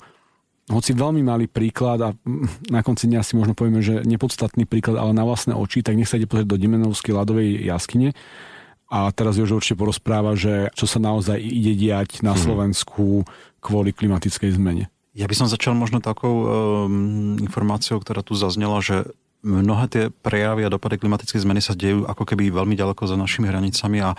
hoci 0.67 0.91
veľmi 0.91 1.23
malý 1.23 1.47
príklad 1.47 2.03
a 2.03 2.11
na 2.75 2.83
konci 2.83 3.07
dňa 3.07 3.23
si 3.23 3.39
možno 3.39 3.55
povieme, 3.55 3.79
že 3.79 4.03
nepodstatný 4.03 4.67
príklad, 4.67 4.99
ale 4.99 5.15
na 5.15 5.23
vlastné 5.23 5.55
oči, 5.55 5.87
tak 5.87 5.95
nech 5.95 6.11
sa 6.11 6.19
ide 6.19 6.27
pozrieť 6.27 6.51
do 6.51 6.59
Dimenovskej 6.59 7.15
ľadovej 7.15 7.63
jaskyne. 7.63 8.11
A 8.91 9.07
teraz 9.15 9.39
už 9.39 9.55
určite 9.55 9.79
porozpráva, 9.79 10.35
že 10.35 10.67
čo 10.75 10.83
sa 10.83 10.99
naozaj 10.99 11.39
ide 11.39 11.79
diať 11.79 12.19
na 12.27 12.35
mhm. 12.35 12.39
Slovensku, 12.43 13.23
kvôli 13.63 13.95
klimatickej 13.95 14.51
zmene. 14.59 14.91
Ja 15.17 15.25
by 15.25 15.33
som 15.33 15.49
začal 15.49 15.73
možno 15.73 15.97
takou 15.97 16.45
um, 16.45 17.41
informáciou, 17.41 17.97
ktorá 17.97 18.21
tu 18.21 18.37
zaznela, 18.37 18.85
že 18.85 19.09
mnohé 19.41 19.85
tie 19.89 20.03
prejavy 20.13 20.61
a 20.61 20.69
dopady 20.69 21.01
klimatickej 21.01 21.41
zmeny 21.41 21.57
sa 21.57 21.73
dejú 21.73 22.05
ako 22.05 22.21
keby 22.21 22.53
veľmi 22.53 22.77
ďaleko 22.77 23.09
za 23.09 23.17
našimi 23.17 23.49
hranicami 23.49 23.97
a 24.05 24.13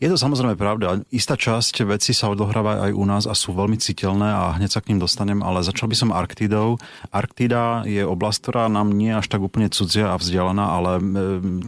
Je 0.00 0.08
to 0.08 0.16
samozrejme 0.16 0.56
pravda. 0.56 1.04
Istá 1.12 1.36
časť 1.36 1.84
vecí 1.84 2.16
sa 2.16 2.32
odohráva 2.32 2.88
aj 2.88 2.92
u 2.96 3.04
nás 3.04 3.28
a 3.28 3.36
sú 3.36 3.52
veľmi 3.52 3.76
citeľné 3.76 4.32
a 4.32 4.56
hneď 4.56 4.72
sa 4.72 4.80
k 4.80 4.88
ním 4.88 4.96
dostanem, 5.04 5.44
ale 5.44 5.60
začal 5.60 5.92
by 5.92 5.96
som 6.00 6.08
Arktidou. 6.08 6.80
Arktida 7.12 7.84
je 7.84 8.00
oblasť, 8.00 8.48
ktorá 8.48 8.72
nám 8.72 8.96
nie 8.96 9.12
je 9.12 9.20
až 9.20 9.28
tak 9.28 9.44
úplne 9.44 9.68
cudzia 9.68 10.08
a 10.08 10.16
vzdialená, 10.16 10.64
ale 10.72 10.90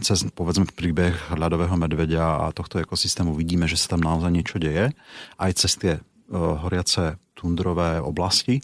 cez, 0.01 0.25
povedzme, 0.33 0.65
príbeh 0.65 1.13
ľadového 1.29 1.77
medvedia 1.77 2.49
a 2.49 2.49
tohto 2.49 2.81
ekosystému 2.81 3.37
vidíme, 3.37 3.69
že 3.69 3.77
sa 3.77 3.93
tam 3.93 4.01
naozaj 4.01 4.33
niečo 4.33 4.57
deje. 4.57 4.97
Aj 5.37 5.51
cez 5.53 5.77
tie 5.77 6.01
uh, 6.01 6.57
horiace 6.65 7.21
tundrové 7.35 7.99
oblasti. 7.99 8.61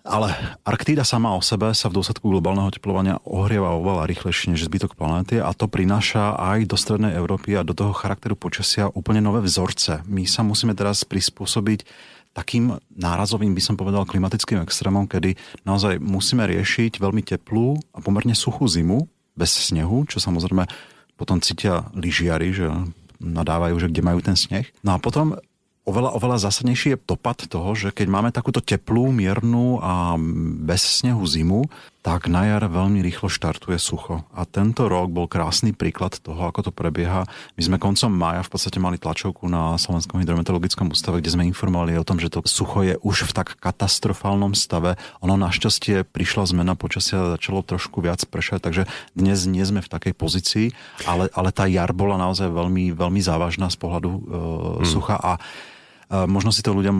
Ale 0.00 0.32
Arktída 0.64 1.04
sama 1.04 1.36
o 1.36 1.44
sebe 1.44 1.76
sa 1.76 1.92
v 1.92 2.00
dôsledku 2.00 2.24
globálneho 2.24 2.72
teplovania 2.72 3.20
ohrieva 3.28 3.76
oveľa 3.76 4.08
rýchlejšie 4.08 4.56
než 4.56 4.64
zbytok 4.64 4.96
planéty 4.96 5.36
a 5.36 5.52
to 5.52 5.68
prináša 5.68 6.40
aj 6.40 6.64
do 6.64 6.76
strednej 6.80 7.12
Európy 7.12 7.52
a 7.52 7.66
do 7.66 7.76
toho 7.76 7.92
charakteru 7.92 8.32
počasia 8.32 8.88
úplne 8.88 9.20
nové 9.20 9.44
vzorce. 9.44 10.00
My 10.08 10.24
sa 10.24 10.40
musíme 10.40 10.72
teraz 10.72 11.04
prispôsobiť 11.04 11.84
takým 12.32 12.80
nárazovým, 12.96 13.52
by 13.52 13.60
som 13.60 13.76
povedal, 13.76 14.08
klimatickým 14.08 14.64
extrémom, 14.64 15.04
kedy 15.04 15.36
naozaj 15.68 16.00
musíme 16.00 16.48
riešiť 16.48 16.96
veľmi 16.96 17.20
teplú 17.26 17.76
a 17.92 17.98
pomerne 18.00 18.32
suchú 18.32 18.64
zimu 18.70 19.04
bez 19.36 19.52
snehu, 19.68 20.08
čo 20.08 20.16
samozrejme 20.16 20.64
potom 21.20 21.44
cítia 21.44 21.92
lyžiari, 21.92 22.56
že 22.56 22.72
nadávajú, 23.20 23.76
že 23.76 23.92
kde 23.92 24.00
majú 24.00 24.24
ten 24.24 24.32
sneh. 24.38 24.64
No 24.80 24.96
a 24.96 24.98
potom 25.02 25.36
oveľa, 25.88 26.10
oveľa 26.16 26.50
zásadnejší 26.50 26.96
je 26.96 27.02
dopad 27.02 27.44
toho, 27.48 27.70
že 27.72 27.88
keď 27.90 28.06
máme 28.08 28.30
takúto 28.30 28.60
teplú, 28.60 29.10
miernu 29.10 29.80
a 29.80 30.14
bez 30.64 31.02
snehu 31.02 31.22
zimu, 31.24 31.66
tak 32.00 32.32
na 32.32 32.48
jar 32.48 32.64
veľmi 32.64 33.04
rýchlo 33.04 33.28
štartuje 33.28 33.76
sucho. 33.76 34.24
A 34.32 34.48
tento 34.48 34.88
rok 34.88 35.12
bol 35.12 35.28
krásny 35.28 35.76
príklad 35.76 36.16
toho, 36.16 36.48
ako 36.48 36.68
to 36.68 36.72
prebieha. 36.72 37.28
My 37.60 37.62
sme 37.62 37.76
koncom 37.76 38.08
mája 38.08 38.40
v 38.40 38.50
podstate 38.56 38.80
mali 38.80 38.96
tlačovku 38.96 39.44
na 39.52 39.76
Slovenskom 39.76 40.16
hydrometeorologickom 40.24 40.88
ústave, 40.88 41.20
kde 41.20 41.36
sme 41.36 41.44
informovali 41.44 42.00
o 42.00 42.06
tom, 42.06 42.16
že 42.16 42.32
to 42.32 42.40
sucho 42.48 42.88
je 42.88 42.96
už 43.04 43.28
v 43.28 43.32
tak 43.36 43.60
katastrofálnom 43.60 44.56
stave. 44.56 44.96
Ono 45.20 45.36
našťastie 45.36 46.08
prišla 46.08 46.48
zmena 46.48 46.72
počasia 46.72 47.20
a 47.20 47.30
začalo 47.36 47.60
trošku 47.60 48.00
viac 48.00 48.24
pršať, 48.24 48.64
takže 48.64 48.82
dnes 49.12 49.44
nie 49.44 49.62
sme 49.68 49.84
v 49.84 49.92
takej 49.92 50.16
pozícii, 50.16 50.66
ale, 51.04 51.28
ale 51.36 51.52
tá 51.52 51.68
jar 51.68 51.92
bola 51.92 52.16
naozaj 52.16 52.48
veľmi, 52.48 52.96
veľmi 52.96 53.20
závažná 53.20 53.68
z 53.68 53.76
pohľadu 53.76 54.08
e, 54.08 54.20
hmm. 54.24 54.88
sucha 54.88 55.20
a 55.20 55.36
Možno 56.10 56.50
si 56.50 56.66
to 56.66 56.74
ľudia 56.74 56.90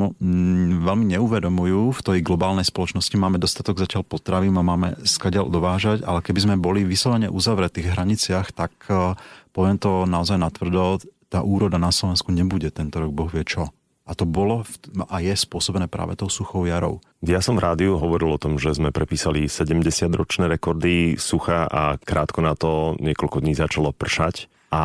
veľmi 0.86 1.18
neuvedomujú. 1.18 1.90
V 1.98 2.00
tej 2.00 2.18
globálnej 2.22 2.62
spoločnosti 2.62 3.10
máme 3.18 3.42
dostatok 3.42 3.82
zatiaľ 3.82 4.06
potravín 4.06 4.54
a 4.54 4.62
máme 4.62 5.02
skadiaľ 5.02 5.50
dovážať, 5.50 6.06
ale 6.06 6.22
keby 6.22 6.38
sme 6.46 6.54
boli 6.62 6.86
vyslovene 6.86 7.26
uzavretí 7.26 7.82
v 7.82 7.90
hraniciach, 7.90 8.54
tak 8.54 8.70
e, 8.86 9.18
poviem 9.50 9.82
to 9.82 10.06
naozaj 10.06 10.38
natvrdo, 10.38 11.02
tá 11.26 11.42
úroda 11.42 11.74
na 11.74 11.90
Slovensku 11.90 12.30
nebude 12.30 12.70
tento 12.70 13.02
rok, 13.02 13.10
Boh 13.10 13.26
vie 13.26 13.42
čo. 13.42 13.74
A 14.06 14.14
to 14.14 14.26
bolo 14.26 14.62
a 15.06 15.16
je 15.22 15.34
spôsobené 15.34 15.90
práve 15.90 16.14
tou 16.14 16.30
suchou 16.30 16.66
jarou. 16.66 17.02
Ja 17.22 17.42
som 17.42 17.58
rádiu 17.58 17.98
hovoril 17.98 18.34
o 18.34 18.42
tom, 18.42 18.62
že 18.62 18.74
sme 18.74 18.94
prepísali 18.94 19.50
70-ročné 19.50 20.50
rekordy 20.50 21.14
sucha 21.18 21.66
a 21.66 21.98
krátko 21.98 22.46
na 22.46 22.54
to 22.54 22.94
niekoľko 23.02 23.42
dní 23.42 23.58
začalo 23.58 23.90
pršať. 23.90 24.50
A 24.70 24.82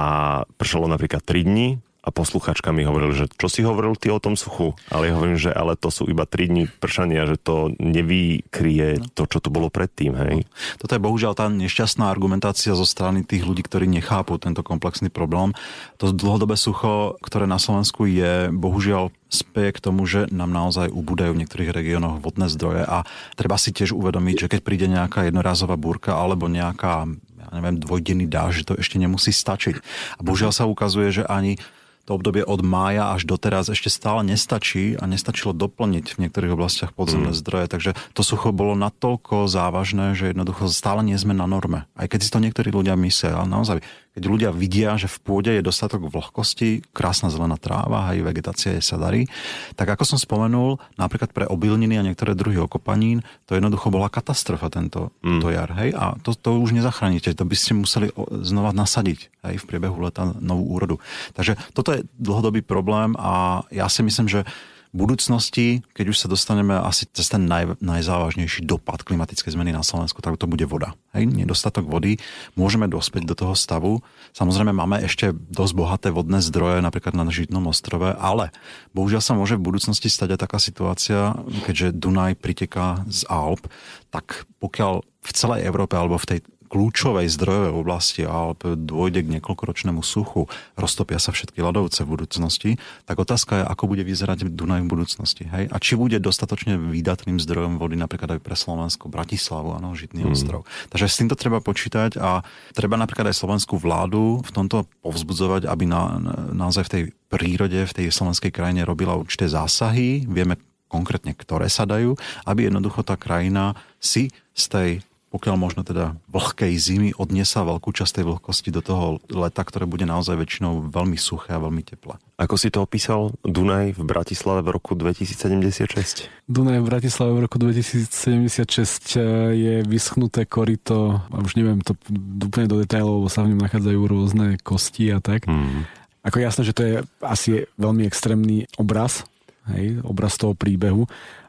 pršalo 0.58 0.90
napríklad 0.90 1.22
3 1.22 1.46
dní, 1.46 1.78
a 2.06 2.14
posluchačka 2.14 2.70
mi 2.70 2.86
hovorili, 2.86 3.18
že 3.18 3.26
čo 3.34 3.50
si 3.50 3.66
hovoril 3.66 3.98
ty 3.98 4.14
o 4.14 4.22
tom 4.22 4.38
suchu? 4.38 4.78
Ale 4.94 5.10
ja 5.10 5.18
hovorím, 5.18 5.42
že 5.42 5.50
ale 5.50 5.74
to 5.74 5.90
sú 5.90 6.06
iba 6.06 6.30
3 6.30 6.54
dní 6.54 6.64
pršania, 6.70 7.26
že 7.26 7.42
to 7.42 7.74
nevykrie 7.82 9.02
to, 9.18 9.26
čo 9.26 9.42
tu 9.42 9.50
bolo 9.50 9.74
predtým. 9.74 10.14
Hej? 10.14 10.46
Toto 10.78 10.94
je 10.94 11.02
bohužiaľ 11.02 11.34
tá 11.34 11.50
nešťastná 11.50 12.06
argumentácia 12.06 12.78
zo 12.78 12.86
strany 12.86 13.26
tých 13.26 13.42
ľudí, 13.42 13.66
ktorí 13.66 13.90
nechápu 13.90 14.38
tento 14.38 14.62
komplexný 14.62 15.10
problém. 15.10 15.58
To 15.98 16.14
dlhodobé 16.14 16.54
sucho, 16.62 17.18
ktoré 17.26 17.50
na 17.50 17.58
Slovensku 17.58 18.06
je, 18.06 18.54
bohužiaľ 18.54 19.10
speje 19.34 19.74
k 19.74 19.84
tomu, 19.84 20.06
že 20.06 20.30
nám 20.30 20.54
naozaj 20.54 20.94
ubúdajú 20.94 21.34
v 21.34 21.42
niektorých 21.42 21.74
regiónoch 21.74 22.22
vodné 22.22 22.46
zdroje 22.54 22.86
a 22.86 23.02
treba 23.34 23.58
si 23.58 23.74
tiež 23.74 23.98
uvedomiť, 23.98 24.46
že 24.46 24.52
keď 24.54 24.60
príde 24.62 24.88
nejaká 24.88 25.26
jednorázová 25.26 25.74
búrka 25.76 26.14
alebo 26.14 26.46
nejaká 26.46 27.10
ja 27.46 27.48
neviem, 27.54 27.78
dvojdenný 27.78 28.26
dáž, 28.26 28.62
že 28.62 28.74
to 28.74 28.74
ešte 28.78 28.98
nemusí 28.98 29.30
stačiť. 29.30 29.76
A 30.18 30.22
bohužiaľ 30.26 30.50
sa 30.50 30.66
ukazuje, 30.66 31.22
že 31.22 31.24
ani 31.30 31.62
to 32.06 32.22
obdobie 32.22 32.46
od 32.46 32.62
mája 32.62 33.18
až 33.18 33.26
doteraz 33.26 33.74
ešte 33.74 33.90
stále 33.90 34.22
nestačí 34.22 34.94
a 34.94 35.10
nestačilo 35.10 35.58
doplniť 35.58 36.06
v 36.14 36.22
niektorých 36.26 36.54
oblastiach 36.54 36.94
podzemné 36.94 37.34
mm. 37.34 37.40
zdroje. 37.42 37.66
Takže 37.66 37.92
to 38.14 38.22
sucho 38.22 38.54
bolo 38.54 38.78
natoľko 38.78 39.50
závažné, 39.50 40.14
že 40.14 40.32
jednoducho 40.32 40.70
stále 40.70 41.02
nie 41.02 41.18
sme 41.18 41.34
na 41.34 41.50
norme. 41.50 41.90
Aj 41.98 42.06
keď 42.06 42.20
si 42.22 42.30
to 42.30 42.40
niektorí 42.40 42.70
ľudia 42.70 42.94
myslia, 42.94 43.42
ale 43.42 43.50
naozaj 43.50 43.78
keď 44.16 44.24
ľudia 44.32 44.50
vidia, 44.56 44.96
že 44.96 45.12
v 45.12 45.18
pôde 45.20 45.52
je 45.52 45.60
dostatok 45.60 46.08
vlhkosti, 46.08 46.88
krásna 46.96 47.28
zelená 47.28 47.60
tráva, 47.60 48.16
aj 48.16 48.24
vegetácia 48.24 48.72
je 48.80 48.82
sa 48.82 48.96
darí, 48.96 49.28
tak 49.76 49.92
ako 49.92 50.08
som 50.08 50.16
spomenul, 50.16 50.80
napríklad 50.96 51.36
pre 51.36 51.44
obilniny 51.44 52.00
a 52.00 52.06
niektoré 52.08 52.32
druhy 52.32 52.56
okopanín, 52.64 53.28
to 53.44 53.60
jednoducho 53.60 53.92
bola 53.92 54.08
katastrofa 54.08 54.72
tento 54.72 55.12
mm. 55.20 55.44
to 55.44 55.52
jar. 55.52 55.68
Hej? 55.76 55.92
A 56.00 56.16
to, 56.24 56.32
to 56.32 56.56
už 56.64 56.72
nezachránite, 56.72 57.36
to 57.36 57.44
by 57.44 57.56
ste 57.60 57.76
museli 57.76 58.08
znova 58.40 58.72
nasadiť 58.72 59.44
aj 59.44 59.60
v 59.60 59.68
priebehu 59.68 60.00
leta 60.00 60.32
novú 60.40 60.64
úrodu. 60.72 60.96
Takže 61.36 61.60
toto 61.76 61.92
je 61.92 62.08
dlhodobý 62.16 62.64
problém 62.64 63.20
a 63.20 63.68
ja 63.68 63.92
si 63.92 64.00
myslím, 64.00 64.32
že 64.32 64.48
budúcnosti, 64.96 65.84
keď 65.92 66.16
už 66.16 66.18
sa 66.24 66.28
dostaneme 66.32 66.80
asi 66.80 67.04
cez 67.12 67.28
ten 67.28 67.44
naj, 67.44 67.78
najzávažnejší 67.84 68.64
dopad 68.64 69.04
klimatickej 69.04 69.52
zmeny 69.52 69.76
na 69.76 69.84
Slovensku, 69.84 70.24
tak 70.24 70.40
to 70.40 70.48
bude 70.48 70.64
voda. 70.66 70.96
Hej, 71.12 71.28
nedostatok 71.28 71.84
vody, 71.84 72.18
môžeme 72.56 72.88
dospieť 72.88 73.28
do 73.28 73.36
toho 73.36 73.54
stavu. 73.54 74.00
Samozrejme 74.32 74.72
máme 74.72 75.04
ešte 75.04 75.36
dosť 75.36 75.74
bohaté 75.76 76.08
vodné 76.16 76.40
zdroje, 76.40 76.80
napríklad 76.80 77.12
na 77.12 77.28
Žitnom 77.28 77.68
ostrove, 77.68 78.16
ale 78.16 78.56
bohužiaľ 78.96 79.22
sa 79.22 79.36
môže 79.36 79.60
v 79.60 79.68
budúcnosti 79.68 80.08
stať 80.08 80.40
aj 80.40 80.48
taká 80.48 80.58
situácia, 80.64 81.36
keďže 81.68 81.92
Dunaj 82.00 82.40
priteká 82.40 83.04
z 83.12 83.28
Alp, 83.28 83.68
tak 84.16 84.48
pokiaľ 84.64 85.04
v 85.04 85.32
celej 85.34 85.66
Európe 85.68 85.98
alebo 85.98 86.16
v 86.22 86.38
tej 86.38 86.40
kľúčovej 86.76 87.32
zdrojovej 87.32 87.72
oblasti 87.72 88.28
Alp 88.28 88.68
dôjde 88.68 89.24
k 89.24 89.32
niekoľkoročnému 89.40 90.04
suchu, 90.04 90.52
roztopia 90.76 91.24
sa 91.24 91.32
všetky 91.32 91.64
ľadovce 91.64 92.04
v 92.04 92.12
budúcnosti, 92.20 92.70
tak 93.08 93.16
otázka 93.16 93.64
je, 93.64 93.64
ako 93.64 93.96
bude 93.96 94.04
vyzerať 94.04 94.52
Dunaj 94.52 94.84
v 94.84 94.92
budúcnosti. 94.92 95.48
Hej? 95.48 95.72
A 95.72 95.80
či 95.80 95.96
bude 95.96 96.20
dostatočne 96.20 96.76
výdatným 96.76 97.40
zdrojom 97.40 97.80
vody 97.80 97.96
napríklad 97.96 98.36
aj 98.36 98.42
pre 98.44 98.60
Slovensko, 98.60 99.08
Bratislavu, 99.08 99.80
áno, 99.80 99.96
Žitný 99.96 100.28
mm. 100.28 100.32
ostrov. 100.36 100.68
Takže 100.92 101.08
s 101.08 101.16
týmto 101.24 101.40
treba 101.40 101.64
počítať 101.64 102.20
a 102.20 102.44
treba 102.76 103.00
napríklad 103.00 103.32
aj 103.32 103.40
slovenskú 103.40 103.80
vládu 103.80 104.44
v 104.44 104.52
tomto 104.52 104.84
povzbudzovať, 105.00 105.72
aby 105.72 105.88
na, 105.88 106.20
naozaj 106.52 106.92
v 106.92 106.92
tej 106.92 107.04
prírode, 107.32 107.80
v 107.88 107.96
tej 108.04 108.12
slovenskej 108.12 108.52
krajine 108.52 108.84
robila 108.84 109.16
určité 109.16 109.48
zásahy. 109.48 110.28
Vieme 110.28 110.60
konkrétne, 110.92 111.32
ktoré 111.32 111.72
sa 111.72 111.88
dajú, 111.88 112.20
aby 112.44 112.68
jednoducho 112.68 113.00
tá 113.08 113.16
krajina 113.16 113.80
si 114.04 114.28
z 114.52 114.64
tej 114.68 114.90
pokiaľ 115.36 115.56
možno 115.60 115.84
teda 115.84 116.16
vlhkej 116.32 116.72
zimy 116.80 117.10
odniesa 117.20 117.68
veľkú 117.68 117.92
časť 117.92 118.24
tej 118.24 118.26
vlhkosti 118.32 118.72
do 118.72 118.80
toho 118.80 119.20
leta, 119.28 119.68
ktoré 119.68 119.84
bude 119.84 120.08
naozaj 120.08 120.40
väčšinou 120.40 120.88
veľmi 120.88 121.20
suché 121.20 121.52
a 121.52 121.60
veľmi 121.60 121.84
teplé. 121.84 122.16
Ako 122.40 122.56
si 122.56 122.72
to 122.72 122.80
opísal 122.80 123.36
Dunaj 123.44 124.00
v 124.00 124.04
Bratislave 124.08 124.64
v 124.64 124.80
roku 124.80 124.96
2076? 124.96 126.32
Dunaj 126.48 126.80
v 126.80 126.88
Bratislave 126.88 127.36
v 127.36 127.44
roku 127.52 127.60
2076 127.60 128.56
eh, 128.56 129.24
je 129.52 129.74
vyschnuté 129.84 130.48
korito, 130.48 131.20
a 131.28 131.36
už 131.44 131.60
neviem 131.60 131.84
to 131.84 132.00
úplne 132.48 132.72
do 132.72 132.80
detailov, 132.80 133.28
lebo 133.28 133.28
sa 133.28 133.44
v 133.44 133.52
ňom 133.52 133.60
nachádzajú 133.60 134.00
rôzne 134.08 134.48
kosti 134.64 135.12
a 135.12 135.20
tak. 135.20 135.52
Mm. 135.52 135.84
Ako 136.24 136.40
jasné, 136.40 136.64
že 136.64 136.74
to 136.74 136.82
je 136.82 136.94
asi 137.20 137.68
veľmi 137.76 138.08
extrémny 138.08 138.72
obraz, 138.80 139.28
hej, 139.76 140.00
obraz 140.02 140.40
toho 140.40 140.56
príbehu, 140.56 141.06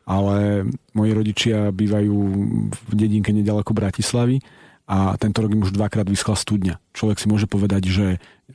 ale 0.07 0.65
moji 0.95 1.11
rodičia 1.13 1.75
bývajú 1.75 2.17
v 2.71 2.93
dedinke 2.95 3.35
nedaleko 3.35 3.75
Bratislavy 3.75 4.39
a 4.87 5.19
tento 5.19 5.43
rok 5.43 5.51
im 5.51 5.67
už 5.67 5.75
dvakrát 5.75 6.07
vyschla 6.07 6.39
studňa. 6.39 6.79
Človek 6.95 7.19
si 7.19 7.27
môže 7.27 7.51
povedať, 7.51 7.91
že 7.91 8.07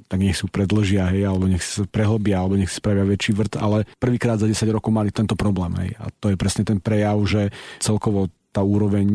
tak 0.08 0.24
nech 0.24 0.40
si 0.40 0.48
predlžia, 0.48 1.12
hej, 1.12 1.28
alebo 1.28 1.52
nech 1.52 1.60
si 1.60 1.84
prehlbia, 1.84 2.40
alebo 2.40 2.56
nech 2.56 2.72
si 2.72 2.80
spravia 2.80 3.04
väčší 3.04 3.36
vrt, 3.36 3.54
ale 3.60 3.84
prvýkrát 4.00 4.40
za 4.40 4.48
10 4.48 4.56
rokov 4.72 4.96
mali 4.96 5.12
tento 5.12 5.36
problém. 5.36 5.76
Hej. 5.84 5.92
A 6.00 6.08
to 6.24 6.32
je 6.32 6.40
presne 6.40 6.64
ten 6.64 6.80
prejav, 6.80 7.20
že 7.28 7.52
celkovo 7.84 8.32
tá 8.52 8.64
úroveň 8.64 9.08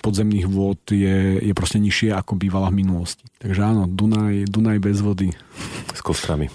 podzemných 0.00 0.48
vôd 0.48 0.80
je, 0.88 1.40
je 1.40 1.52
proste 1.52 1.76
nižšie, 1.80 2.16
ako 2.16 2.36
bývala 2.40 2.72
v 2.72 2.84
minulosti. 2.84 3.24
Takže 3.40 3.60
áno, 3.60 3.84
Dunaj, 3.88 4.48
Dunaj 4.48 4.78
bez 4.80 5.04
vody. 5.04 5.32
S 5.92 6.00
kostrami. 6.00 6.48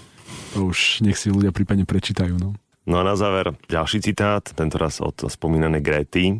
To 0.54 0.70
už 0.70 1.06
nech 1.06 1.18
si 1.18 1.30
ľudia 1.30 1.54
prípadne 1.54 1.86
prečítajú. 1.86 2.34
No. 2.38 2.58
No 2.86 3.02
a 3.02 3.02
na 3.02 3.18
záver 3.18 3.50
ďalší 3.66 3.98
citát, 3.98 4.46
tentoraz 4.46 5.02
od 5.02 5.26
spomínanej 5.26 5.82
Grety. 5.82 6.38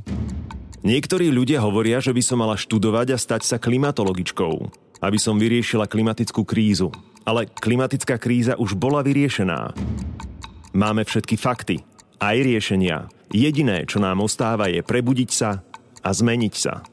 Niektorí 0.87 1.35
ľudia 1.35 1.59
hovoria, 1.59 1.99
že 1.99 2.15
by 2.15 2.23
som 2.23 2.39
mala 2.39 2.55
študovať 2.55 3.19
a 3.19 3.19
stať 3.19 3.43
sa 3.43 3.59
klimatologičkou, 3.59 4.55
aby 5.03 5.19
som 5.19 5.43
vyriešila 5.43 5.91
klimatickú 5.91 6.47
krízu. 6.47 6.95
Ale 7.27 7.51
klimatická 7.51 8.23
kríza 8.23 8.55
už 8.55 8.79
bola 8.79 9.03
vyriešená. 9.03 9.75
Máme 10.71 11.03
všetky 11.03 11.35
fakty, 11.35 11.83
aj 12.23 12.37
riešenia. 12.39 13.11
Jediné, 13.35 13.83
čo 13.83 13.99
nám 13.99 14.23
ostáva, 14.23 14.71
je 14.71 14.87
prebudiť 14.87 15.31
sa 15.35 15.67
a 15.99 16.09
zmeniť 16.15 16.55
sa. 16.55 16.87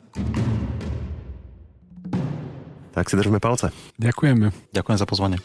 Tak 2.98 3.06
si 3.06 3.14
držme 3.14 3.38
palce. 3.38 3.70
Ďakujeme. 4.02 4.74
Ďakujem 4.74 4.98
za 4.98 5.06
pozvanie. 5.06 5.38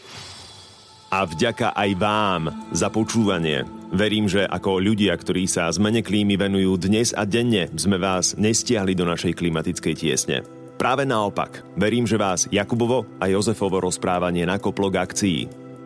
A 1.13 1.29
vďaka 1.29 1.77
aj 1.77 1.89
vám 1.93 2.41
za 2.73 2.89
počúvanie. 2.89 3.78
Verím, 3.89 4.29
že 4.29 4.45
ako 4.45 4.77
ľudia, 4.77 5.17
ktorí 5.17 5.49
sa 5.49 5.65
zmene 5.73 6.05
klímy 6.05 6.37
venujú 6.37 6.77
dnes 6.77 7.09
a 7.17 7.25
denne, 7.25 7.73
sme 7.73 7.97
vás 7.97 8.37
nestiahli 8.37 8.93
do 8.93 9.01
našej 9.01 9.33
klimatickej 9.33 9.95
tiesne. 9.97 10.45
Práve 10.77 11.09
naopak, 11.09 11.65
verím, 11.73 12.05
že 12.05 12.13
vás 12.13 12.45
Jakubovo 12.53 13.09
a 13.17 13.25
Jozefovo 13.25 13.81
rozprávanie 13.81 14.45
nakoplo 14.45 14.93
k 14.93 15.01
akcii. 15.01 15.39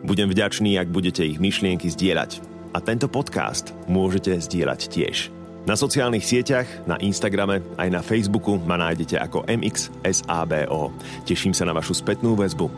Budem 0.04 0.28
vďačný, 0.28 0.76
ak 0.76 0.92
budete 0.92 1.24
ich 1.24 1.40
myšlienky 1.40 1.88
zdieľať. 1.88 2.44
A 2.76 2.78
tento 2.84 3.08
podcast 3.08 3.72
môžete 3.88 4.36
zdieľať 4.36 4.80
tiež. 4.92 5.32
Na 5.64 5.72
sociálnych 5.72 6.28
sieťach, 6.28 6.68
na 6.84 7.00
Instagrame 7.00 7.64
aj 7.80 7.88
na 7.88 8.04
Facebooku 8.04 8.60
ma 8.68 8.76
nájdete 8.76 9.16
ako 9.16 9.48
MXSABO. 9.48 10.92
Teším 11.24 11.56
sa 11.56 11.64
na 11.64 11.72
vašu 11.72 11.96
spätnú 11.96 12.36
väzbu. 12.36 12.68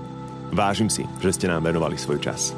Vážim 0.55 0.87
si, 0.87 1.03
že 1.19 1.35
ste 1.35 1.51
nám 1.51 1.67
venovali 1.67 1.99
svoj 1.99 2.23
čas. 2.23 2.55